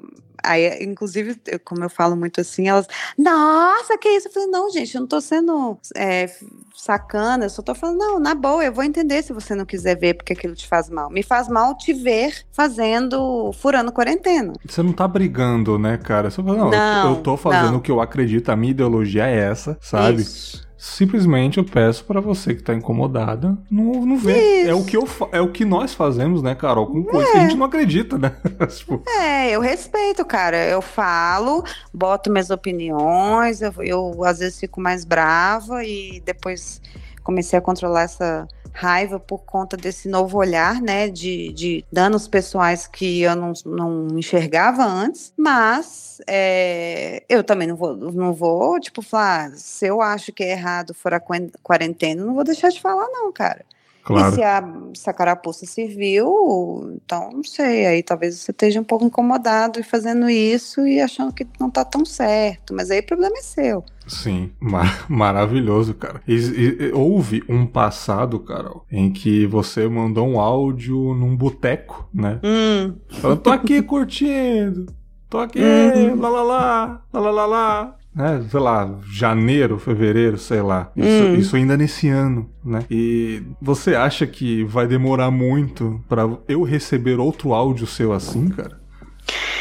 [0.44, 4.28] Aí, inclusive, como eu falo muito assim, elas, nossa, que isso?
[4.28, 6.30] Eu falei, não, gente, eu não tô sendo é,
[6.76, 9.96] sacana, eu só tô falando, não, na boa, eu vou entender se você não quiser
[9.98, 11.10] ver porque aquilo te faz mal.
[11.10, 14.54] Me faz mal te ver fazendo, furando quarentena.
[14.68, 16.32] Você não tá brigando, né, cara?
[16.32, 17.78] Você fala, não, não eu tô fazendo não.
[17.78, 20.24] o que eu acredito, a minha ideologia é essa, sabe?
[20.24, 24.66] Isso simplesmente eu peço para você que tá incomodada não, não ver.
[24.66, 26.88] É o, que eu, é o que nós fazemos, né, Carol?
[26.88, 27.32] Com coisas é.
[27.34, 28.36] que a gente não acredita, né?
[28.76, 29.04] tipo...
[29.08, 30.58] É, eu respeito, cara.
[30.58, 31.64] Eu falo,
[31.94, 36.82] boto minhas opiniões, eu, eu às vezes fico mais brava e depois
[37.24, 42.88] comecei a controlar essa raiva por conta desse novo olhar, né, de, de danos pessoais
[42.88, 49.02] que eu não, não enxergava antes, mas é, eu também não vou, não vou, tipo,
[49.02, 53.08] falar, se eu acho que é errado for a quarentena, não vou deixar de falar
[53.10, 53.66] não, cara.
[54.04, 54.34] Claro.
[54.34, 54.64] E se a,
[54.96, 59.80] se a carapuça se viu, então não sei, aí talvez você esteja um pouco incomodado
[59.80, 63.42] e fazendo isso e achando que não tá tão certo, mas aí o problema é
[63.42, 63.84] seu.
[64.08, 66.22] Sim, mar maravilhoso, cara.
[66.28, 72.40] E, e, houve um passado, Carol, em que você mandou um áudio num boteco, né?
[72.44, 72.96] Hum.
[73.24, 74.88] Eu tô aqui curtindo.
[75.30, 76.20] tô aqui, uhum.
[76.20, 78.01] lá lá lá, lá lá lá lá.
[78.14, 80.92] Né, sei lá, janeiro, fevereiro, sei lá.
[80.96, 81.36] Isso, hum.
[81.36, 82.84] isso ainda nesse ano, né?
[82.92, 88.82] E você acha que vai demorar muito para eu receber outro áudio seu assim, cara?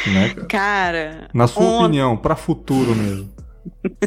[0.07, 0.47] Né, cara?
[0.47, 1.29] cara?
[1.33, 3.31] Na sua opinião, para futuro mesmo.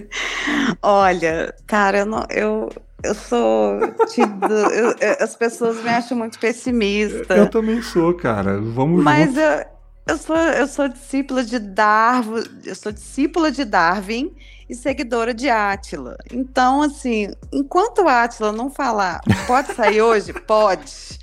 [0.82, 2.70] Olha, cara, eu não, eu,
[3.04, 3.80] eu sou.
[4.10, 7.36] Tipo, eu, as pessoas me acham muito pessimista.
[7.36, 8.60] Eu também sou, cara.
[8.60, 9.66] Vamos Mas eu,
[10.08, 12.44] eu, sou, eu sou discípula de Darwin.
[12.66, 14.34] Eu sou discípula de Darwin
[14.70, 16.18] e seguidora de Átila.
[16.32, 20.34] Então, assim, enquanto Átila não falar, pode sair hoje?
[20.48, 21.22] Pode.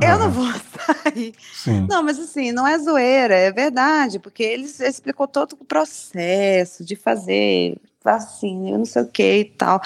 [0.00, 0.46] Eu ah, não vou
[1.04, 1.34] sair.
[1.52, 1.86] Sim.
[1.88, 6.96] Não, mas assim, não é zoeira, é verdade, porque ele explicou todo o processo de
[6.96, 9.80] fazer vacina, eu não sei o que e tal.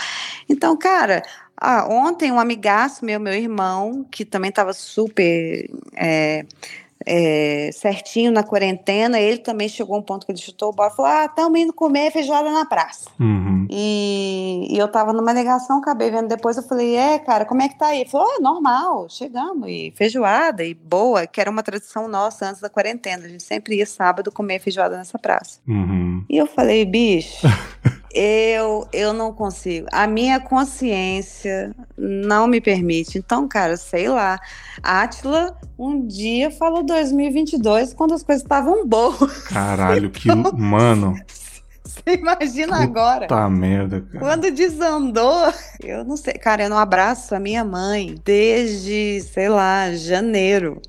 [0.48, 1.22] Então, cara,
[1.56, 6.46] ah, ontem um amigaço meu, meu irmão, que também estava super é,
[7.06, 10.94] é, certinho na quarentena, ele também chegou a um ponto que ele chutou o balde
[10.94, 13.10] e falou: Ah, estamos indo comer feijoada na praça.
[13.18, 13.66] Uhum.
[13.70, 17.68] E, e, eu tava numa negação, acabei vendo depois, eu falei: É, cara, como é
[17.68, 18.00] que tá aí?
[18.00, 22.60] Ele falou: oh, normal, chegamos, e feijoada, e boa, que era uma tradição nossa antes
[22.60, 23.26] da quarentena.
[23.26, 25.60] A gente sempre ia sábado comer feijoada nessa praça.
[25.66, 26.24] Uhum.
[26.28, 27.46] E eu falei: Bicho.
[28.14, 29.86] Eu, eu não consigo.
[29.90, 33.18] A minha consciência não me permite.
[33.18, 34.38] Então, cara, sei lá.
[34.82, 39.44] Atila um dia falou 2022 quando as coisas estavam boas.
[39.44, 40.30] Caralho, que.
[40.30, 41.14] Então, mano.
[41.84, 43.26] Você imagina Puta agora.
[43.26, 44.18] Puta merda, cara.
[44.18, 45.52] Quando desandou,
[45.82, 46.34] eu não sei.
[46.34, 50.80] Cara, eu não abraço a minha mãe desde, sei lá, janeiro.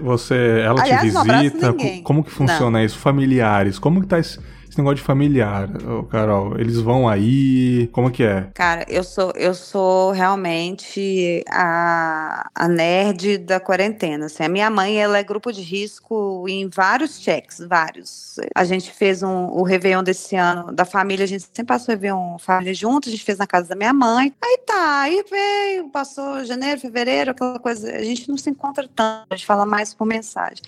[0.00, 0.34] Você,
[0.64, 1.74] ela Aliás, te visita?
[2.02, 2.84] Como que funciona não.
[2.84, 2.98] isso?
[2.98, 3.78] Familiares?
[3.78, 4.40] Como que tá esse
[4.82, 5.68] negócio de familiar,
[6.10, 6.58] Carol?
[6.58, 7.88] Eles vão aí?
[7.92, 8.48] Como que é?
[8.54, 14.26] Cara, eu sou, eu sou realmente a, a nerd da quarentena.
[14.26, 14.44] Assim.
[14.44, 18.36] A minha mãe, ela é grupo de risco em vários checks, vários.
[18.54, 21.96] A gente fez um, o Réveillon desse ano da família, a gente sempre passou o
[21.96, 24.34] Réveillon família junto, a gente fez na casa da minha mãe.
[24.42, 27.90] Aí tá, aí veio, passou janeiro, fevereiro, aquela coisa.
[27.90, 30.62] A gente não se encontra tanto, a gente fala mais por mensagem.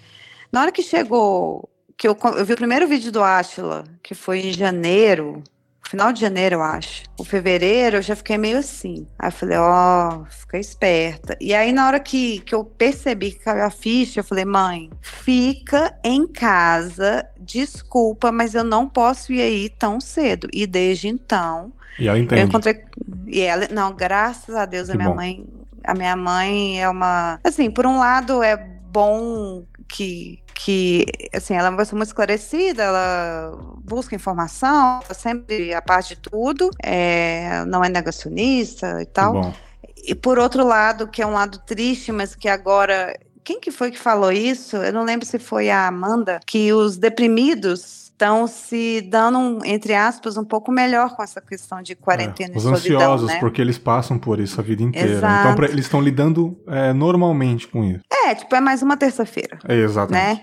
[0.53, 1.69] Na hora que chegou
[2.01, 5.45] que eu, eu vi o primeiro vídeo do Átila, que foi em janeiro,
[5.87, 7.03] final de janeiro, eu acho.
[7.19, 9.07] O fevereiro eu já fiquei meio assim.
[9.19, 11.37] Aí eu falei, ó, oh, fica esperta.
[11.39, 14.89] E aí, na hora que, que eu percebi que caiu a ficha, eu falei, mãe,
[15.03, 20.49] fica em casa, desculpa, mas eu não posso ir aí tão cedo.
[20.55, 21.71] E desde então.
[21.99, 22.41] E ela entende.
[22.41, 22.83] Eu encontrei.
[23.27, 25.17] E ela, não, graças a Deus, que a minha bom.
[25.17, 25.47] mãe.
[25.85, 27.39] A minha mãe é uma.
[27.45, 32.83] Assim, por um lado, é bom que que, assim, ela é uma pessoa muito esclarecida,
[32.83, 39.33] ela busca informação, tá sempre a parte de tudo, é, não é negacionista e tal.
[39.33, 39.55] Bom.
[39.97, 43.91] E por outro lado, que é um lado triste, mas que agora quem que foi
[43.91, 44.77] que falou isso?
[44.77, 50.37] Eu não lembro se foi a Amanda, que os deprimidos estão se dando, entre aspas,
[50.37, 53.41] um pouco melhor com essa questão de quarentena é, os e solidão, ansiosos, né?
[53.41, 55.09] porque eles passam por isso a vida inteira.
[55.09, 55.41] Então, Exato.
[55.41, 58.01] Então, pra, eles estão lidando é, normalmente com isso.
[58.27, 59.59] É, tipo, é mais uma terça-feira.
[59.67, 60.43] É, exatamente.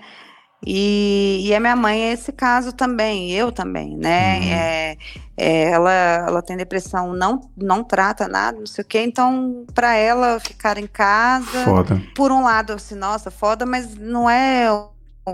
[0.66, 4.38] E, e a minha mãe é esse caso também, eu também, né?
[4.40, 4.48] Uhum.
[4.48, 4.96] É,
[5.36, 9.94] é, ela, ela tem depressão, não, não trata nada, não sei o quê, então para
[9.94, 12.02] ela ficar em casa, foda.
[12.12, 14.68] por um lado, assim, nossa, foda, mas não é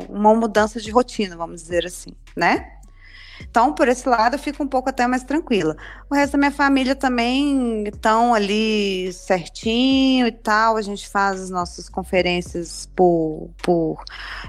[0.08, 2.70] uma mudança de rotina, vamos dizer assim, né?
[3.40, 5.76] Então, por esse lado, eu fico um pouco até mais tranquila.
[6.08, 10.76] O resto da minha família também estão ali certinho e tal.
[10.76, 14.02] A gente faz as nossas conferências por, por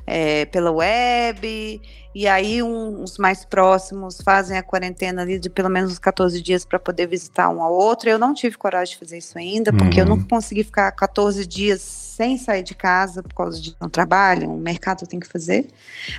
[0.06, 1.82] é, pela web.
[2.16, 6.64] E aí, uns mais próximos fazem a quarentena ali de pelo menos uns 14 dias
[6.64, 8.10] para poder visitar um ao outro.
[8.10, 10.08] Eu não tive coragem de fazer isso ainda, porque uhum.
[10.08, 14.50] eu não consegui ficar 14 dias sem sair de casa por causa de um trabalho,
[14.50, 15.68] um mercado tem que fazer.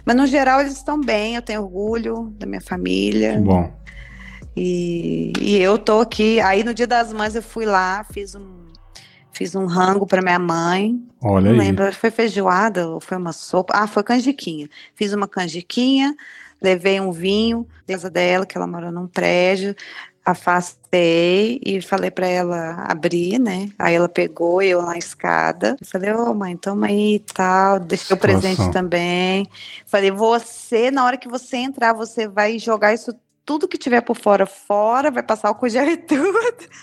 [0.04, 3.32] Mas no geral eles estão bem, eu tenho orgulho da minha família.
[3.32, 3.72] Que bom.
[4.54, 6.38] E, e eu tô aqui.
[6.40, 8.65] Aí no dia das mães eu fui lá, fiz um
[9.36, 10.98] fiz um rango para minha mãe.
[11.22, 11.66] Olha Não aí.
[11.66, 13.74] lembro, foi feijoada ou foi uma sopa.
[13.76, 14.68] Ah, foi canjiquinha.
[14.94, 16.16] Fiz uma canjiquinha,
[16.60, 19.76] levei um vinho, casa dela, que ela mora num prédio
[20.26, 23.70] afastei e falei para ela abrir, né?
[23.78, 25.76] Aí ela pegou eu na escada.
[25.84, 27.78] falei, ô oh, mãe, toma aí e tal.
[27.78, 29.48] Deixei o presente também.
[29.86, 33.14] Falei, você, na hora que você entrar, você vai jogar isso
[33.46, 36.26] tudo que tiver por fora, fora, vai passar o gel e tudo,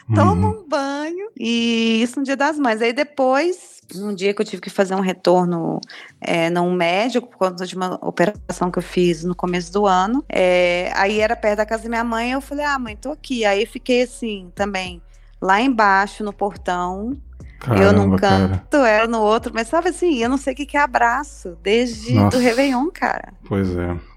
[0.09, 0.15] uhum.
[0.15, 2.81] toma um banho, e isso no dia das mães.
[2.81, 5.81] Aí depois, um dia que eu tive que fazer um retorno
[6.21, 10.23] é, num médico, por conta de uma operação que eu fiz no começo do ano,
[10.29, 13.43] é, aí era perto da casa da minha mãe, eu falei, ah, mãe, tô aqui.
[13.43, 15.01] Aí fiquei assim, também,
[15.41, 17.17] lá embaixo, no portão,
[17.59, 18.87] Caramba, eu num canto, cara.
[18.89, 22.17] ela no outro, mas sabe assim, eu não sei o que, que é abraço, desde
[22.17, 23.33] o Réveillon, cara.
[23.45, 24.12] Pois é.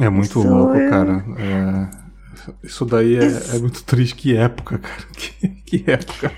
[0.00, 0.88] É muito isso louco, é...
[0.88, 1.24] cara.
[1.38, 2.02] É...
[2.62, 3.56] Isso daí é, isso...
[3.56, 4.14] é, muito triste.
[4.14, 5.02] Que época, cara.
[5.14, 6.32] Que, que época.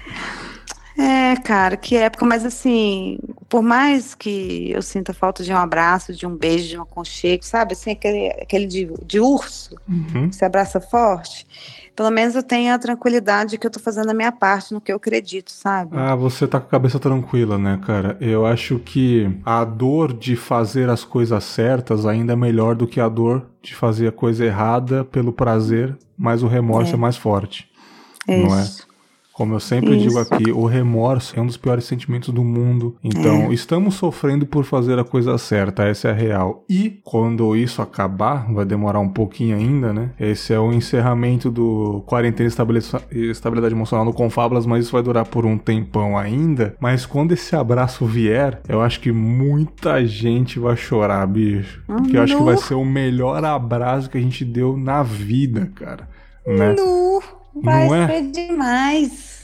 [0.97, 3.19] É, cara, que época, mas assim,
[3.49, 7.45] por mais que eu sinta falta de um abraço, de um beijo, de um aconchego,
[7.45, 7.73] sabe?
[7.73, 10.29] Assim, aquele, aquele de, de urso, uhum.
[10.29, 11.47] que se abraça forte
[11.95, 14.91] pelo menos eu tenho a tranquilidade que eu tô fazendo a minha parte no que
[14.91, 15.97] eu acredito, sabe?
[15.97, 18.17] Ah, você tá com a cabeça tranquila, né, cara?
[18.21, 23.01] Eu acho que a dor de fazer as coisas certas ainda é melhor do que
[23.01, 27.17] a dor de fazer a coisa errada pelo prazer, mas o remorso é, é mais
[27.17, 27.71] forte.
[28.27, 28.63] É não é?
[28.63, 28.87] isso.
[28.91, 28.94] é?
[29.35, 30.09] Como eu sempre Isso.
[30.09, 32.97] digo aqui, o remorso é um dos piores sentimentos do mundo.
[33.03, 33.53] Então, é.
[33.53, 36.65] estamos sofrendo por fazer a coisa certa, essa é a real.
[36.71, 40.11] E quando isso acabar, vai demorar um pouquinho ainda, né?
[40.21, 42.49] Esse é o encerramento do quarentena
[43.11, 46.77] e estabilidade emocional no Confablas, mas isso vai durar por um tempão ainda.
[46.79, 51.83] Mas quando esse abraço vier, eu acho que muita gente vai chorar, bicho.
[51.89, 55.73] Porque eu acho que vai ser o melhor abraço que a gente deu na vida,
[55.75, 56.09] cara.
[56.47, 56.75] Né?
[56.75, 57.44] Nu.
[57.63, 58.07] Vai não é?
[58.09, 59.35] ser demais.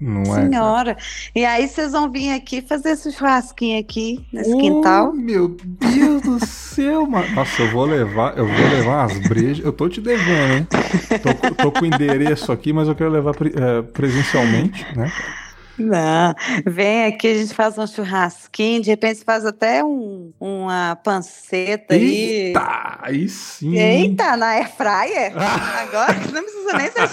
[0.00, 0.96] Não Senhora.
[1.34, 5.12] É, e aí vocês vão vir aqui fazer esse churrasquinho aqui nesse oh, quintal.
[5.12, 7.28] Meu Deus do céu, mano.
[7.34, 9.62] Nossa, eu vou levar, eu vou levar umas brejas.
[9.62, 10.66] Eu tô te devendo, hein?
[11.20, 15.12] Tô, tô com o endereço aqui, mas eu quero levar é, presencialmente, né?
[15.80, 16.34] Não,
[16.66, 22.48] vem aqui, a gente faz um churrasquinho, de repente faz até um, uma panceta aí.
[22.48, 23.78] Eita, aí sim.
[23.78, 25.32] Eita, na air fryer?
[25.80, 27.08] Agora não precisa nem ser.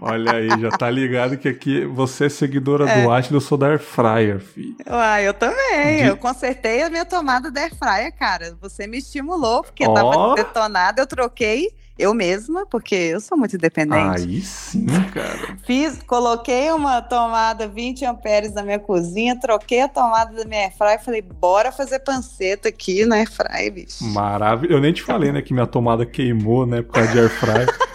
[0.00, 3.02] Olha aí, já tá ligado que aqui você é seguidora é.
[3.02, 4.76] do Atlas, eu sou da air fryer, filho.
[4.88, 5.98] Uai, eu também.
[5.98, 6.08] De...
[6.08, 8.56] Eu consertei a minha tomada da air fryer, cara.
[8.60, 9.92] Você me estimulou, porque oh.
[9.92, 11.68] tava detonada, eu troquei
[12.00, 14.22] eu mesma, porque eu sou muito independente.
[14.22, 15.56] Aí sim, cara.
[15.64, 21.00] Fiz, coloquei uma tomada 20 amperes na minha cozinha, troquei a tomada da minha airfryer
[21.00, 24.04] e falei, bora fazer panceta aqui na airfryer, bicho.
[24.04, 24.72] Maravilha.
[24.72, 27.68] Eu nem te falei, né, que minha tomada queimou, né, por causa de airfryer.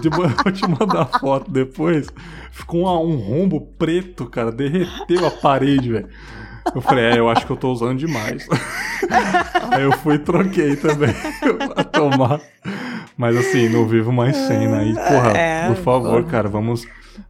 [0.00, 2.08] de, vou te mandar a foto depois.
[2.50, 4.50] Ficou um, um rombo preto, cara.
[4.50, 6.08] Derreteu a parede, velho.
[6.74, 8.46] Eu falei, é, eu acho que eu tô usando demais.
[9.70, 11.14] Aí eu fui e troquei também
[11.74, 12.40] pra tomar.
[13.16, 14.94] Mas assim, não vivo mais cena aí.
[14.94, 16.86] Porra, é, por favor, cara, vamos.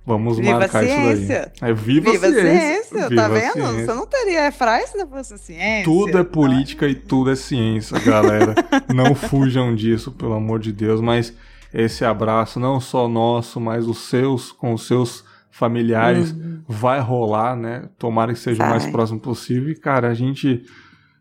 [0.06, 1.70] Vamos viva marcar isso daí.
[1.70, 2.82] É, viva, viva ciência.
[2.84, 3.08] ciência.
[3.08, 3.52] Viva tá vendo?
[3.52, 3.86] Ciência.
[3.86, 5.84] Você não teria fry se não fosse ciência.
[5.84, 8.54] Tudo é política e tudo é ciência, galera.
[8.94, 11.00] não fujam disso, pelo amor de Deus.
[11.00, 11.32] Mas
[11.74, 16.62] esse abraço, não só nosso, mas os seus, com os seus familiares, uhum.
[16.66, 17.84] vai rolar, né?
[17.98, 18.68] Tomara que seja vai.
[18.68, 19.70] o mais próximo possível.
[19.70, 20.64] E, cara, a gente.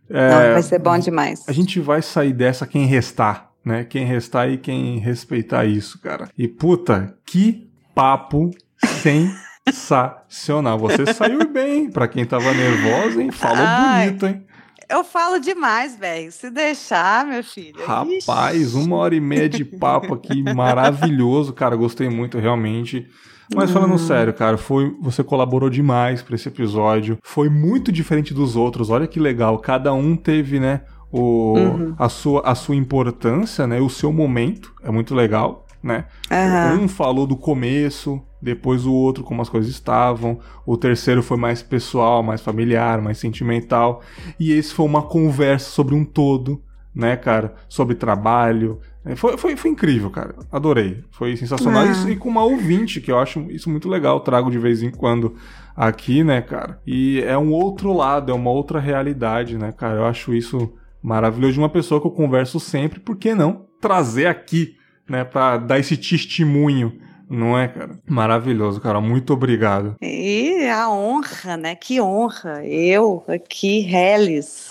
[0.09, 1.43] É, Não, vai ser bom demais.
[1.47, 3.83] A gente vai sair dessa quem restar, né?
[3.83, 6.29] Quem restar e quem respeitar isso, cara.
[6.37, 8.49] E puta, que papo
[9.67, 10.79] sensacional.
[10.79, 13.31] Você saiu bem, para quem tava nervosa, hein?
[13.31, 14.07] Falou Ai.
[14.07, 14.45] bonito, hein?
[14.89, 16.31] Eu falo demais, velho.
[16.31, 17.85] Se deixar, meu filho.
[17.85, 18.75] Rapaz, Ixi.
[18.75, 21.77] uma hora e meia de papo aqui, maravilhoso, cara.
[21.77, 23.07] Gostei muito, realmente.
[23.53, 23.97] Mas falando hum.
[23.97, 27.17] sério, cara, foi você colaborou demais para esse episódio.
[27.21, 28.89] Foi muito diferente dos outros.
[28.89, 29.57] Olha que legal.
[29.59, 31.95] Cada um teve, né, o, uhum.
[31.97, 34.73] a, sua, a sua importância, né, o seu momento.
[34.83, 36.05] É muito legal, né?
[36.31, 36.85] Uhum.
[36.85, 40.39] Um falou do começo, depois o outro como as coisas estavam.
[40.65, 44.01] O terceiro foi mais pessoal, mais familiar, mais sentimental.
[44.39, 46.61] E esse foi uma conversa sobre um todo,
[46.93, 47.53] né, cara?
[47.67, 50.35] Sobre trabalho, é, foi, foi, foi incrível, cara.
[50.51, 51.03] Adorei.
[51.11, 51.83] Foi sensacional.
[51.83, 52.09] Ah.
[52.09, 54.19] e com uma ouvinte, que eu acho isso muito legal.
[54.19, 55.35] Trago de vez em quando
[55.75, 56.79] aqui, né, cara?
[56.85, 59.99] E é um outro lado, é uma outra realidade, né, cara?
[59.99, 62.99] Eu acho isso maravilhoso de uma pessoa que eu converso sempre.
[62.99, 64.75] Por que não trazer aqui,
[65.09, 66.99] né, pra dar esse testemunho?
[67.27, 67.97] Não é, cara?
[68.07, 69.01] Maravilhoso, cara.
[69.01, 69.95] Muito obrigado.
[70.01, 71.75] E a honra, né?
[71.75, 72.63] Que honra.
[72.65, 74.70] Eu aqui, Hellis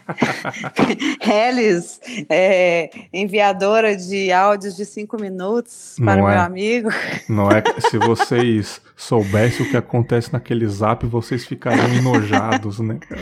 [1.20, 6.32] Helis, é, enviadora de áudios de cinco minutos para o é.
[6.32, 6.90] meu amigo.
[7.28, 7.62] Não é?
[7.90, 13.20] Se vocês soubessem o que acontece naquele zap, vocês ficariam enojados, né, cara?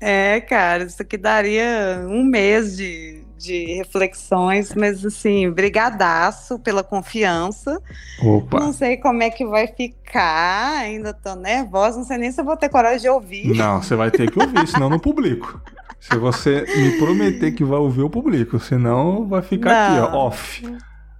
[0.00, 3.13] É, cara, isso aqui daria um mês de,
[3.44, 7.80] de reflexões, mas assim, brigadaço pela confiança.
[8.22, 8.60] Opa.
[8.60, 12.44] Não sei como é que vai ficar, ainda tô nervosa, não sei nem se eu
[12.44, 13.54] vou ter coragem de ouvir.
[13.54, 15.60] Não, você vai ter que ouvir, senão não publico.
[16.00, 20.04] Se você me prometer que vai ouvir, o público, senão vai ficar não.
[20.04, 20.76] aqui, ó, off.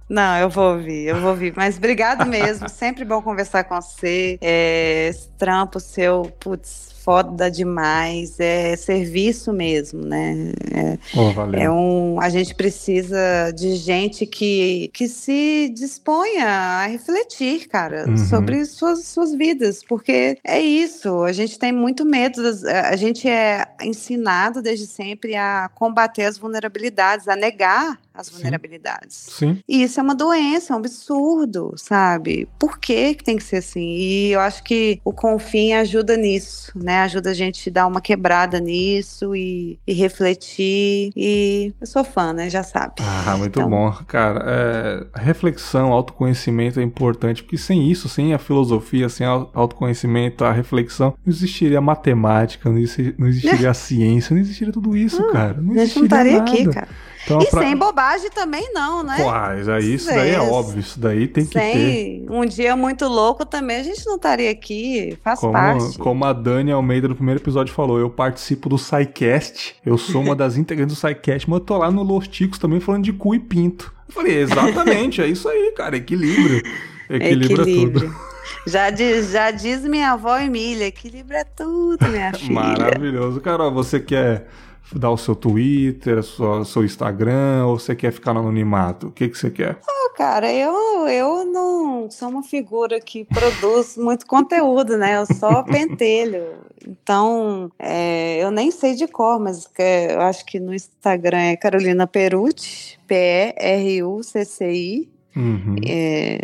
[0.07, 1.53] Não, eu vou ouvir, eu vou ouvir.
[1.55, 4.37] Mas obrigado mesmo, sempre bom conversar com você.
[4.39, 10.51] É, esse trampo seu, putz, foda demais, é serviço mesmo, né?
[10.73, 17.67] É, oh, é um, a gente precisa de gente que, que se disponha a refletir,
[17.67, 18.17] cara, uhum.
[18.17, 22.41] sobre suas, suas vidas, porque é isso, a gente tem muito medo,
[22.89, 29.27] a gente é ensinado desde sempre a combater as vulnerabilidades, a negar as vulnerabilidades.
[29.37, 29.61] Sim.
[29.67, 32.47] E isso é uma doença, é um absurdo, sabe?
[32.57, 33.95] Por que, que tem que ser assim?
[33.97, 36.94] E eu acho que o Confim ajuda nisso, né?
[37.01, 41.11] Ajuda a gente a dar uma quebrada nisso e, e refletir.
[41.15, 42.49] E eu sou fã, né?
[42.49, 42.95] Já sabe.
[42.99, 43.69] Ah, muito então...
[43.69, 43.91] bom.
[44.07, 50.51] Cara, é, reflexão, autoconhecimento é importante, porque sem isso, sem a filosofia, sem autoconhecimento, a
[50.51, 55.21] reflexão, não existiria a matemática, não existiria, não existiria a ciência, não existiria tudo isso,
[55.29, 55.61] ah, cara.
[55.61, 56.51] Não existiria não estaria nada.
[56.51, 56.87] aqui, cara.
[57.25, 57.63] Então, e pra...
[57.63, 59.17] sem bobagem também não, né?
[59.19, 62.25] Mas aí isso daí é óbvio, isso daí tem que sem ter.
[62.29, 65.97] Um dia muito louco também, a gente não estaria aqui, faz como, parte.
[65.97, 70.35] Como a Dani Almeida no primeiro episódio falou, eu participo do SciCast, eu sou uma
[70.35, 73.33] das integrantes do SciCast, mas eu tô lá no Los Ticos também falando de cu
[73.33, 73.91] e pinto.
[74.07, 76.61] Eu falei, exatamente, é isso aí, cara, equilíbrio.
[77.09, 78.07] Equilíbrio, equilíbrio.
[78.07, 78.35] é tudo.
[78.67, 82.53] Já diz, já diz minha avó Emília, equilíbrio é tudo, minha filha.
[82.53, 83.39] Maravilhoso.
[83.41, 84.47] Carol, você quer
[84.93, 89.07] dar o seu Twitter, o seu Instagram, ou você quer ficar no anonimato?
[89.07, 89.79] O que, que você quer?
[89.87, 95.17] Oh, cara, eu, eu não sou uma figura que produz muito conteúdo, né?
[95.17, 96.43] Eu só pentelho.
[96.87, 99.69] Então, é, eu nem sei de cor, mas
[100.11, 105.09] eu acho que no Instagram é Carolina Perucci, P-E-R-U-C-C-I.
[105.35, 105.75] Uhum.
[105.85, 106.39] É,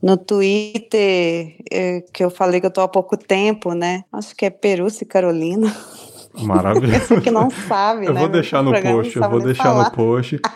[0.00, 4.04] no Twitter, é, que eu falei que eu tô há pouco tempo, né?
[4.12, 5.74] Acho que é Perucci Carolina.
[6.44, 7.20] Maravilhoso.
[7.20, 8.20] Que não sabe, eu né?
[8.20, 9.84] Vou deixar no post, eu vou deixar falar.
[9.84, 10.40] no post.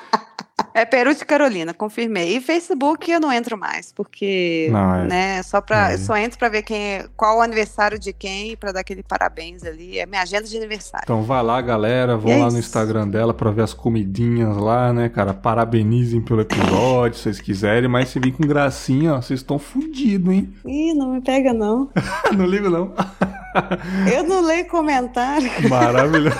[0.73, 2.36] É Peru de Carolina, confirmei.
[2.36, 5.07] E Facebook eu não entro mais, porque, não, é.
[5.07, 5.98] né, só para é.
[5.98, 9.98] só entro para ver quem, qual o aniversário de quem, para dar aquele parabéns ali.
[9.98, 11.05] É minha agenda de aniversário.
[11.05, 12.57] Então vai lá, galera, vão é lá isso.
[12.57, 15.35] no Instagram dela para ver as comidinhas lá, né, cara?
[15.35, 20.32] Parabenizem pelo episódio, se vocês quiserem, mas se vir com gracinha, ó, vocês estão fodidos,
[20.32, 20.55] hein?
[20.65, 21.90] Ih, não me pega não.
[22.36, 22.94] não ligo não.
[24.12, 25.51] Eu não leio comentário.
[25.68, 26.36] Maravilhoso.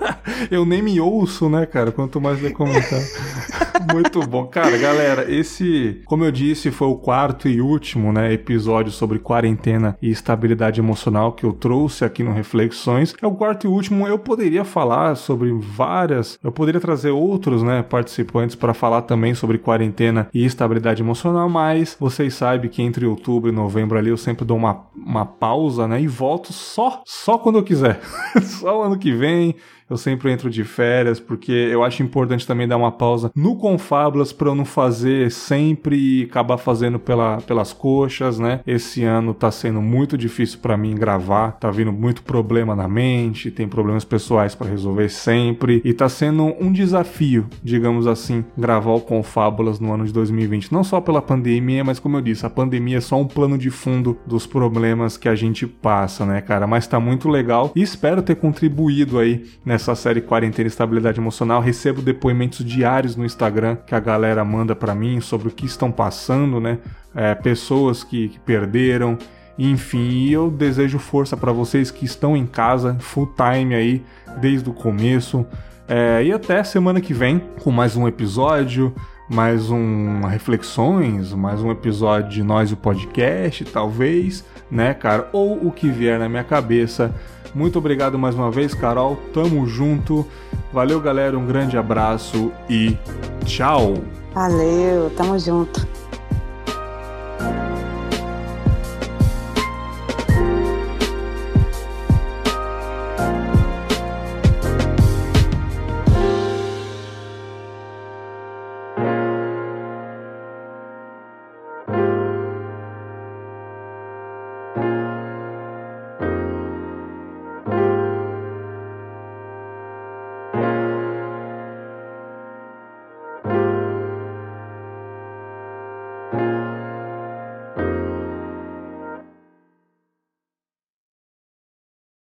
[0.50, 1.92] Eu nem me ouço, né, cara?
[1.92, 3.06] Quanto mais ler comentário.
[3.92, 4.46] Muito bom.
[4.46, 9.96] Cara, galera, esse, como eu disse, foi o quarto e último, né, episódio sobre quarentena
[10.02, 13.14] e estabilidade emocional que eu trouxe aqui no Reflexões.
[13.20, 14.06] É o quarto e último.
[14.06, 19.56] Eu poderia falar sobre várias, eu poderia trazer outros, né, participantes para falar também sobre
[19.56, 24.44] quarentena e estabilidade emocional, mas vocês sabem que entre outubro e novembro ali eu sempre
[24.44, 27.98] dou uma, uma pausa, né, e volto só, só quando eu quiser.
[28.42, 29.56] só ano que vem
[29.90, 34.32] eu sempre entro de férias, porque eu acho importante também dar uma pausa no Confablas
[34.32, 38.60] para eu não fazer sempre acabar fazendo pela, pelas coxas, né?
[38.64, 43.50] Esse ano tá sendo muito difícil para mim gravar, tá vindo muito problema na mente,
[43.50, 49.00] tem problemas pessoais para resolver sempre, e tá sendo um desafio, digamos assim, gravar o
[49.00, 50.72] Confábulas no ano de 2020.
[50.72, 53.70] Não só pela pandemia, mas como eu disse, a pandemia é só um plano de
[53.70, 56.66] fundo dos problemas que a gente passa, né, cara?
[56.66, 61.18] Mas tá muito legal e espero ter contribuído aí nessa nessa série Quarentena e Estabilidade
[61.18, 65.64] Emocional, recebo depoimentos diários no Instagram que a galera manda para mim sobre o que
[65.64, 66.78] estão passando, né?
[67.14, 69.16] É, pessoas que, que perderam,
[69.58, 74.04] enfim, e eu desejo força para vocês que estão em casa, full time aí,
[74.38, 75.46] desde o começo.
[75.88, 78.94] É, e até semana que vem com mais um episódio,
[79.30, 85.28] mais um reflexões, mais um episódio de nós o podcast, talvez, né, cara?
[85.32, 87.14] Ou o que vier na minha cabeça.
[87.54, 89.16] Muito obrigado mais uma vez, Carol.
[89.32, 90.26] Tamo junto.
[90.72, 91.38] Valeu, galera.
[91.38, 92.96] Um grande abraço e
[93.44, 93.94] tchau.
[94.34, 95.86] Valeu, tamo junto.